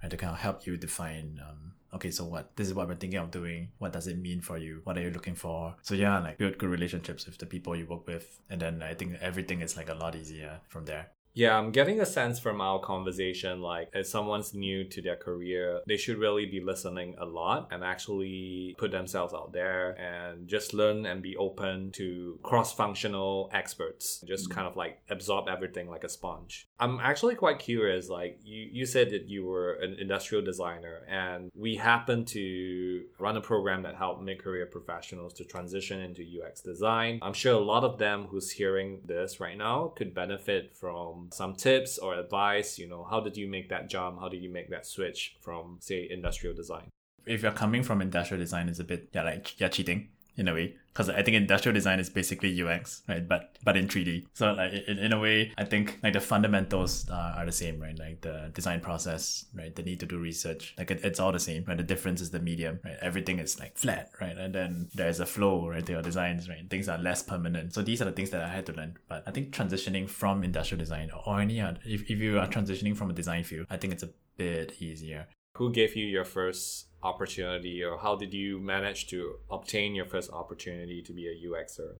right, 0.03 0.11
to 0.11 0.17
kind 0.17 0.33
of 0.33 0.41
help 0.41 0.67
you 0.67 0.77
define 0.77 1.41
um, 1.49 1.73
okay, 1.95 2.11
so 2.11 2.25
what? 2.25 2.57
This 2.57 2.69
is 2.69 2.75
what 2.75 2.89
we're 2.89 2.95
thinking 2.95 3.19
of 3.19 3.31
doing. 3.31 3.69
What 3.79 3.93
does 3.93 4.07
it 4.07 4.19
mean 4.19 4.41
for 4.41 4.59
you? 4.59 4.81
What 4.85 4.97
are 4.97 5.03
you 5.03 5.11
looking 5.11 5.35
for? 5.35 5.77
So 5.83 5.95
yeah, 5.95 6.19
like 6.21 6.39
build 6.39 6.59
good 6.59 6.71
relationships 6.71 7.27
with 7.27 7.39
the 7.39 7.47
people 7.47 7.77
you 7.77 7.87
work 7.87 8.07
with. 8.07 8.41
And 8.51 8.61
then 8.61 8.83
I 8.83 8.95
think 8.95 9.17
everything 9.21 9.61
is 9.61 9.77
like 9.77 9.89
a 9.89 9.95
lot 9.95 10.17
easier 10.17 10.61
from 10.69 10.85
there. 10.85 11.11
Yeah, 11.35 11.59
I'm 11.59 11.71
getting 11.71 12.01
a 12.01 12.07
sense 12.07 12.39
from 12.39 12.61
our 12.61 12.79
conversation 12.79 13.63
like 13.63 13.89
if 13.95 14.07
someone's 14.07 14.53
new 14.53 14.85
to 14.85 15.01
their 15.01 15.17
career, 15.17 15.81
they 15.87 15.97
should 15.97 16.19
really 16.19 16.47
be 16.47 16.61
listening 16.61 17.15
a 17.19 17.25
lot 17.25 17.69
and 17.71 17.83
actually 17.83 18.75
put 18.79 18.91
themselves 18.91 19.33
out 19.33 19.53
there 19.53 19.93
and 19.93 20.47
just 20.47 20.75
learn 20.75 21.07
and 21.07 21.23
be 21.23 21.37
open 21.37 21.91
to 21.93 22.39
cross 22.43 22.75
functional 22.75 23.51
experts. 23.53 24.23
Just 24.27 24.45
mm-hmm. 24.45 24.55
kind 24.55 24.67
of 24.67 24.77
like 24.77 25.01
absorb 25.09 25.49
everything 25.49 25.89
like 25.89 26.05
a 26.05 26.09
sponge. 26.09 26.69
I'm 26.79 27.01
actually 27.01 27.35
quite 27.35 27.59
curious. 27.59 28.09
Like 28.09 28.41
you, 28.45 28.69
you 28.71 28.87
said 28.87 29.11
that 29.11 29.29
you 29.29 29.47
were 29.47 29.75
an 29.75 29.97
industrial 29.99 30.45
designer, 30.45 31.03
and 31.09 31.51
we 31.55 31.77
happen 31.77 32.25
to 32.27 33.05
run 33.19 33.37
a 33.37 33.41
program 33.41 33.83
that 33.83 33.95
helped 33.95 34.23
mid 34.23 34.43
career 34.43 34.67
professionals 34.67 35.33
to 35.35 35.45
transition 35.45 36.01
into 36.01 36.23
UX 36.23 36.61
design. 36.61 37.21
I'm 37.23 37.33
sure 37.33 37.55
a 37.55 37.65
lot 37.65 37.85
of 37.85 37.99
them 37.99 38.27
who's 38.29 38.51
hearing 38.51 39.01
this 39.07 39.41
right 39.41 39.57
now 39.57 39.93
could 39.97 40.15
benefit 40.15 40.77
from 40.77 41.22
Um, 41.23 41.31
some 41.33 41.55
tips 41.55 41.99
or 41.99 42.15
advice 42.15 42.79
you 42.79 42.89
know 42.89 43.05
how 43.09 43.21
did 43.21 43.37
you 43.37 43.49
make 43.49 43.69
that 43.69 43.89
jump? 43.89 44.21
How 44.21 44.29
did 44.29 44.43
you 44.43 44.51
make 44.51 44.69
that 44.71 44.87
switch 44.87 45.37
from 45.41 45.79
say 45.81 46.09
industrial 46.11 46.55
design? 46.55 46.89
If 47.27 47.43
you're 47.43 47.53
coming 47.53 47.83
from 47.83 48.03
industrial 48.03 48.43
design 48.43 48.69
it's 48.69 48.81
a 48.81 48.85
bit 48.85 49.09
yeah 49.13 49.23
like 49.23 49.59
you're 49.61 49.69
cheating 49.69 50.09
in 50.37 50.49
a 50.49 50.55
way 50.55 50.75
because 50.93 51.09
I 51.09 51.23
think 51.23 51.37
industrial 51.37 51.73
design 51.73 52.01
is 52.01 52.11
basically 52.11 52.63
UX, 52.63 53.03
right? 53.09 53.27
But 53.27 53.57
but 53.65 53.77
in 53.77 53.89
3D. 53.89 54.27
So 54.35 54.53
like 54.53 54.73
in, 54.87 54.99
in 54.99 55.13
a 55.13 55.19
way, 55.19 55.53
I 55.57 55.65
think 55.65 55.99
like 56.03 56.13
the 56.13 56.21
fundamentals 56.21 57.09
uh, 57.09 57.35
are 57.37 57.47
the 57.47 57.53
same, 57.53 57.81
right? 57.81 57.99
Like 57.99 58.21
the 58.21 58.51
design 58.53 58.81
process, 58.81 59.47
right? 59.55 59.75
The 59.75 59.83
need 59.83 60.01
to 60.01 60.07
do 60.07 60.19
research, 60.19 60.75
like 60.77 60.91
it, 60.91 61.01
it's 61.03 61.19
all 61.19 61.33
the 61.33 61.41
same, 61.41 61.65
right? 61.67 61.77
The 61.77 61.83
difference 61.83 62.21
is 62.21 62.31
the 62.31 62.41
medium, 62.41 62.81
right? 62.85 62.97
Everything 63.01 63.39
is 63.39 63.59
like 63.59 63.79
flat, 63.79 64.11
right? 64.21 64.37
And 64.37 64.55
then 64.55 64.89
there's 64.95 65.21
a 65.21 65.27
flow, 65.27 65.69
right? 65.69 65.85
To 65.87 65.93
your 65.93 66.03
designs, 66.03 66.49
right? 66.49 66.69
Things 66.69 66.89
are 66.89 66.99
less 66.99 67.23
permanent. 67.23 67.73
So 67.73 67.83
these 67.83 68.03
are 68.03 68.07
the 68.07 68.13
things 68.13 68.31
that 68.31 68.43
I 68.43 68.49
had 68.49 68.67
to 68.67 68.73
learn. 68.73 68.99
But 69.09 69.25
I 69.27 69.31
think 69.31 69.55
transitioning 69.55 70.09
from 70.09 70.45
industrial 70.45 70.79
design 70.79 71.11
or 71.27 71.41
any 71.41 71.61
other, 71.61 71.79
if, 71.87 72.03
if 72.03 72.19
you 72.19 72.39
are 72.39 72.49
transitioning 72.49 72.97
from 72.97 73.11
a 73.11 73.15
design 73.15 73.45
field, 73.45 73.67
I 73.71 73.79
think 73.79 73.95
it's 73.95 74.03
a 74.03 74.11
bit 74.37 74.75
easier. 74.81 75.29
Who 75.57 75.73
gave 75.73 75.97
you 75.97 76.07
your 76.07 76.25
first 76.25 76.87
opportunity 77.03 77.83
or 77.83 77.99
how 77.99 78.17
did 78.17 78.33
you 78.33 78.61
manage 78.61 79.07
to 79.09 79.37
obtain 79.51 79.95
your 79.95 80.07
first 80.07 80.31
opportunity 80.33 81.03
to 81.03 81.13
be 81.13 81.27
a 81.27 81.49
UXer? 81.49 81.97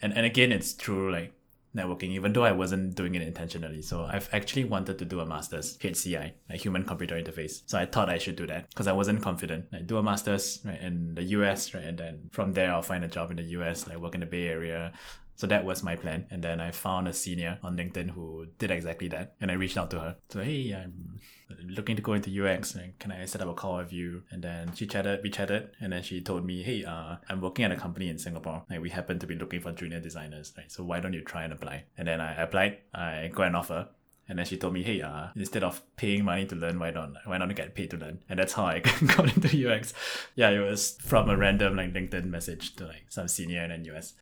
And 0.00 0.12
and 0.16 0.24
again 0.24 0.52
it's 0.52 0.72
through 0.72 1.12
like 1.12 1.32
networking, 1.76 2.10
even 2.10 2.32
though 2.32 2.44
I 2.44 2.52
wasn't 2.52 2.94
doing 2.94 3.14
it 3.14 3.22
intentionally. 3.22 3.82
So 3.82 4.04
I've 4.04 4.28
actually 4.32 4.64
wanted 4.64 4.98
to 4.98 5.04
do 5.04 5.20
a 5.20 5.26
master's, 5.26 5.76
HCI, 5.78 6.32
like 6.48 6.60
human 6.60 6.84
computer 6.84 7.14
interface. 7.14 7.62
So 7.66 7.78
I 7.78 7.84
thought 7.84 8.08
I 8.08 8.18
should 8.18 8.36
do 8.36 8.46
that 8.46 8.70
because 8.70 8.86
I 8.86 8.92
wasn't 8.92 9.22
confident. 9.22 9.66
Like 9.72 9.86
do 9.86 9.98
a 9.98 10.02
master's 10.02 10.60
right 10.64 10.80
in 10.80 11.14
the 11.14 11.22
US, 11.24 11.74
right? 11.74 11.84
And 11.84 11.98
then 11.98 12.30
from 12.32 12.52
there 12.52 12.72
I'll 12.72 12.82
find 12.82 13.04
a 13.04 13.08
job 13.08 13.30
in 13.30 13.36
the 13.36 13.44
US, 13.58 13.86
like 13.86 13.98
work 13.98 14.14
in 14.14 14.20
the 14.20 14.26
Bay 14.26 14.48
Area, 14.48 14.92
so 15.38 15.46
that 15.46 15.64
was 15.64 15.84
my 15.84 15.94
plan. 15.94 16.26
And 16.32 16.42
then 16.42 16.60
I 16.60 16.72
found 16.72 17.06
a 17.06 17.12
senior 17.12 17.60
on 17.62 17.76
LinkedIn 17.76 18.10
who 18.10 18.46
did 18.58 18.72
exactly 18.72 19.06
that. 19.08 19.34
And 19.40 19.52
I 19.52 19.54
reached 19.54 19.78
out 19.78 19.88
to 19.92 20.00
her. 20.00 20.16
So, 20.30 20.40
hey, 20.40 20.72
I'm 20.72 21.20
looking 21.66 21.96
to 21.96 22.02
go 22.02 22.12
into 22.12 22.44
UX. 22.44 22.74
and 22.74 22.98
Can 22.98 23.12
I 23.12 23.24
set 23.24 23.40
up 23.40 23.48
a 23.48 23.54
call 23.54 23.78
with 23.78 23.92
you? 23.92 24.22
And 24.30 24.42
then 24.42 24.72
she 24.74 24.86
chatted, 24.86 25.20
we 25.22 25.30
chatted. 25.30 25.70
And 25.80 25.92
then 25.92 26.02
she 26.02 26.20
told 26.20 26.44
me, 26.44 26.62
hey, 26.62 26.84
uh, 26.84 27.16
I'm 27.28 27.40
working 27.40 27.64
at 27.64 27.72
a 27.72 27.76
company 27.76 28.08
in 28.08 28.18
Singapore. 28.18 28.62
Like 28.68 28.80
we 28.80 28.90
happen 28.90 29.18
to 29.18 29.26
be 29.26 29.34
looking 29.34 29.60
for 29.60 29.72
junior 29.72 30.00
designers. 30.00 30.52
Right? 30.56 30.70
So 30.70 30.84
why 30.84 31.00
don't 31.00 31.12
you 31.12 31.22
try 31.22 31.44
and 31.44 31.52
apply? 31.52 31.84
And 31.96 32.08
then 32.08 32.20
I 32.20 32.34
applied. 32.34 32.78
I 32.94 33.30
got 33.32 33.48
an 33.48 33.54
offer. 33.54 33.88
And 34.30 34.38
then 34.38 34.44
she 34.44 34.58
told 34.58 34.74
me, 34.74 34.82
hey, 34.82 35.00
uh, 35.00 35.28
instead 35.36 35.64
of 35.64 35.80
paying 35.96 36.24
money 36.24 36.44
to 36.46 36.54
learn, 36.54 36.78
why 36.78 36.90
don't, 36.90 37.16
why 37.24 37.38
not 37.38 37.54
get 37.54 37.74
paid 37.74 37.90
to 37.92 37.96
learn? 37.96 38.18
And 38.28 38.38
that's 38.38 38.52
how 38.52 38.66
I 38.66 38.80
got 39.16 39.34
into 39.34 39.72
UX. 39.72 39.94
Yeah, 40.34 40.50
it 40.50 40.58
was 40.58 40.98
from 41.00 41.30
a 41.30 41.36
random 41.36 41.76
like 41.76 41.94
LinkedIn 41.94 42.26
message 42.26 42.76
to 42.76 42.86
like 42.86 43.06
some 43.08 43.26
senior 43.26 43.64
in 43.64 43.86
US. 43.86 44.14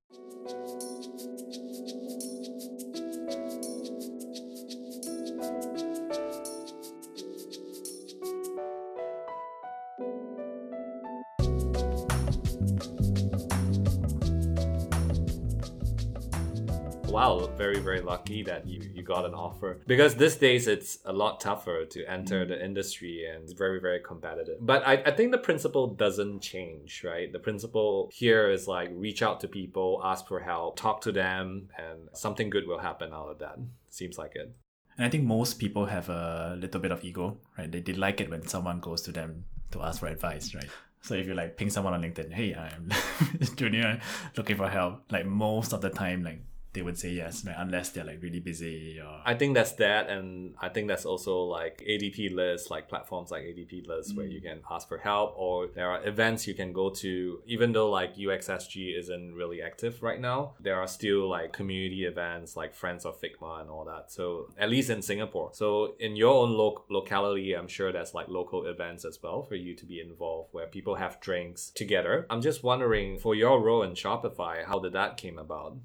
Very, 17.56 17.78
very 17.78 18.00
lucky 18.00 18.42
that 18.42 18.66
you, 18.66 18.80
you 18.94 19.02
got 19.02 19.24
an 19.24 19.34
offer. 19.34 19.80
Because 19.86 20.14
these 20.14 20.36
days 20.36 20.66
it's 20.68 20.98
a 21.04 21.12
lot 21.12 21.40
tougher 21.40 21.84
to 21.86 22.04
enter 22.04 22.44
mm. 22.44 22.48
the 22.48 22.64
industry 22.64 23.26
and 23.26 23.44
it's 23.44 23.52
very, 23.52 23.80
very 23.80 24.00
competitive. 24.00 24.58
But 24.60 24.86
I, 24.86 24.94
I 25.06 25.10
think 25.10 25.32
the 25.32 25.38
principle 25.38 25.88
doesn't 25.88 26.40
change, 26.40 27.02
right? 27.04 27.32
The 27.32 27.38
principle 27.38 28.10
here 28.12 28.50
is 28.50 28.68
like 28.68 28.90
reach 28.92 29.22
out 29.22 29.40
to 29.40 29.48
people, 29.48 30.00
ask 30.04 30.26
for 30.26 30.40
help, 30.40 30.76
talk 30.76 31.00
to 31.02 31.12
them, 31.12 31.68
and 31.78 32.08
something 32.12 32.50
good 32.50 32.66
will 32.66 32.78
happen 32.78 33.12
out 33.12 33.28
of 33.28 33.38
that. 33.38 33.58
Seems 33.90 34.18
like 34.18 34.34
it. 34.34 34.54
And 34.98 35.06
I 35.06 35.10
think 35.10 35.24
most 35.24 35.58
people 35.58 35.86
have 35.86 36.08
a 36.08 36.56
little 36.58 36.80
bit 36.80 36.92
of 36.92 37.04
ego, 37.04 37.38
right? 37.58 37.70
They, 37.70 37.80
they 37.80 37.92
like 37.92 38.20
it 38.20 38.30
when 38.30 38.46
someone 38.46 38.80
goes 38.80 39.02
to 39.02 39.12
them 39.12 39.44
to 39.72 39.82
ask 39.82 40.00
for 40.00 40.06
advice, 40.06 40.54
right? 40.54 40.68
So 41.02 41.14
if 41.14 41.26
you 41.26 41.34
like 41.34 41.56
ping 41.56 41.70
someone 41.70 41.94
on 41.94 42.02
LinkedIn, 42.02 42.32
hey, 42.32 42.54
I'm 42.54 42.90
junior 43.56 44.00
looking 44.36 44.56
for 44.56 44.68
help, 44.68 45.02
like 45.10 45.26
most 45.26 45.72
of 45.72 45.80
the 45.80 45.90
time, 45.90 46.24
like 46.24 46.40
they 46.76 46.82
would 46.82 46.98
say 46.98 47.08
yes, 47.10 47.44
right? 47.46 47.56
unless 47.58 47.88
they're 47.88 48.04
like 48.04 48.22
really 48.22 48.38
busy. 48.38 49.00
Or... 49.00 49.22
I 49.24 49.34
think 49.34 49.54
that's 49.54 49.72
that, 49.72 50.08
and 50.10 50.54
I 50.60 50.68
think 50.68 50.88
that's 50.88 51.06
also 51.06 51.40
like 51.40 51.82
ADP 51.88 52.34
lists, 52.34 52.70
like 52.70 52.88
platforms 52.88 53.30
like 53.30 53.44
ADP 53.44 53.86
lists, 53.88 54.12
mm. 54.12 54.18
where 54.18 54.26
you 54.26 54.42
can 54.42 54.60
ask 54.70 54.86
for 54.86 54.98
help, 54.98 55.34
or 55.36 55.68
there 55.74 55.90
are 55.90 56.06
events 56.06 56.46
you 56.46 56.54
can 56.54 56.72
go 56.72 56.90
to. 56.90 57.40
Even 57.46 57.72
though 57.72 57.90
like 57.90 58.16
UXSG 58.16 58.98
isn't 58.98 59.34
really 59.34 59.62
active 59.62 60.02
right 60.02 60.20
now, 60.20 60.52
there 60.60 60.76
are 60.76 60.86
still 60.86 61.28
like 61.28 61.54
community 61.54 62.04
events 62.04 62.56
like 62.56 62.74
Friends 62.74 63.06
of 63.06 63.18
Figma 63.20 63.62
and 63.62 63.70
all 63.70 63.86
that. 63.86 64.12
So 64.12 64.50
at 64.58 64.68
least 64.68 64.90
in 64.90 65.00
Singapore. 65.00 65.50
So 65.54 65.94
in 65.98 66.14
your 66.14 66.34
own 66.42 66.50
lo- 66.50 66.84
locality, 66.90 67.54
I'm 67.54 67.68
sure 67.68 67.90
there's 67.90 68.12
like 68.12 68.28
local 68.28 68.66
events 68.66 69.06
as 69.06 69.18
well 69.22 69.42
for 69.42 69.54
you 69.54 69.74
to 69.76 69.86
be 69.86 69.98
involved, 69.98 70.50
where 70.52 70.66
people 70.66 70.96
have 70.96 71.20
drinks 71.20 71.72
together. 71.74 72.26
I'm 72.28 72.42
just 72.42 72.62
wondering 72.62 73.18
for 73.18 73.34
your 73.34 73.62
role 73.62 73.82
in 73.82 73.92
Shopify, 73.92 74.64
how 74.66 74.78
did 74.78 74.92
that 74.92 75.16
came 75.16 75.38
about? 75.38 75.78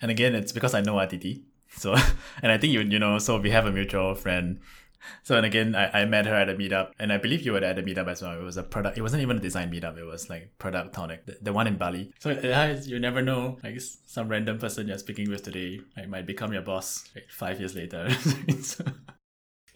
And 0.00 0.10
again, 0.10 0.34
it's 0.34 0.52
because 0.52 0.74
I 0.74 0.80
know 0.80 0.94
RTT. 0.94 1.42
So, 1.70 1.94
and 2.42 2.52
I 2.52 2.58
think 2.58 2.72
you 2.72 2.80
you 2.80 2.98
know, 2.98 3.18
so 3.18 3.38
we 3.38 3.50
have 3.50 3.66
a 3.66 3.72
mutual 3.72 4.14
friend. 4.14 4.60
So, 5.22 5.36
and 5.36 5.46
again, 5.46 5.76
I, 5.76 6.02
I 6.02 6.04
met 6.04 6.26
her 6.26 6.34
at 6.34 6.48
a 6.48 6.54
meetup, 6.54 6.90
and 6.98 7.12
I 7.12 7.18
believe 7.18 7.42
you 7.42 7.52
were 7.52 7.62
at 7.62 7.78
a 7.78 7.82
meetup 7.82 8.08
as 8.08 8.22
well. 8.22 8.32
It 8.32 8.42
was 8.42 8.56
a 8.56 8.64
product. 8.64 8.98
It 8.98 9.02
wasn't 9.02 9.22
even 9.22 9.36
a 9.36 9.40
design 9.40 9.70
meetup. 9.70 9.96
It 9.96 10.04
was 10.04 10.28
like 10.28 10.50
ProductTank, 10.58 11.26
the, 11.26 11.38
the 11.42 11.52
one 11.52 11.68
in 11.68 11.76
Bali. 11.76 12.12
So, 12.18 12.30
you 12.30 12.98
never 12.98 13.22
know. 13.22 13.58
Like 13.62 13.80
some 13.80 14.28
random 14.28 14.58
person 14.58 14.88
you're 14.88 14.98
speaking 14.98 15.30
with 15.30 15.42
today, 15.42 15.80
like 15.96 16.08
might 16.08 16.26
become 16.26 16.52
your 16.52 16.62
boss 16.62 17.08
like, 17.14 17.28
five 17.28 17.60
years 17.60 17.76
later. 17.76 18.10
so, 18.62 18.84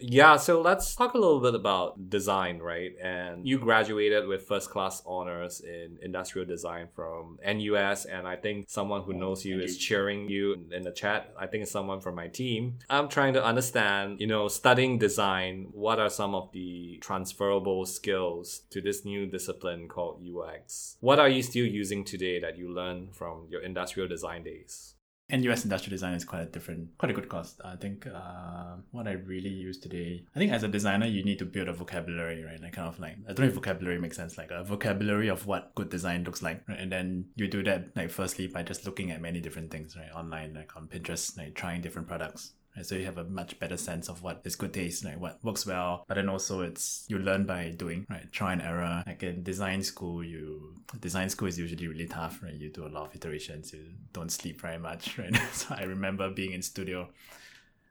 yeah, 0.00 0.36
so 0.36 0.60
let's 0.60 0.94
talk 0.94 1.14
a 1.14 1.18
little 1.18 1.40
bit 1.40 1.54
about 1.54 2.10
design, 2.10 2.58
right? 2.58 2.92
And 3.02 3.46
you 3.46 3.56
mm-hmm. 3.56 3.64
graduated 3.64 4.26
with 4.26 4.46
first 4.46 4.70
class 4.70 5.02
honors 5.06 5.60
in 5.60 5.98
industrial 6.02 6.46
design 6.46 6.88
from 6.94 7.38
NUS, 7.44 8.04
and 8.04 8.26
I 8.26 8.36
think 8.36 8.66
someone 8.68 9.02
who 9.02 9.14
oh, 9.14 9.18
knows 9.18 9.44
you 9.44 9.60
is 9.60 9.76
cheering 9.76 10.28
you 10.28 10.66
in 10.72 10.82
the 10.82 10.92
chat. 10.92 11.32
I 11.38 11.46
think 11.46 11.62
it's 11.62 11.72
someone 11.72 12.00
from 12.00 12.14
my 12.14 12.28
team. 12.28 12.78
I'm 12.88 13.08
trying 13.08 13.34
to 13.34 13.44
understand, 13.44 14.20
you 14.20 14.26
know, 14.26 14.48
studying 14.48 14.98
design, 14.98 15.68
what 15.72 15.98
are 15.98 16.10
some 16.10 16.34
of 16.34 16.50
the 16.52 16.98
transferable 17.00 17.86
skills 17.86 18.62
to 18.70 18.80
this 18.80 19.04
new 19.04 19.26
discipline 19.26 19.88
called 19.88 20.22
UX? 20.22 20.96
What 21.00 21.18
are 21.18 21.28
you 21.28 21.42
still 21.42 21.66
using 21.66 22.04
today 22.04 22.40
that 22.40 22.56
you 22.56 22.72
learned 22.72 23.14
from 23.14 23.46
your 23.48 23.62
industrial 23.62 24.08
design 24.08 24.44
days? 24.44 24.94
And 25.30 25.44
US 25.44 25.64
industrial 25.64 25.92
design 25.92 26.14
is 26.14 26.24
quite 26.24 26.42
a 26.42 26.46
different, 26.46 26.96
quite 26.98 27.10
a 27.10 27.14
good 27.14 27.28
course. 27.28 27.56
I 27.64 27.76
think 27.76 28.06
uh, 28.06 28.76
what 28.90 29.06
I 29.06 29.12
really 29.12 29.50
use 29.50 29.78
today, 29.78 30.24
I 30.34 30.38
think 30.38 30.52
as 30.52 30.62
a 30.62 30.68
designer, 30.68 31.06
you 31.06 31.24
need 31.24 31.38
to 31.38 31.44
build 31.44 31.68
a 31.68 31.72
vocabulary, 31.72 32.44
right? 32.44 32.60
Like 32.60 32.72
kind 32.72 32.88
of 32.88 32.98
like, 32.98 33.16
I 33.24 33.32
don't 33.32 33.40
know 33.40 33.46
if 33.46 33.54
vocabulary 33.54 34.00
makes 34.00 34.16
sense, 34.16 34.36
like 34.36 34.50
a 34.50 34.64
vocabulary 34.64 35.28
of 35.28 35.46
what 35.46 35.74
good 35.74 35.90
design 35.90 36.24
looks 36.24 36.42
like. 36.42 36.62
Right? 36.68 36.78
And 36.78 36.90
then 36.90 37.26
you 37.36 37.48
do 37.48 37.62
that, 37.64 37.96
like, 37.96 38.10
firstly, 38.10 38.46
by 38.46 38.62
just 38.62 38.84
looking 38.86 39.10
at 39.10 39.20
many 39.20 39.40
different 39.40 39.70
things, 39.70 39.96
right? 39.96 40.12
Online, 40.14 40.54
like 40.54 40.76
on 40.76 40.88
Pinterest, 40.88 41.36
like 41.38 41.54
trying 41.54 41.80
different 41.80 42.08
products, 42.08 42.52
Right? 42.76 42.86
So 42.86 42.94
you 42.94 43.04
have 43.04 43.18
a 43.18 43.24
much 43.24 43.58
better 43.58 43.76
sense 43.76 44.08
of 44.08 44.22
what 44.22 44.40
is 44.44 44.56
good 44.56 44.72
taste, 44.72 45.04
like 45.04 45.20
what 45.20 45.38
works 45.42 45.66
well. 45.66 46.04
But 46.06 46.14
then 46.14 46.28
also 46.28 46.60
it's 46.62 47.04
you 47.08 47.18
learn 47.18 47.44
by 47.44 47.70
doing, 47.70 48.06
right? 48.08 48.30
Try 48.32 48.52
and 48.52 48.62
error. 48.62 49.02
Like 49.06 49.22
in 49.22 49.42
design 49.42 49.82
school, 49.82 50.24
you 50.24 50.74
design 51.00 51.28
school 51.28 51.48
is 51.48 51.58
usually 51.58 51.88
really 51.88 52.06
tough, 52.06 52.42
right? 52.42 52.54
You 52.54 52.70
do 52.70 52.86
a 52.86 52.88
lot 52.88 53.06
of 53.06 53.14
iterations. 53.14 53.72
You 53.72 53.86
don't 54.12 54.30
sleep 54.30 54.60
very 54.60 54.78
much, 54.78 55.18
right? 55.18 55.36
so 55.52 55.74
I 55.76 55.82
remember 55.82 56.30
being 56.30 56.52
in 56.52 56.62
studio, 56.62 57.08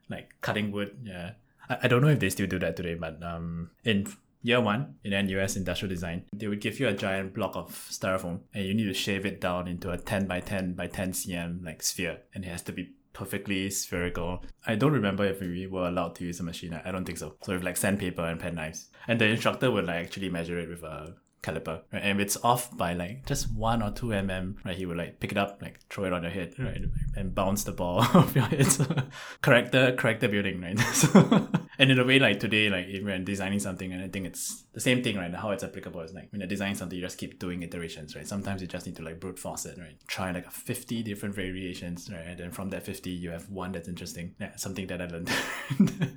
like 0.10 0.34
cutting 0.42 0.72
wood. 0.72 0.98
Yeah, 1.04 1.32
I, 1.70 1.78
I 1.84 1.88
don't 1.88 2.02
know 2.02 2.10
if 2.10 2.20
they 2.20 2.30
still 2.30 2.48
do 2.48 2.60
that 2.60 2.76
today, 2.76 2.96
but 2.96 3.22
um, 3.24 3.72
in 3.84 4.08
year 4.42 4.62
one 4.62 4.96
in 5.04 5.12
NUS 5.12 5.56
industrial 5.56 5.90
design, 5.90 6.24
they 6.34 6.48
would 6.48 6.62
give 6.62 6.80
you 6.80 6.88
a 6.88 6.94
giant 6.94 7.34
block 7.34 7.56
of 7.56 7.72
styrofoam 7.90 8.40
and 8.54 8.66
you 8.66 8.74
need 8.74 8.86
to 8.86 8.94
shave 8.94 9.26
it 9.26 9.42
down 9.42 9.68
into 9.68 9.92
a 9.92 9.98
10 9.98 10.28
by 10.28 10.40
10 10.40 10.74
by 10.74 10.88
10 10.88 11.12
cm 11.12 11.66
like 11.66 11.84
sphere 11.84 12.20
and 12.34 12.46
it 12.46 12.48
has 12.48 12.62
to 12.62 12.72
be 12.72 12.90
perfectly 13.20 13.70
spherical. 13.70 14.42
I 14.66 14.76
don't 14.76 14.94
remember 14.94 15.26
if 15.26 15.42
we 15.42 15.68
were 15.68 15.90
allowed 15.90 16.16
to 16.16 16.24
use 16.24 16.40
a 16.40 16.44
machine. 16.44 16.74
I 16.74 16.90
don't 16.90 17.04
think 17.04 17.18
so. 17.18 17.36
So 17.44 17.52
with 17.52 17.64
like 17.64 17.76
sandpaper 17.76 18.24
and 18.24 18.40
pen 18.40 18.56
knives. 18.56 18.88
And 19.10 19.20
the 19.20 19.26
instructor 19.26 19.70
would 19.70 19.88
like 19.88 20.06
actually 20.06 20.30
measure 20.30 20.58
it 20.58 20.70
with 20.70 20.84
a 20.84 21.16
caliper, 21.42 21.82
right? 21.92 22.02
And 22.04 22.20
if 22.20 22.26
it's 22.26 22.38
off 22.44 22.76
by 22.76 22.94
like 22.94 23.26
just 23.26 23.52
one 23.54 23.82
or 23.82 23.92
two 23.92 24.08
mm, 24.08 24.56
right? 24.64 24.76
He 24.76 24.86
would 24.86 24.98
like 24.98 25.20
pick 25.20 25.32
it 25.32 25.38
up, 25.38 25.62
like 25.62 25.80
throw 25.90 26.06
it 26.06 26.14
on 26.14 26.24
your 26.24 26.32
head, 26.32 26.54
right? 26.60 26.82
And 27.16 27.34
bounce 27.34 27.64
the 27.64 27.72
ball 27.72 28.00
off 28.14 28.36
your 28.36 28.46
head. 28.46 28.66
So 28.66 28.86
character, 29.42 29.94
character 29.94 30.28
building, 30.28 30.62
right? 30.62 30.80
So, 31.00 31.48
and 31.78 31.92
in 31.92 32.00
a 32.00 32.04
way, 32.04 32.20
like 32.20 32.40
today, 32.40 32.70
like 32.70 32.88
if 32.88 33.04
we're 33.04 33.20
designing 33.20 33.60
something, 33.60 33.94
and 33.94 34.04
I 34.04 34.10
think 34.10 34.26
it's 34.26 34.66
the 34.74 34.82
same 34.82 35.02
thing, 35.02 35.18
right? 35.18 35.34
How 35.34 35.52
it's 35.52 35.64
applicable 35.64 36.02
is 36.02 36.14
like 36.14 36.30
when 36.32 36.42
you're 36.42 36.48
designing 36.48 36.76
something, 36.76 36.98
you 36.98 37.04
just 37.04 37.18
keep 37.18 37.40
doing 37.40 37.64
iterations, 37.64 38.16
right? 38.16 38.28
Sometimes 38.28 38.62
you 38.62 38.68
just 38.68 38.86
need 38.86 38.98
to 38.98 39.04
like 39.04 39.20
brute 39.20 39.40
force 39.40 39.66
it, 39.66 39.78
right? 39.78 39.96
Try 40.08 40.32
like 40.32 40.52
50 40.52 41.04
different 41.04 41.36
variations, 41.36 42.10
right? 42.12 42.26
And 42.26 42.40
then 42.40 42.52
from 42.52 42.70
that 42.72 42.84
50, 42.84 43.10
you 43.10 43.30
have 43.30 43.50
one 43.50 43.72
that's 43.72 43.88
interesting. 43.88 44.36
Yeah, 44.40 44.56
something 44.58 44.88
that 44.88 45.02
I 45.02 45.06
learned. 45.06 45.32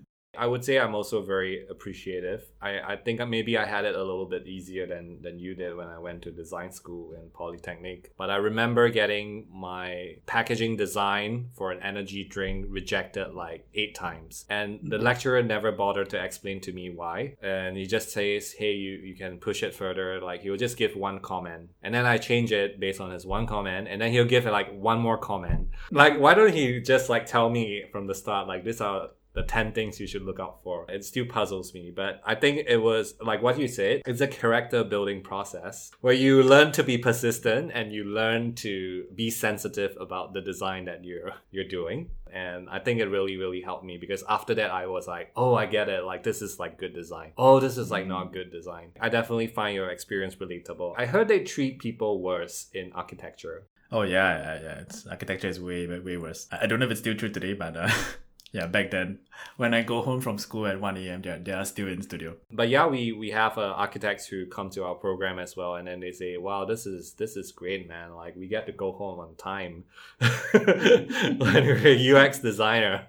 I 0.36 0.46
would 0.46 0.64
say 0.64 0.78
I'm 0.78 0.94
also 0.94 1.22
very 1.22 1.66
appreciative. 1.68 2.44
I, 2.60 2.80
I 2.80 2.96
think 2.96 3.26
maybe 3.28 3.58
I 3.58 3.66
had 3.66 3.84
it 3.84 3.94
a 3.94 4.02
little 4.02 4.24
bit 4.26 4.46
easier 4.46 4.86
than, 4.86 5.20
than 5.20 5.38
you 5.38 5.54
did 5.54 5.76
when 5.76 5.88
I 5.88 5.98
went 5.98 6.22
to 6.22 6.30
design 6.30 6.72
school 6.72 7.12
in 7.12 7.28
Polytechnic. 7.34 8.12
But 8.16 8.30
I 8.30 8.36
remember 8.36 8.88
getting 8.88 9.46
my 9.52 10.16
packaging 10.26 10.76
design 10.76 11.50
for 11.54 11.70
an 11.70 11.82
energy 11.82 12.24
drink 12.24 12.66
rejected 12.68 13.34
like 13.34 13.66
eight 13.74 13.94
times. 13.94 14.46
And 14.48 14.80
the 14.82 14.96
mm-hmm. 14.96 15.04
lecturer 15.04 15.42
never 15.42 15.70
bothered 15.70 16.08
to 16.10 16.24
explain 16.24 16.60
to 16.62 16.72
me 16.72 16.88
why. 16.88 17.36
And 17.42 17.76
he 17.76 17.86
just 17.86 18.10
says, 18.10 18.52
hey, 18.52 18.72
you, 18.72 18.92
you 18.92 19.14
can 19.14 19.38
push 19.38 19.62
it 19.62 19.74
further. 19.74 20.20
Like 20.20 20.40
he'll 20.40 20.56
just 20.56 20.78
give 20.78 20.96
one 20.96 21.20
comment. 21.20 21.70
And 21.82 21.94
then 21.94 22.06
I 22.06 22.16
change 22.16 22.52
it 22.52 22.80
based 22.80 23.00
on 23.00 23.10
his 23.10 23.26
one 23.26 23.46
comment. 23.46 23.86
And 23.88 24.00
then 24.00 24.10
he'll 24.10 24.24
give 24.24 24.46
like 24.46 24.72
one 24.72 24.98
more 24.98 25.18
comment. 25.18 25.68
Like, 25.90 26.18
why 26.18 26.32
don't 26.32 26.54
he 26.54 26.80
just 26.80 27.10
like 27.10 27.26
tell 27.26 27.50
me 27.50 27.84
from 27.92 28.06
the 28.06 28.14
start, 28.14 28.48
like, 28.48 28.64
this 28.64 28.80
are 28.80 29.10
the 29.34 29.42
10 29.42 29.72
things 29.72 29.98
you 29.98 30.06
should 30.06 30.22
look 30.22 30.40
out 30.40 30.62
for. 30.62 30.86
It 30.88 31.04
still 31.04 31.26
puzzles 31.26 31.72
me, 31.74 31.92
but 31.94 32.20
I 32.24 32.34
think 32.34 32.66
it 32.68 32.78
was 32.78 33.14
like 33.20 33.42
what 33.42 33.58
you 33.58 33.68
said, 33.68 34.02
it's 34.06 34.20
a 34.20 34.26
character 34.26 34.84
building 34.84 35.22
process 35.22 35.90
where 36.00 36.12
you 36.12 36.42
learn 36.42 36.72
to 36.72 36.82
be 36.82 36.98
persistent 36.98 37.72
and 37.74 37.92
you 37.92 38.04
learn 38.04 38.54
to 38.56 39.04
be 39.14 39.30
sensitive 39.30 39.96
about 40.00 40.34
the 40.34 40.40
design 40.40 40.84
that 40.86 41.04
you're 41.04 41.32
you're 41.50 41.68
doing. 41.68 42.10
And 42.32 42.68
I 42.70 42.78
think 42.78 42.98
it 42.98 43.08
really, 43.08 43.36
really 43.36 43.60
helped 43.60 43.84
me 43.84 43.98
because 43.98 44.24
after 44.28 44.54
that 44.54 44.70
I 44.70 44.86
was 44.86 45.06
like, 45.06 45.32
oh 45.36 45.54
I 45.54 45.66
get 45.66 45.88
it, 45.88 46.04
like 46.04 46.22
this 46.22 46.42
is 46.42 46.58
like 46.58 46.78
good 46.78 46.94
design. 46.94 47.32
Oh, 47.36 47.60
this 47.60 47.76
is 47.76 47.90
like 47.90 48.06
not 48.06 48.32
good 48.32 48.50
design. 48.50 48.92
I 49.00 49.08
definitely 49.08 49.48
find 49.48 49.74
your 49.74 49.90
experience 49.90 50.36
relatable. 50.36 50.94
I 50.96 51.06
heard 51.06 51.28
they 51.28 51.40
treat 51.40 51.78
people 51.78 52.22
worse 52.22 52.68
in 52.72 52.92
architecture. 52.92 53.66
Oh 53.90 54.02
yeah, 54.02 54.38
yeah, 54.38 54.62
yeah. 54.62 54.80
It's 54.80 55.06
architecture 55.06 55.48
is 55.48 55.60
way, 55.60 55.86
way 55.86 56.16
worse. 56.16 56.48
I 56.50 56.66
don't 56.66 56.78
know 56.80 56.86
if 56.86 56.92
it's 56.92 57.00
still 57.00 57.14
true 57.14 57.28
today, 57.28 57.52
but 57.52 57.76
uh, 57.76 57.90
yeah, 58.52 58.66
back 58.66 58.90
then, 58.90 59.18
when 59.56 59.72
I 59.72 59.82
go 59.82 60.02
home 60.02 60.20
from 60.20 60.36
school 60.36 60.66
at 60.66 60.78
1 60.78 60.98
a.m., 60.98 61.22
they're, 61.22 61.38
they 61.38 61.52
are 61.52 61.64
still 61.64 61.88
in 61.88 62.02
studio. 62.02 62.36
But 62.50 62.68
yeah, 62.68 62.86
we, 62.86 63.10
we 63.12 63.30
have 63.30 63.56
uh, 63.56 63.62
architects 63.62 64.26
who 64.26 64.44
come 64.44 64.68
to 64.70 64.84
our 64.84 64.94
program 64.94 65.38
as 65.38 65.56
well, 65.56 65.76
and 65.76 65.88
then 65.88 66.00
they 66.00 66.12
say, 66.12 66.36
wow, 66.36 66.66
this 66.66 66.84
is 66.84 67.14
this 67.14 67.36
is 67.36 67.50
great, 67.50 67.88
man. 67.88 68.14
Like, 68.14 68.36
we 68.36 68.48
get 68.48 68.66
to 68.66 68.72
go 68.72 68.92
home 68.92 69.20
on 69.20 69.36
time. 69.36 69.84
when 70.18 71.64
you're 71.64 71.86
a 71.86 72.26
UX 72.26 72.40
designer, 72.40 73.06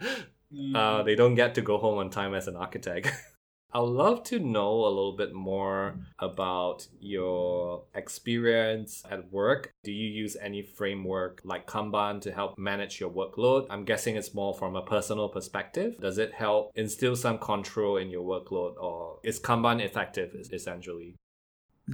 mm. 0.53 0.75
uh, 0.75 1.03
they 1.03 1.15
don't 1.15 1.35
get 1.35 1.55
to 1.55 1.61
go 1.61 1.77
home 1.77 1.97
on 1.97 2.09
time 2.09 2.33
as 2.33 2.47
an 2.47 2.55
architect. 2.55 3.11
I'd 3.73 3.79
love 3.79 4.23
to 4.25 4.39
know 4.39 4.85
a 4.85 4.87
little 4.87 5.15
bit 5.17 5.33
more 5.33 5.95
about 6.19 6.87
your 6.99 7.83
experience 7.95 9.03
at 9.09 9.31
work. 9.31 9.73
Do 9.83 9.91
you 9.91 10.07
use 10.07 10.37
any 10.39 10.61
framework 10.61 11.41
like 11.43 11.65
Kanban 11.65 12.21
to 12.21 12.31
help 12.31 12.57
manage 12.59 12.99
your 12.99 13.09
workload? 13.09 13.65
I'm 13.71 13.83
guessing 13.83 14.15
it's 14.15 14.35
more 14.35 14.53
from 14.53 14.75
a 14.75 14.83
personal 14.83 15.27
perspective. 15.27 15.97
Does 15.99 16.19
it 16.19 16.33
help 16.33 16.71
instill 16.75 17.15
some 17.15 17.39
control 17.39 17.97
in 17.97 18.09
your 18.11 18.23
workload, 18.23 18.75
or 18.77 19.19
is 19.23 19.39
Kanban 19.39 19.83
effective 19.83 20.35
essentially? 20.51 21.15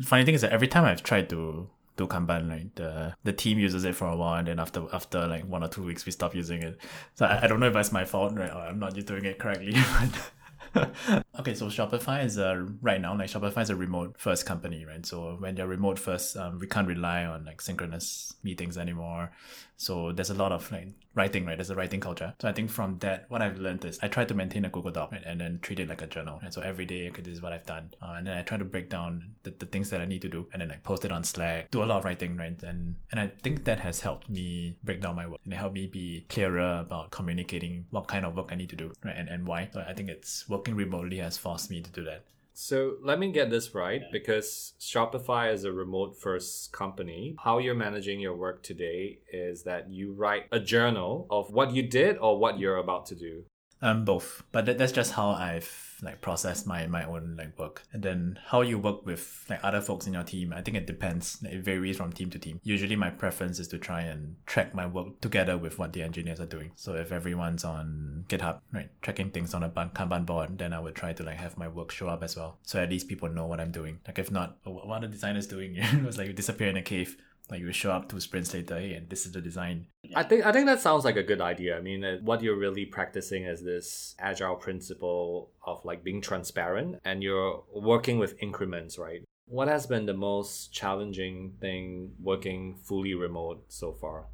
Funny 0.04 0.26
thing 0.26 0.36
is 0.36 0.42
that 0.42 0.52
every 0.52 0.68
time 0.68 0.84
I've 0.84 1.02
tried 1.02 1.30
to 1.30 1.70
do 1.96 2.08
Kanban, 2.08 2.50
like 2.50 2.76
the 2.76 3.14
the 3.24 3.34
team 3.34 3.58
uses 3.58 3.86
it 3.86 3.96
for 3.96 4.08
a 4.08 4.18
while, 4.18 4.40
and 4.40 4.48
then 4.50 4.60
after 4.60 4.86
after 4.92 5.28
like 5.28 5.46
one 5.46 5.64
or 5.64 5.70
two 5.70 5.84
weeks, 5.84 6.06
we 6.06 6.12
stop 6.12 6.36
using 6.36 6.62
it. 6.62 6.78
So 7.16 7.26
I, 7.26 7.44
I 7.44 7.48
don't 7.48 7.62
know 7.62 7.68
if 7.68 7.74
that's 7.74 7.94
my 7.94 8.04
fault, 8.04 8.34
right, 8.36 8.52
or 8.52 8.60
I'm 8.60 8.80
not 8.80 8.94
doing 9.06 9.24
it 9.24 9.40
correctly. 9.40 9.76
okay, 11.40 11.54
so 11.54 11.68
Shopify 11.68 12.24
is 12.24 12.38
a 12.38 12.68
right 12.82 13.02
now 13.02 13.16
like 13.18 13.30
Shopify 13.30 13.62
is 13.62 13.70
a 13.70 13.76
remote 13.76 14.16
first 14.18 14.46
company, 14.46 14.86
right? 14.86 15.06
So 15.06 15.36
when 15.40 15.56
they're 15.56 15.68
remote 15.68 15.98
first, 16.00 16.38
um, 16.38 16.60
we 16.60 16.68
can't 16.68 16.88
rely 16.88 17.26
on 17.26 17.46
like 17.46 17.62
synchronous 17.62 18.34
meetings 18.44 18.78
anymore. 18.78 19.32
So 19.78 20.12
there's 20.12 20.30
a 20.30 20.36
lot 20.36 20.52
of 20.52 20.72
like 20.72 20.90
writing, 21.16 21.46
right? 21.46 21.58
There's 21.58 21.70
a 21.70 21.76
writing 21.76 22.00
culture. 22.00 22.34
So 22.40 22.48
I 22.48 22.54
think 22.54 22.70
from 22.70 22.98
that, 23.00 23.26
what 23.30 23.42
I've 23.42 23.58
learned 23.58 23.84
is 23.86 24.00
I 24.02 24.08
try 24.08 24.26
to 24.26 24.34
maintain 24.34 24.66
a 24.66 24.70
Google 24.70 24.92
Doc 24.92 25.12
right? 25.12 25.24
and 25.26 25.42
then 25.42 25.60
treat 25.62 25.80
it 25.80 25.90
like 25.90 26.02
a 26.02 26.08
journal. 26.08 26.40
And 26.44 26.54
so 26.54 26.62
every 26.62 26.86
day, 26.86 27.10
okay, 27.10 27.22
this 27.22 27.34
is 27.34 27.42
what 27.42 27.54
I've 27.54 27.66
done, 27.66 27.92
uh, 28.02 28.16
and 28.18 28.28
then 28.28 28.38
I 28.38 28.42
try 28.42 28.58
to 28.58 28.66
break 28.66 28.90
down 28.90 29.36
the, 29.44 29.52
the 29.52 29.66
things 29.66 29.90
that 29.90 30.02
I 30.02 30.06
need 30.06 30.22
to 30.22 30.30
do, 30.30 30.48
and 30.54 30.62
then 30.62 30.70
like 30.70 30.84
post 30.84 31.06
it 31.06 31.12
on 31.12 31.24
Slack. 31.24 31.72
Do 31.72 31.84
a 31.84 31.86
lot 31.86 32.00
of 32.00 32.06
writing, 32.06 32.38
right? 32.38 32.62
And 32.64 32.96
and 33.12 33.20
I 33.20 33.28
think 33.42 33.66
that 33.66 33.80
has 33.80 34.02
helped 34.02 34.30
me 34.30 34.78
break 34.84 35.02
down 35.02 35.16
my 35.16 35.28
work 35.28 35.40
and 35.44 35.54
it 35.54 35.58
helped 35.58 35.76
me 35.76 35.88
be 35.88 36.26
clearer 36.30 36.80
about 36.80 37.12
communicating 37.12 37.86
what 37.90 38.08
kind 38.08 38.26
of 38.26 38.36
work 38.36 38.50
I 38.52 38.56
need 38.56 38.70
to 38.70 38.76
do, 38.76 38.94
right? 39.04 39.16
And 39.18 39.30
and 39.30 39.48
why. 39.48 39.70
So 39.74 39.84
I 39.88 39.94
think 39.94 40.10
it's 40.10 40.48
working 40.48 40.76
remotely 40.76 41.18
has 41.18 41.38
forced 41.38 41.70
me 41.70 41.82
to 41.82 41.92
do 41.92 42.04
that. 42.06 42.24
So 42.62 42.98
let 43.02 43.20
me 43.20 43.32
get 43.32 43.50
this 43.50 43.74
right 43.74 44.02
because 44.12 44.74
Shopify 44.82 45.54
is 45.54 45.64
a 45.64 45.72
remote 45.72 46.20
first 46.20 46.74
company. 46.74 47.38
How 47.42 47.58
you're 47.58 47.74
managing 47.74 48.20
your 48.20 48.36
work 48.36 48.64
today 48.64 49.20
is 49.32 49.64
that 49.64 49.90
you 49.90 50.12
write 50.12 50.48
a 50.52 50.60
journal 50.60 51.26
of 51.32 51.54
what 51.54 51.72
you 51.72 51.84
did 51.84 52.18
or 52.18 52.38
what 52.38 52.60
you're 52.60 52.76
about 52.76 53.06
to 53.08 53.16
do. 53.16 53.46
Um, 53.82 54.06
both. 54.06 54.44
But 54.52 54.66
that, 54.66 54.78
that's 54.78 54.92
just 54.92 55.14
how 55.14 55.30
I've 55.30 56.00
like 56.02 56.22
processed 56.22 56.66
my 56.66 56.88
my 56.88 57.04
own 57.04 57.36
like 57.38 57.58
work. 57.58 57.84
And 57.94 58.04
then 58.04 58.40
how 58.48 58.62
you 58.62 58.78
work 58.78 59.06
with 59.06 59.46
like 59.50 59.60
other 59.64 59.82
folks 59.82 60.08
in 60.08 60.14
your 60.14 60.24
team, 60.24 60.54
I 60.54 60.62
think 60.62 60.78
it 60.78 60.88
depends. 60.88 61.38
It 61.44 61.64
varies 61.64 61.98
from 61.98 62.12
team 62.12 62.30
to 62.32 62.40
team. 62.40 62.60
Usually 62.64 62.96
my 62.96 63.10
preference 63.10 63.60
is 63.60 63.68
to 63.70 63.78
try 63.78 64.02
and 64.02 64.36
track 64.46 64.74
my 64.74 64.86
work 64.86 65.22
together 65.22 65.58
with 65.58 65.80
what 65.80 65.94
the 65.94 66.02
engineers 66.02 66.40
are 66.40 66.46
doing. 66.46 66.72
So 66.76 66.96
if 66.96 67.12
everyone's 67.12 67.64
on 67.64 68.26
GitHub, 68.28 68.60
right, 68.74 68.90
tracking 69.02 69.32
things 69.32 69.54
on 69.54 69.64
a 69.64 69.70
Kanban 69.70 70.26
board, 70.26 70.58
then 70.58 70.74
I 70.74 70.80
would 70.80 70.96
try 70.96 71.14
to 71.14 71.24
like 71.24 71.38
have 71.38 71.58
my 71.58 71.68
work 71.68 71.92
show 71.92 72.08
up 72.08 72.24
as 72.24 72.36
well. 72.36 72.58
So 72.64 72.82
at 72.82 72.90
least 72.90 73.08
people 73.08 73.30
know 73.30 73.46
what 73.46 73.60
I'm 73.60 73.72
doing. 73.72 74.00
Like 74.08 74.20
if 74.20 74.32
not, 74.32 74.58
oh, 74.66 74.72
what 74.72 75.04
are 75.04 75.08
the 75.08 75.08
designers 75.08 75.48
doing? 75.48 75.76
it 75.78 76.04
was 76.04 76.18
like 76.18 76.28
you 76.28 76.34
disappear 76.34 76.70
in 76.70 76.78
a 76.78 76.82
cave 76.82 77.18
like 77.50 77.62
you 77.62 77.72
show 77.72 77.92
up 77.92 78.10
two 78.10 78.20
sprints 78.20 78.54
later, 78.54 78.80
hey, 78.80 78.94
and 78.94 79.10
this 79.10 79.26
is 79.26 79.32
the 79.32 79.42
design. 79.42 79.88
I 80.16 80.24
think 80.24 80.46
I 80.46 80.52
think 80.52 80.68
that 80.68 80.82
sounds 80.82 81.06
like 81.06 81.16
a 81.16 81.24
good 81.24 81.42
idea. 81.42 81.78
I 81.78 81.82
mean, 81.82 82.04
uh, 82.04 82.18
what 82.22 82.42
you're 82.44 82.58
really 82.58 82.86
practicing 82.86 83.46
is 83.46 83.64
this 83.64 84.16
agile 84.20 84.56
principle 84.56 85.52
of 85.66 85.84
like 85.84 86.04
being 86.04 86.22
transparent, 86.22 87.00
and 87.04 87.24
you're 87.24 87.64
working 87.74 88.20
with 88.20 88.42
increments, 88.42 88.98
right? 88.98 89.24
What 89.48 89.68
has 89.68 89.88
been 89.88 90.06
the 90.06 90.14
most 90.14 90.72
challenging 90.72 91.54
thing 91.60 92.12
working 92.22 92.78
fully 92.84 93.16
remote 93.16 93.66
so 93.70 93.94
far? 93.94 94.28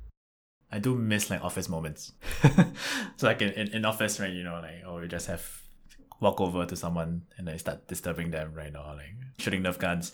I 0.72 0.80
do 0.80 0.94
miss 0.96 1.30
like 1.30 1.44
office 1.44 1.70
moments. 1.70 2.12
so 3.16 3.28
like 3.28 3.42
in, 3.42 3.52
in, 3.54 3.68
in 3.70 3.86
office, 3.86 4.20
right, 4.20 4.34
you 4.34 4.44
know, 4.44 4.60
like 4.62 4.84
oh 4.86 5.00
we 5.00 5.08
just 5.08 5.28
have 5.28 5.62
walk 6.20 6.40
over 6.42 6.66
to 6.66 6.76
someone 6.76 7.24
and 7.38 7.50
I 7.50 7.58
start 7.58 7.88
disturbing 7.88 8.32
them 8.32 8.54
right 8.54 8.72
now, 8.72 8.94
like 8.96 9.16
shooting 9.38 9.64
Nerf 9.64 9.78
guns, 9.78 10.12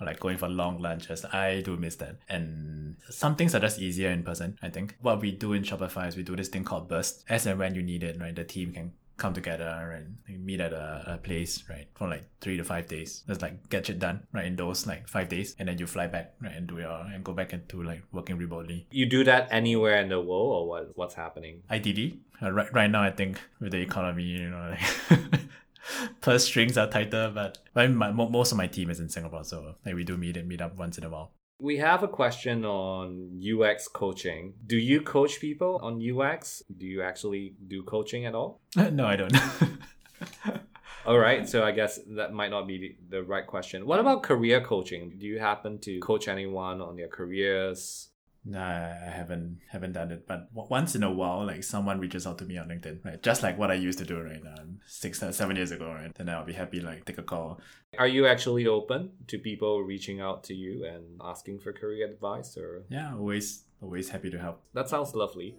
or 0.00 0.06
like 0.06 0.20
going 0.20 0.36
for 0.36 0.48
long 0.48 0.80
lunches. 0.80 1.24
I 1.24 1.60
do 1.60 1.76
miss 1.76 1.96
that. 1.96 2.16
And 2.28 2.96
some 3.10 3.36
things 3.36 3.54
are 3.54 3.60
just 3.60 3.78
easier 3.78 4.10
in 4.10 4.22
person, 4.22 4.58
I 4.62 4.70
think. 4.70 4.96
What 5.00 5.20
we 5.20 5.32
do 5.32 5.52
in 5.52 5.62
Shopify 5.62 6.08
is 6.08 6.16
we 6.16 6.22
do 6.22 6.36
this 6.36 6.48
thing 6.48 6.64
called 6.64 6.88
burst. 6.88 7.24
As 7.28 7.46
and 7.46 7.58
when 7.58 7.74
you 7.74 7.82
need 7.82 8.02
it, 8.02 8.20
right? 8.20 8.34
The 8.34 8.44
team 8.44 8.72
can 8.72 8.92
come 9.16 9.32
together 9.32 9.92
and 9.96 10.44
meet 10.44 10.60
at 10.60 10.72
a, 10.72 11.14
a, 11.14 11.18
place, 11.18 11.62
right? 11.68 11.86
For 11.94 12.08
like 12.08 12.24
three 12.40 12.56
to 12.56 12.64
five 12.64 12.88
days. 12.88 13.22
Just 13.28 13.42
like 13.42 13.68
get 13.68 13.88
it 13.88 13.98
done, 13.98 14.26
right? 14.32 14.44
In 14.44 14.56
those 14.56 14.86
like 14.86 15.08
five 15.08 15.28
days. 15.28 15.54
And 15.58 15.68
then 15.68 15.78
you 15.78 15.86
fly 15.86 16.06
back, 16.06 16.34
right? 16.42 16.52
And 16.54 16.66
do 16.66 16.78
your 16.78 16.90
and 16.90 17.22
go 17.22 17.32
back 17.32 17.52
into 17.52 17.82
like 17.82 18.02
working 18.12 18.36
remotely. 18.36 18.86
You 18.90 19.06
do 19.06 19.22
that 19.24 19.48
anywhere 19.50 20.00
in 20.00 20.08
the 20.08 20.20
world 20.20 20.52
or 20.52 20.68
what 20.68 20.96
what's 20.96 21.14
happening? 21.14 21.62
Ideally. 21.70 22.18
Uh, 22.42 22.50
right, 22.50 22.72
right 22.74 22.90
now 22.90 23.02
I 23.02 23.10
think 23.10 23.40
with 23.60 23.72
the 23.72 23.80
economy, 23.80 24.24
you 24.24 24.50
know, 24.50 24.74
like 25.10 25.40
purse 26.20 26.44
strings 26.44 26.76
are 26.78 26.88
tighter, 26.88 27.30
but 27.34 27.58
I 27.74 27.86
mean, 27.86 27.96
my, 27.96 28.10
most 28.10 28.52
of 28.52 28.58
my 28.58 28.66
team 28.66 28.90
is 28.90 29.00
in 29.00 29.08
Singapore, 29.08 29.44
so 29.44 29.74
like 29.84 29.94
we 29.94 30.04
do 30.04 30.16
meet 30.16 30.36
and 30.36 30.48
meet 30.48 30.60
up 30.60 30.76
once 30.76 30.98
in 30.98 31.04
a 31.04 31.10
while. 31.10 31.32
We 31.60 31.78
have 31.78 32.02
a 32.02 32.08
question 32.08 32.64
on 32.64 33.40
UX 33.40 33.88
coaching. 33.88 34.54
Do 34.66 34.76
you 34.76 35.00
coach 35.00 35.40
people 35.40 35.78
on 35.82 36.02
UX? 36.02 36.62
Do 36.76 36.84
you 36.84 37.02
actually 37.02 37.54
do 37.68 37.82
coaching 37.84 38.26
at 38.26 38.34
all? 38.34 38.60
no, 38.76 39.06
I 39.06 39.16
don't. 39.16 39.34
all 41.06 41.18
right, 41.18 41.48
so 41.48 41.62
I 41.62 41.70
guess 41.70 42.00
that 42.16 42.32
might 42.32 42.50
not 42.50 42.66
be 42.66 42.96
the 43.08 43.22
right 43.22 43.46
question. 43.46 43.86
What 43.86 44.00
about 44.00 44.24
career 44.24 44.60
coaching? 44.60 45.14
Do 45.18 45.26
you 45.26 45.38
happen 45.38 45.78
to 45.80 46.00
coach 46.00 46.26
anyone 46.28 46.80
on 46.80 46.96
their 46.96 47.08
careers? 47.08 48.08
No, 48.46 48.60
I 48.60 49.10
haven't 49.10 49.60
haven't 49.70 49.92
done 49.92 50.10
it. 50.10 50.26
But 50.26 50.48
once 50.52 50.94
in 50.94 51.02
a 51.02 51.10
while, 51.10 51.46
like 51.46 51.64
someone 51.64 51.98
reaches 51.98 52.26
out 52.26 52.38
to 52.38 52.44
me 52.44 52.58
on 52.58 52.68
LinkedIn, 52.68 53.04
right? 53.04 53.22
Just 53.22 53.42
like 53.42 53.58
what 53.58 53.70
I 53.70 53.74
used 53.74 53.98
to 54.00 54.04
do 54.04 54.20
right 54.20 54.42
now, 54.42 54.54
six 54.86 55.22
uh, 55.22 55.32
seven 55.32 55.56
years 55.56 55.70
ago, 55.70 55.86
right? 55.86 56.14
Then 56.14 56.28
I'll 56.28 56.44
be 56.44 56.52
happy 56.52 56.80
like 56.80 57.06
take 57.06 57.18
a 57.18 57.22
call. 57.22 57.60
Are 57.98 58.06
you 58.06 58.26
actually 58.26 58.66
open 58.66 59.12
to 59.28 59.38
people 59.38 59.82
reaching 59.82 60.20
out 60.20 60.44
to 60.44 60.54
you 60.54 60.84
and 60.84 61.20
asking 61.22 61.60
for 61.60 61.72
career 61.72 62.06
advice, 62.06 62.56
or? 62.58 62.84
Yeah, 62.90 63.14
always 63.14 63.64
always 63.80 64.10
happy 64.10 64.30
to 64.30 64.38
help. 64.38 64.62
That 64.74 64.90
sounds 64.90 65.14
lovely. 65.14 65.56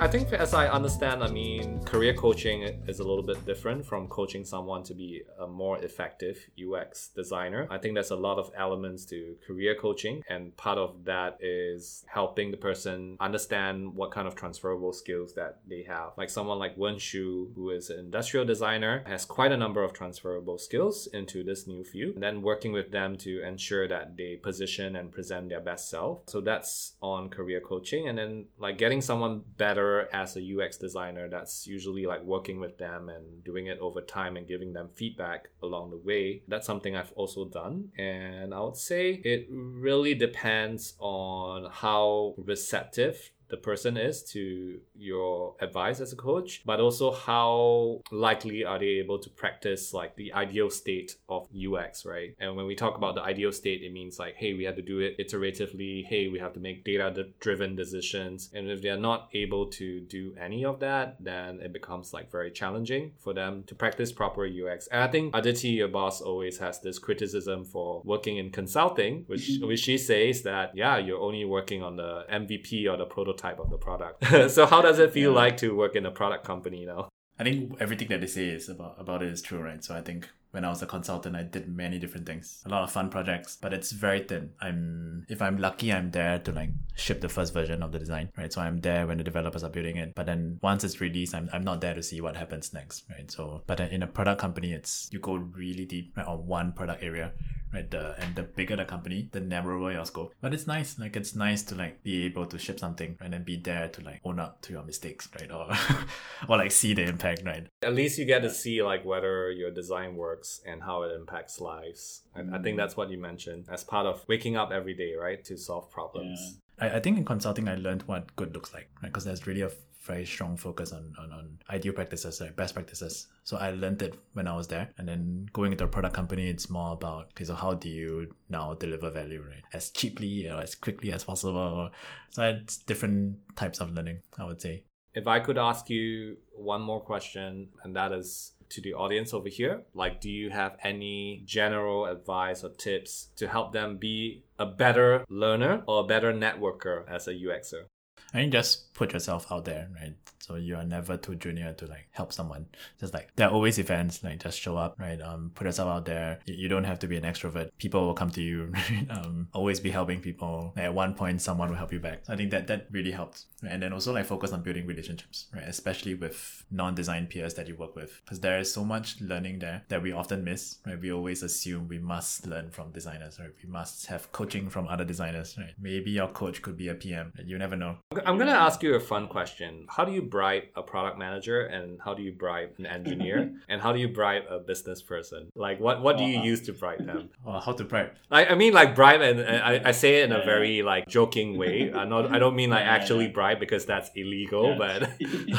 I 0.00 0.06
think, 0.06 0.32
as 0.32 0.54
I 0.54 0.68
understand, 0.68 1.24
I 1.24 1.28
mean, 1.28 1.82
career 1.82 2.14
coaching 2.14 2.62
is 2.86 3.00
a 3.00 3.04
little 3.04 3.22
bit 3.22 3.44
different 3.44 3.84
from 3.84 4.06
coaching 4.06 4.44
someone 4.44 4.84
to 4.84 4.94
be 4.94 5.22
a 5.40 5.46
more 5.48 5.76
effective 5.78 6.38
UX 6.56 7.08
designer. 7.08 7.66
I 7.68 7.78
think 7.78 7.94
there's 7.94 8.12
a 8.12 8.16
lot 8.16 8.38
of 8.38 8.52
elements 8.56 9.04
to 9.06 9.34
career 9.44 9.74
coaching, 9.74 10.22
and 10.28 10.56
part 10.56 10.78
of 10.78 11.04
that 11.06 11.38
is 11.40 12.04
helping 12.06 12.52
the 12.52 12.56
person 12.56 13.16
understand 13.18 13.92
what 13.92 14.12
kind 14.12 14.28
of 14.28 14.36
transferable 14.36 14.92
skills 14.92 15.34
that 15.34 15.58
they 15.68 15.82
have. 15.88 16.12
Like 16.16 16.30
someone 16.30 16.60
like 16.60 16.76
Wenshu, 16.76 17.52
who 17.56 17.70
is 17.70 17.90
an 17.90 17.98
industrial 17.98 18.46
designer, 18.46 19.02
has 19.04 19.24
quite 19.24 19.50
a 19.50 19.56
number 19.56 19.82
of 19.82 19.92
transferable 19.92 20.58
skills 20.58 21.08
into 21.12 21.42
this 21.42 21.66
new 21.66 21.82
field, 21.82 22.14
and 22.14 22.22
then 22.22 22.42
working 22.42 22.70
with 22.70 22.92
them 22.92 23.16
to 23.18 23.42
ensure 23.42 23.88
that 23.88 24.16
they 24.16 24.36
position 24.36 24.94
and 24.94 25.10
present 25.10 25.48
their 25.48 25.60
best 25.60 25.90
self. 25.90 26.20
So 26.28 26.40
that's 26.40 26.94
on 27.02 27.30
career 27.30 27.60
coaching, 27.60 28.08
and 28.08 28.16
then 28.16 28.44
like 28.60 28.78
getting 28.78 29.00
someone 29.00 29.42
better 29.56 29.87
as 30.12 30.36
a 30.36 30.40
UX 30.40 30.76
designer, 30.76 31.28
that's 31.28 31.66
usually 31.66 32.06
like 32.06 32.22
working 32.22 32.60
with 32.60 32.78
them 32.78 33.08
and 33.08 33.44
doing 33.44 33.66
it 33.66 33.78
over 33.78 34.00
time 34.00 34.36
and 34.36 34.46
giving 34.46 34.72
them 34.72 34.88
feedback 34.94 35.48
along 35.62 35.90
the 35.90 35.96
way. 35.96 36.42
That's 36.48 36.66
something 36.66 36.96
I've 36.96 37.12
also 37.12 37.44
done. 37.46 37.90
And 37.98 38.54
I 38.54 38.60
would 38.60 38.76
say 38.76 39.20
it 39.24 39.46
really 39.50 40.14
depends 40.14 40.94
on 40.98 41.70
how 41.70 42.34
receptive 42.36 43.30
the 43.48 43.56
person 43.56 43.96
is 43.96 44.22
to 44.22 44.80
your 44.94 45.54
advice 45.60 46.00
as 46.00 46.12
a 46.12 46.16
coach, 46.16 46.62
but 46.64 46.80
also 46.80 47.12
how 47.12 48.00
likely 48.10 48.64
are 48.64 48.78
they 48.78 48.98
able 49.02 49.18
to 49.18 49.30
practice 49.30 49.94
like 49.94 50.16
the 50.16 50.32
ideal 50.32 50.70
state 50.70 51.16
of 51.28 51.48
UX, 51.54 52.04
right? 52.04 52.34
And 52.38 52.56
when 52.56 52.66
we 52.66 52.74
talk 52.74 52.96
about 52.96 53.14
the 53.14 53.22
ideal 53.22 53.52
state, 53.52 53.82
it 53.82 53.92
means 53.92 54.18
like, 54.18 54.36
hey, 54.36 54.54
we 54.54 54.64
have 54.64 54.76
to 54.76 54.82
do 54.82 54.98
it 55.00 55.18
iteratively. 55.18 56.04
Hey, 56.04 56.28
we 56.28 56.38
have 56.38 56.52
to 56.54 56.60
make 56.60 56.84
data 56.84 57.26
driven 57.40 57.74
decisions. 57.74 58.50
And 58.54 58.70
if 58.70 58.82
they're 58.82 58.98
not 58.98 59.28
able 59.32 59.66
to 59.70 60.00
do 60.00 60.34
any 60.38 60.64
of 60.64 60.80
that, 60.80 61.16
then 61.20 61.60
it 61.60 61.72
becomes 61.72 62.12
like 62.12 62.30
very 62.30 62.50
challenging 62.50 63.12
for 63.18 63.32
them 63.32 63.64
to 63.66 63.74
practice 63.74 64.12
proper 64.12 64.46
UX. 64.46 64.88
And 64.88 65.02
I 65.02 65.08
think 65.08 65.34
Aditi, 65.34 65.68
your 65.68 65.88
boss, 65.88 66.20
always 66.20 66.58
has 66.58 66.80
this 66.80 66.98
criticism 66.98 67.64
for 67.64 68.02
working 68.04 68.36
in 68.36 68.50
consulting, 68.50 69.24
which 69.26 69.48
mm-hmm. 69.48 69.66
which 69.66 69.80
she 69.80 69.96
says 69.96 70.42
that 70.42 70.76
yeah, 70.76 70.98
you're 70.98 71.20
only 71.20 71.44
working 71.44 71.82
on 71.82 71.96
the 71.96 72.24
MVP 72.30 72.90
or 72.90 72.96
the 72.96 73.04
prototype 73.06 73.37
type 73.38 73.58
of 73.58 73.70
the 73.70 73.78
product. 73.78 74.24
so 74.50 74.66
how 74.66 74.82
does 74.82 74.98
it 74.98 75.12
feel 75.12 75.30
yeah. 75.30 75.36
like 75.36 75.56
to 75.58 75.74
work 75.76 75.96
in 75.96 76.04
a 76.04 76.10
product 76.10 76.44
company 76.44 76.84
now? 76.84 77.08
I 77.38 77.44
think 77.44 77.76
everything 77.80 78.08
that 78.08 78.20
they 78.20 78.26
say 78.26 78.48
is 78.48 78.68
about 78.68 78.96
about 78.98 79.22
it 79.22 79.30
is 79.30 79.40
true, 79.40 79.60
right? 79.60 79.82
So 79.82 79.94
I 79.94 80.00
think 80.00 80.28
when 80.50 80.64
I 80.64 80.70
was 80.70 80.82
a 80.82 80.86
consultant, 80.86 81.36
I 81.36 81.42
did 81.42 81.68
many 81.68 81.98
different 81.98 82.26
things, 82.26 82.62
a 82.64 82.70
lot 82.70 82.82
of 82.82 82.90
fun 82.90 83.10
projects, 83.10 83.58
but 83.60 83.74
it's 83.74 83.92
very 83.92 84.20
thin. 84.20 84.50
I'm, 84.60 85.26
if 85.28 85.42
I'm 85.42 85.58
lucky, 85.58 85.92
I'm 85.92 86.10
there 86.10 86.38
to 86.38 86.52
like 86.52 86.70
ship 86.96 87.20
the 87.20 87.28
first 87.28 87.52
version 87.52 87.82
of 87.82 87.92
the 87.92 87.98
design, 87.98 88.30
right? 88.36 88.50
So 88.50 88.62
I'm 88.62 88.80
there 88.80 89.06
when 89.06 89.18
the 89.18 89.24
developers 89.24 89.62
are 89.62 89.68
building 89.68 89.98
it, 89.98 90.14
but 90.14 90.24
then 90.24 90.58
once 90.62 90.84
it's 90.84 91.00
released, 91.02 91.34
I'm, 91.34 91.50
I'm 91.52 91.64
not 91.64 91.82
there 91.82 91.94
to 91.94 92.02
see 92.02 92.22
what 92.22 92.34
happens 92.34 92.72
next, 92.72 93.04
right? 93.10 93.30
So, 93.30 93.62
but 93.66 93.78
in 93.80 94.02
a 94.02 94.06
product 94.06 94.40
company, 94.40 94.72
it's, 94.72 95.10
you 95.12 95.18
go 95.18 95.34
really 95.34 95.84
deep 95.84 96.16
right, 96.16 96.26
on 96.26 96.46
one 96.46 96.72
product 96.72 97.02
area, 97.02 97.32
right? 97.72 97.90
The, 97.90 98.20
and 98.20 98.34
the 98.34 98.42
bigger 98.42 98.76
the 98.76 98.84
company, 98.84 99.28
the 99.32 99.40
narrower 99.40 99.92
your 99.92 100.04
scope. 100.04 100.34
But 100.40 100.54
it's 100.54 100.66
nice, 100.66 100.98
like 100.98 101.16
it's 101.16 101.34
nice 101.34 101.62
to 101.64 101.74
like 101.74 102.02
be 102.02 102.24
able 102.24 102.46
to 102.46 102.58
ship 102.58 102.78
something 102.78 103.16
and 103.20 103.32
then 103.32 103.42
be 103.42 103.56
there 103.56 103.88
to 103.88 104.02
like 104.02 104.20
own 104.24 104.38
up 104.38 104.62
to 104.62 104.72
your 104.72 104.84
mistakes, 104.84 105.28
right? 105.38 105.50
Or, 105.50 105.68
or 106.48 106.56
like 106.56 106.72
see 106.72 106.94
the 106.94 107.04
impact, 107.04 107.42
right? 107.44 107.66
At 107.82 107.94
least 107.94 108.18
you 108.18 108.24
get 108.24 108.42
to 108.42 108.50
see 108.50 108.82
like 108.82 109.04
whether 109.04 109.50
your 109.50 109.70
design 109.70 110.16
works 110.16 110.28
works 110.28 110.60
and 110.66 110.82
how 110.82 111.02
it 111.02 111.14
impacts 111.14 111.60
lives. 111.60 112.22
Mm. 112.36 112.52
I, 112.52 112.58
I, 112.58 112.62
think 112.62 112.74
mm. 112.74 112.78
that's 112.78 112.96
what 112.96 113.10
you 113.10 113.18
mentioned 113.18 113.66
as 113.70 113.84
part 113.84 114.06
of 114.06 114.24
waking 114.28 114.56
up 114.56 114.70
every 114.70 114.94
day, 114.94 115.14
right, 115.14 115.44
to 115.44 115.56
solve 115.56 115.90
problems. 115.90 116.58
Yeah. 116.80 116.92
I, 116.92 116.96
I 116.96 117.00
think 117.00 117.18
in 117.18 117.24
consulting, 117.24 117.68
I 117.68 117.74
learned 117.74 118.02
what 118.02 118.34
good 118.36 118.54
looks 118.54 118.72
like, 118.72 118.88
right? 119.02 119.10
Because 119.10 119.24
there's 119.24 119.46
really 119.46 119.62
a 119.62 119.70
very 120.08 120.24
strong 120.24 120.56
focus 120.56 120.92
on, 120.92 121.14
on, 121.18 121.30
on 121.30 121.58
ideal 121.70 121.92
practices, 121.92 122.40
like 122.40 122.56
best 122.56 122.74
practices. 122.74 123.28
So 123.44 123.56
I 123.58 123.70
learned 123.70 124.02
it 124.02 124.18
when 124.32 124.48
I 124.48 124.56
was 124.56 124.66
there. 124.66 124.90
And 124.98 125.06
then 125.06 125.46
going 125.52 125.70
into 125.70 125.84
a 125.84 125.88
product 125.88 126.14
company, 126.14 126.48
it's 126.48 126.68
more 126.68 126.94
about, 126.94 127.26
okay, 127.32 127.44
so 127.44 127.54
how 127.54 127.74
do 127.74 127.88
you 127.88 128.34
now 128.48 128.74
deliver 128.74 129.10
value, 129.10 129.44
right? 129.46 129.62
As 129.72 129.90
cheaply 129.90 130.48
or 130.48 130.60
as 130.60 130.74
quickly 130.74 131.12
as 131.12 131.22
possible. 131.22 131.90
So 132.30 132.42
it's 132.42 132.78
different 132.78 133.36
types 133.54 133.80
of 133.80 133.92
learning, 133.92 134.22
I 134.36 134.44
would 134.44 134.60
say. 134.60 134.82
If 135.14 135.26
I 135.28 135.38
could 135.40 135.58
ask 135.58 135.88
you 135.88 136.38
one 136.52 136.82
more 136.82 137.00
question, 137.00 137.68
and 137.84 137.94
that 137.94 138.12
is 138.12 138.52
to 138.70 138.80
the 138.80 138.94
audience 138.94 139.32
over 139.32 139.48
here? 139.48 139.82
Like, 139.94 140.20
do 140.20 140.30
you 140.30 140.50
have 140.50 140.76
any 140.82 141.42
general 141.44 142.06
advice 142.06 142.64
or 142.64 142.70
tips 142.70 143.28
to 143.36 143.48
help 143.48 143.72
them 143.72 143.96
be 143.96 144.44
a 144.58 144.66
better 144.66 145.24
learner 145.28 145.82
or 145.86 146.04
a 146.04 146.06
better 146.06 146.32
networker 146.32 147.08
as 147.08 147.26
a 147.28 147.32
UXer? 147.32 147.84
I 148.32 148.38
think 148.38 148.52
just 148.52 148.92
put 148.94 149.12
yourself 149.12 149.50
out 149.50 149.64
there, 149.64 149.88
right? 149.94 150.14
So 150.38 150.54
you 150.56 150.76
are 150.76 150.84
never 150.84 151.16
too 151.16 151.34
junior 151.34 151.72
to 151.74 151.86
like 151.86 152.08
help 152.12 152.32
someone. 152.32 152.66
Just 153.00 153.14
like 153.14 153.30
there 153.36 153.48
are 153.48 153.52
always 153.52 153.78
events, 153.78 154.22
like 154.22 154.40
just 154.40 154.58
show 154.58 154.76
up, 154.76 154.96
right? 154.98 155.20
Um, 155.20 155.50
put 155.54 155.66
yourself 155.66 155.88
out 155.88 156.04
there. 156.04 156.38
You 156.46 156.68
don't 156.68 156.84
have 156.84 156.98
to 157.00 157.06
be 157.06 157.16
an 157.16 157.24
extrovert. 157.24 157.70
People 157.78 158.06
will 158.06 158.14
come 158.14 158.30
to 158.30 158.42
you. 158.42 158.72
Right? 158.78 159.06
Um, 159.10 159.48
always 159.52 159.80
be 159.80 159.90
helping 159.90 160.20
people. 160.20 160.72
At 160.76 160.94
one 160.94 161.14
point, 161.14 161.42
someone 161.42 161.68
will 161.68 161.76
help 161.76 161.92
you 161.92 161.98
back. 162.00 162.22
I 162.28 162.36
think 162.36 162.50
that 162.52 162.68
that 162.68 162.86
really 162.90 163.10
helps. 163.10 163.46
Right? 163.62 163.72
And 163.72 163.82
then 163.82 163.92
also 163.92 164.12
like 164.12 164.26
focus 164.26 164.52
on 164.52 164.62
building 164.62 164.86
relationships, 164.86 165.46
right? 165.52 165.64
Especially 165.64 166.14
with 166.14 166.64
non-design 166.70 167.26
peers 167.26 167.54
that 167.54 167.66
you 167.66 167.74
work 167.74 167.96
with, 167.96 168.20
because 168.24 168.40
there 168.40 168.58
is 168.58 168.72
so 168.72 168.84
much 168.84 169.20
learning 169.20 169.58
there 169.58 169.82
that 169.88 170.02
we 170.02 170.12
often 170.12 170.44
miss. 170.44 170.78
Right? 170.86 171.00
We 171.00 171.12
always 171.12 171.42
assume 171.42 171.88
we 171.88 171.98
must 171.98 172.46
learn 172.46 172.70
from 172.70 172.92
designers, 172.92 173.38
right? 173.38 173.50
We 173.62 173.68
must 173.68 174.06
have 174.06 174.30
coaching 174.32 174.70
from 174.70 174.86
other 174.86 175.04
designers, 175.04 175.56
right? 175.58 175.74
Maybe 175.80 176.12
your 176.12 176.28
coach 176.28 176.62
could 176.62 176.76
be 176.76 176.88
a 176.88 176.94
PM. 176.94 177.32
You 177.44 177.58
never 177.58 177.76
know. 177.76 177.98
I'm 178.24 178.38
gonna 178.38 178.52
ask 178.52 178.82
you 178.82 178.94
a 178.94 179.00
fun 179.00 179.26
question. 179.28 179.86
How 179.88 180.04
do 180.04 180.12
you 180.12 180.22
bribe 180.28 180.64
a 180.76 180.82
product 180.82 181.18
manager, 181.18 181.66
and 181.66 182.00
how 182.04 182.14
do 182.14 182.22
you 182.22 182.32
bribe 182.32 182.70
an 182.78 182.86
engineer, 182.86 183.54
and 183.68 183.80
how 183.80 183.92
do 183.92 183.98
you 183.98 184.08
bribe 184.08 184.42
a 184.50 184.58
business 184.58 185.02
person? 185.02 185.50
Like, 185.54 185.80
what 185.80 186.02
what 186.02 186.18
do 186.18 186.24
you 186.24 186.40
use 186.40 186.62
to 186.62 186.72
bribe 186.72 187.04
them? 187.04 187.30
Well, 187.44 187.60
how 187.60 187.72
to 187.72 187.84
bribe? 187.84 188.10
I, 188.30 188.46
I 188.46 188.54
mean, 188.54 188.72
like 188.74 188.94
bribe, 188.94 189.20
and, 189.20 189.40
and 189.40 189.62
I, 189.62 189.88
I 189.88 189.92
say 189.92 190.20
it 190.20 190.24
in 190.24 190.32
a 190.32 190.44
very 190.44 190.82
like 190.82 191.08
joking 191.08 191.56
way. 191.56 191.92
I 191.94 192.04
not 192.04 192.32
I 192.34 192.38
don't 192.38 192.56
mean 192.56 192.70
like 192.70 192.84
actually 192.84 193.28
bribe 193.28 193.58
because 193.60 193.86
that's 193.86 194.10
illegal, 194.14 194.76
but 194.76 195.10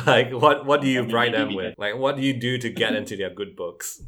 like 0.06 0.32
what 0.32 0.66
what 0.66 0.82
do 0.82 0.88
you 0.88 1.04
bribe 1.04 1.32
them 1.32 1.56
with? 1.56 1.76
Like, 1.78 1.98
what 1.98 2.16
do 2.16 2.22
you 2.22 2.34
do 2.34 2.58
to 2.58 2.70
get 2.70 2.94
into 2.96 3.16
their 3.16 3.30
good 3.30 3.56
books? 3.56 4.02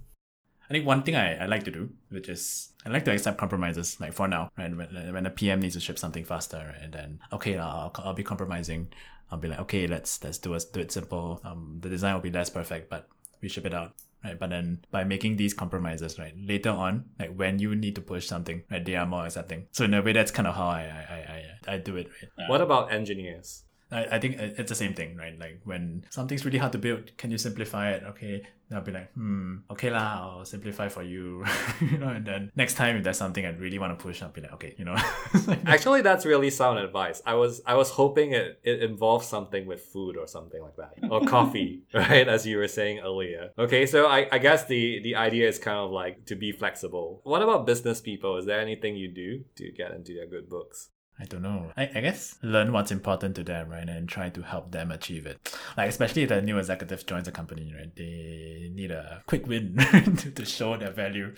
I 0.72 0.74
think 0.74 0.86
one 0.86 1.04
thing 1.04 1.18
I, 1.18 1.44
I 1.44 1.46
like 1.48 1.66
to 1.66 1.72
do, 1.72 1.90
which 2.10 2.30
is 2.30 2.70
I 2.86 2.90
like 2.90 3.04
to 3.04 3.12
accept 3.12 3.38
compromises, 3.38 4.00
like 4.00 4.14
for 4.14 4.26
now, 4.30 4.50
right? 4.58 4.74
When, 4.74 5.14
when 5.14 5.24
the 5.26 5.30
PM 5.30 5.60
needs 5.60 5.76
to 5.76 5.82
ship 5.82 6.00
something 6.00 6.24
faster, 6.24 6.58
right? 6.58 6.84
and 6.84 6.94
then 6.94 7.20
okay, 7.34 7.58
I'll, 7.58 7.92
I'll 7.98 8.14
be 8.14 8.24
compromising. 8.24 8.88
I'll 9.32 9.40
be 9.40 9.48
like, 9.48 9.60
okay, 9.60 9.88
let's 9.88 10.24
let's 10.24 10.38
do 10.38 10.54
it 10.54 10.66
do 10.74 10.82
it 10.82 10.92
simple. 10.92 11.40
Um, 11.44 11.78
the 11.80 11.90
design 11.90 12.14
will 12.14 12.22
be 12.22 12.32
less 12.32 12.50
perfect, 12.50 12.90
but 12.90 13.08
we 13.42 13.48
ship 13.48 13.66
it 13.66 13.74
out, 13.74 13.94
right? 14.24 14.38
But 14.38 14.50
then 14.50 14.84
by 14.92 15.04
making 15.04 15.38
these 15.38 15.54
compromises, 15.54 16.20
right, 16.20 16.34
later 16.38 16.70
on, 16.70 17.06
like 17.18 17.34
when 17.36 17.60
you 17.60 17.74
need 17.76 17.96
to 17.96 18.02
push 18.02 18.28
something, 18.28 18.64
right, 18.70 18.84
they 18.84 18.96
are 18.96 19.06
more 19.06 19.26
accepting. 19.26 19.68
So 19.72 19.86
in 19.86 19.94
a 19.94 20.02
way, 20.02 20.14
that's 20.14 20.32
kind 20.32 20.48
of 20.48 20.56
how 20.56 20.68
I 20.68 20.84
I 20.84 21.72
I, 21.72 21.76
I 21.76 21.78
do 21.78 21.96
it. 21.96 22.10
Right? 22.38 22.50
What 22.50 22.62
about 22.62 22.92
engineers? 22.92 23.64
I, 23.92 24.16
I 24.16 24.20
think 24.20 24.38
it's 24.40 24.70
the 24.70 24.76
same 24.76 24.94
thing, 24.94 25.18
right? 25.18 25.38
Like 25.38 25.62
when 25.64 26.06
something's 26.10 26.46
really 26.46 26.58
hard 26.58 26.72
to 26.72 26.78
build, 26.78 27.16
can 27.18 27.32
you 27.32 27.38
simplify 27.38 27.92
it? 27.92 28.04
Okay, 28.04 28.44
I'll 28.74 28.82
be 28.82 28.92
like, 28.92 29.12
hmm, 29.14 29.58
okay 29.70 29.90
lah, 29.90 30.38
I'll 30.38 30.46
simplify 30.46 30.88
for 30.88 31.04
you, 31.04 31.44
you 31.82 31.98
know. 31.98 32.08
And 32.08 32.26
then 32.26 32.52
next 32.56 32.76
time 32.76 32.96
if 32.96 33.04
there's 33.04 33.18
something 33.18 33.46
I 33.46 33.50
really 33.50 33.80
want 33.80 33.98
to 33.98 34.02
push, 34.02 34.22
I'll 34.22 34.30
be 34.30 34.42
like, 34.42 34.54
okay, 34.54 34.76
you 34.78 34.86
know. 34.86 34.96
Actually, 35.66 36.02
that's 36.02 36.26
really 36.26 36.50
sound 36.50 36.80
advice. 36.80 37.22
I 37.26 37.34
was 37.34 37.62
I 37.66 37.76
was 37.76 37.90
hoping 37.90 38.32
it 38.32 38.60
it 38.64 38.82
involves 38.82 39.28
something 39.28 39.66
with 39.66 39.82
food 39.82 40.16
or 40.16 40.28
something 40.28 40.62
like 40.62 40.78
that, 40.78 41.12
or 41.12 41.22
coffee, 41.26 41.84
right? 41.94 42.28
As 42.28 42.46
you 42.46 42.58
were 42.58 42.70
saying 42.70 43.00
earlier. 43.00 43.52
Okay, 43.58 43.86
so 43.86 44.08
I 44.08 44.28
I 44.32 44.38
guess 44.38 44.66
the 44.66 45.02
the 45.02 45.16
idea 45.16 45.48
is 45.50 45.60
kind 45.60 45.78
of 45.78 45.92
like 45.92 46.26
to 46.28 46.36
be 46.36 46.52
flexible. 46.52 47.22
What 47.24 47.42
about 47.42 47.66
business 47.66 48.00
people? 48.00 48.38
Is 48.38 48.46
there 48.46 48.62
anything 48.62 48.96
you 48.96 49.10
do 49.10 49.44
to 49.56 49.72
get 49.72 49.92
into 49.92 50.14
their 50.14 50.28
good 50.28 50.48
books? 50.50 50.90
I 51.22 51.26
don't 51.26 51.44
know. 51.44 51.72
I, 51.78 51.84
I 51.94 52.02
guess 52.02 52.36
learn 52.42 52.72
what's 52.72 52.92
important 52.92 53.36
to 53.36 53.44
them, 53.44 53.70
right? 53.70 53.88
And 53.88 54.10
try 54.10 54.30
to 54.30 54.42
help 54.42 54.72
them 54.72 54.92
achieve 54.92 55.26
it. 55.28 55.38
Like 55.78 55.90
especially 55.90 56.24
if 56.24 56.30
the 56.30 56.42
new 56.42 56.58
executive 56.58 57.06
joins 57.06 57.28
a 57.28 57.32
company, 57.32 57.74
right? 57.78 57.96
They 57.96 58.72
need 58.74 58.92
a 58.92 59.24
quick 59.26 59.48
win 59.48 59.78
to, 60.18 60.32
to 60.32 60.46
show 60.46 60.76
their 60.76 60.92
value 60.92 61.34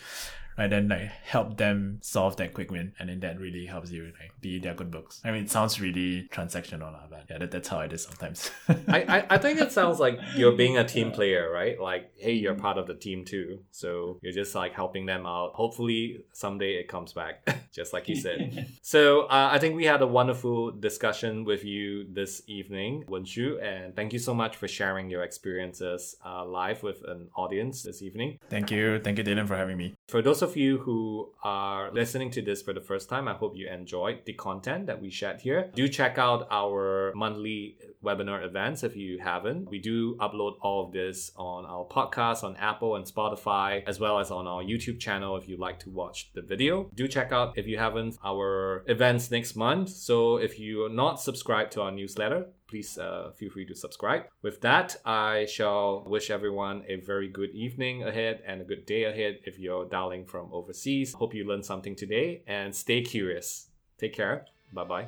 right? 0.57 0.69
Then 0.69 0.87
like 0.87 1.01
help 1.01 1.57
them 1.57 1.99
solve 2.01 2.37
that 2.37 2.53
quick 2.53 2.71
win, 2.71 2.93
and 2.99 3.09
then 3.09 3.19
that 3.21 3.39
really 3.39 3.65
helps 3.65 3.91
you 3.91 4.11
like 4.19 4.39
be 4.41 4.59
their 4.59 4.73
good 4.73 4.91
books. 4.91 5.21
I 5.23 5.31
mean, 5.31 5.43
it 5.43 5.51
sounds 5.51 5.79
really 5.79 6.27
transactional, 6.31 6.93
but 7.09 7.25
yeah, 7.29 7.37
that, 7.39 7.51
that's 7.51 7.67
how 7.67 7.79
it 7.79 7.93
is 7.93 8.03
sometimes. 8.03 8.51
I, 8.87 9.03
I 9.03 9.25
I 9.31 9.37
think 9.37 9.59
it 9.59 9.71
sounds 9.71 9.99
like 9.99 10.19
you're 10.35 10.55
being 10.55 10.77
a 10.77 10.83
team 10.83 11.11
player, 11.11 11.51
right? 11.51 11.79
Like, 11.79 12.11
hey, 12.17 12.33
you're 12.33 12.55
part 12.55 12.77
of 12.77 12.87
the 12.87 12.95
team 12.95 13.25
too, 13.25 13.59
so 13.71 14.19
you're 14.21 14.33
just 14.33 14.55
like 14.55 14.73
helping 14.73 15.05
them 15.05 15.25
out. 15.25 15.53
Hopefully, 15.53 16.25
someday 16.33 16.73
it 16.73 16.87
comes 16.87 17.13
back, 17.13 17.67
just 17.71 17.93
like 17.93 18.07
you 18.07 18.15
said. 18.15 18.67
so 18.81 19.21
uh, 19.23 19.49
I 19.51 19.59
think 19.59 19.75
we 19.75 19.85
had 19.85 20.01
a 20.01 20.07
wonderful 20.07 20.71
discussion 20.71 21.45
with 21.45 21.63
you 21.63 22.05
this 22.13 22.43
evening, 22.47 23.05
Wenshu, 23.07 23.61
and 23.63 23.95
thank 23.95 24.13
you 24.13 24.19
so 24.19 24.33
much 24.33 24.55
for 24.55 24.67
sharing 24.67 25.09
your 25.09 25.23
experiences 25.23 26.15
uh, 26.25 26.45
live 26.45 26.83
with 26.83 27.03
an 27.07 27.29
audience 27.35 27.83
this 27.83 28.01
evening. 28.01 28.39
Thank 28.49 28.71
you, 28.71 28.99
thank 28.99 29.17
you, 29.17 29.23
Dylan, 29.23 29.47
for 29.47 29.55
having 29.55 29.77
me. 29.77 29.95
For 30.07 30.21
those 30.21 30.42
of 30.43 30.55
you 30.55 30.77
who 30.77 31.31
are 31.43 31.91
listening 31.91 32.29
to 32.31 32.41
this 32.41 32.61
for 32.61 32.73
the 32.73 32.81
first 32.81 33.09
time, 33.09 33.27
I 33.27 33.33
hope 33.33 33.53
you 33.55 33.67
enjoyed 33.67 34.19
the 34.25 34.33
content 34.33 34.85
that 34.85 35.01
we 35.01 35.09
shared 35.09 35.41
here. 35.41 35.71
Do 35.73 35.87
check 35.87 36.19
out 36.19 36.47
our 36.51 37.11
monthly 37.15 37.77
webinar 38.03 38.45
events 38.45 38.83
if 38.83 38.95
you 38.95 39.17
haven't. 39.19 39.69
We 39.69 39.79
do 39.79 40.15
upload 40.17 40.57
all 40.61 40.85
of 40.85 40.91
this 40.91 41.31
on 41.37 41.65
our 41.65 41.85
podcast 41.85 42.43
on 42.43 42.55
Apple 42.57 42.97
and 42.97 43.05
Spotify, 43.05 43.83
as 43.87 43.99
well 43.99 44.19
as 44.19 44.29
on 44.29 44.45
our 44.45 44.61
YouTube 44.61 44.99
channel 44.99 45.37
if 45.37 45.47
you'd 45.47 45.59
like 45.59 45.79
to 45.79 45.89
watch 45.89 46.31
the 46.35 46.41
video. 46.41 46.91
Do 46.93 47.07
check 47.07 47.31
out, 47.31 47.57
if 47.57 47.65
you 47.65 47.77
haven't, 47.77 48.17
our 48.23 48.83
events 48.87 49.31
next 49.31 49.55
month. 49.55 49.89
So 49.89 50.37
if 50.37 50.59
you're 50.59 50.89
not 50.89 51.21
subscribed 51.21 51.71
to 51.73 51.81
our 51.81 51.91
newsletter, 51.91 52.47
please 52.73 52.97
uh, 52.97 53.29
feel 53.37 53.51
free 53.51 53.67
to 53.67 53.75
subscribe. 53.75 54.23
With 54.41 54.61
that, 54.61 54.95
I 55.05 55.45
shall 55.45 56.03
wish 56.07 56.31
everyone 56.31 56.81
a 56.87 56.95
very 56.95 57.27
good 57.27 57.51
evening 57.51 58.01
ahead 58.01 58.41
and 58.47 58.61
a 58.61 58.63
good 58.63 58.87
day 58.87 59.03
ahead 59.03 59.41
if 59.45 59.59
you're 59.59 59.85
dialing 59.85 60.25
from 60.25 60.49
overseas. 60.51 61.13
Hope 61.13 61.35
you 61.35 61.45
learned 61.45 61.65
something 61.65 61.95
today 61.95 62.41
and 62.47 62.73
stay 62.73 63.03
curious. 63.03 63.67
Take 63.99 64.15
care. 64.15 64.47
Bye 64.73 64.85
bye. 64.85 65.07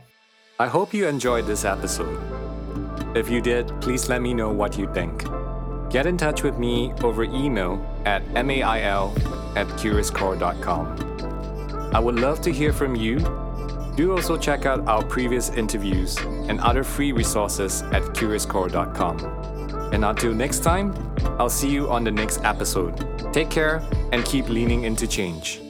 I 0.60 0.68
hope 0.68 0.94
you 0.94 1.08
enjoyed 1.08 1.48
this 1.48 1.66
episode. 1.66 2.20
If 3.16 3.32
you 3.32 3.42
did, 3.42 3.66
please 3.82 4.08
let 4.10 4.22
me 4.22 4.36
know 4.36 4.52
what 4.52 4.78
you 4.78 4.86
think. 4.94 5.26
Get 5.90 6.06
in 6.06 6.18
touch 6.18 6.44
with 6.44 6.60
me 6.60 6.94
over 7.02 7.24
email 7.24 7.84
at 8.06 8.22
mail 8.46 8.68
at 9.56 9.68
curiouscore.com. 9.82 10.86
I 11.96 12.00
would 12.00 12.20
love 12.20 12.42
to 12.42 12.52
hear 12.52 12.72
from 12.72 12.96
you. 12.96 13.45
Do 13.96 14.12
also 14.12 14.38
check 14.38 14.66
out 14.66 14.88
our 14.88 15.04
previous 15.04 15.50
interviews 15.50 16.18
and 16.18 16.60
other 16.60 16.84
free 16.84 17.12
resources 17.14 17.82
at 17.94 18.04
curiouscore.com. 18.14 19.20
And 19.94 20.04
until 20.04 20.34
next 20.34 20.60
time, 20.60 20.94
I'll 21.40 21.50
see 21.50 21.70
you 21.70 21.90
on 21.90 22.04
the 22.04 22.12
next 22.12 22.44
episode. 22.44 22.94
Take 23.32 23.50
care 23.50 23.82
and 24.12 24.26
keep 24.26 24.50
leaning 24.50 24.84
into 24.84 25.08
change. 25.08 25.65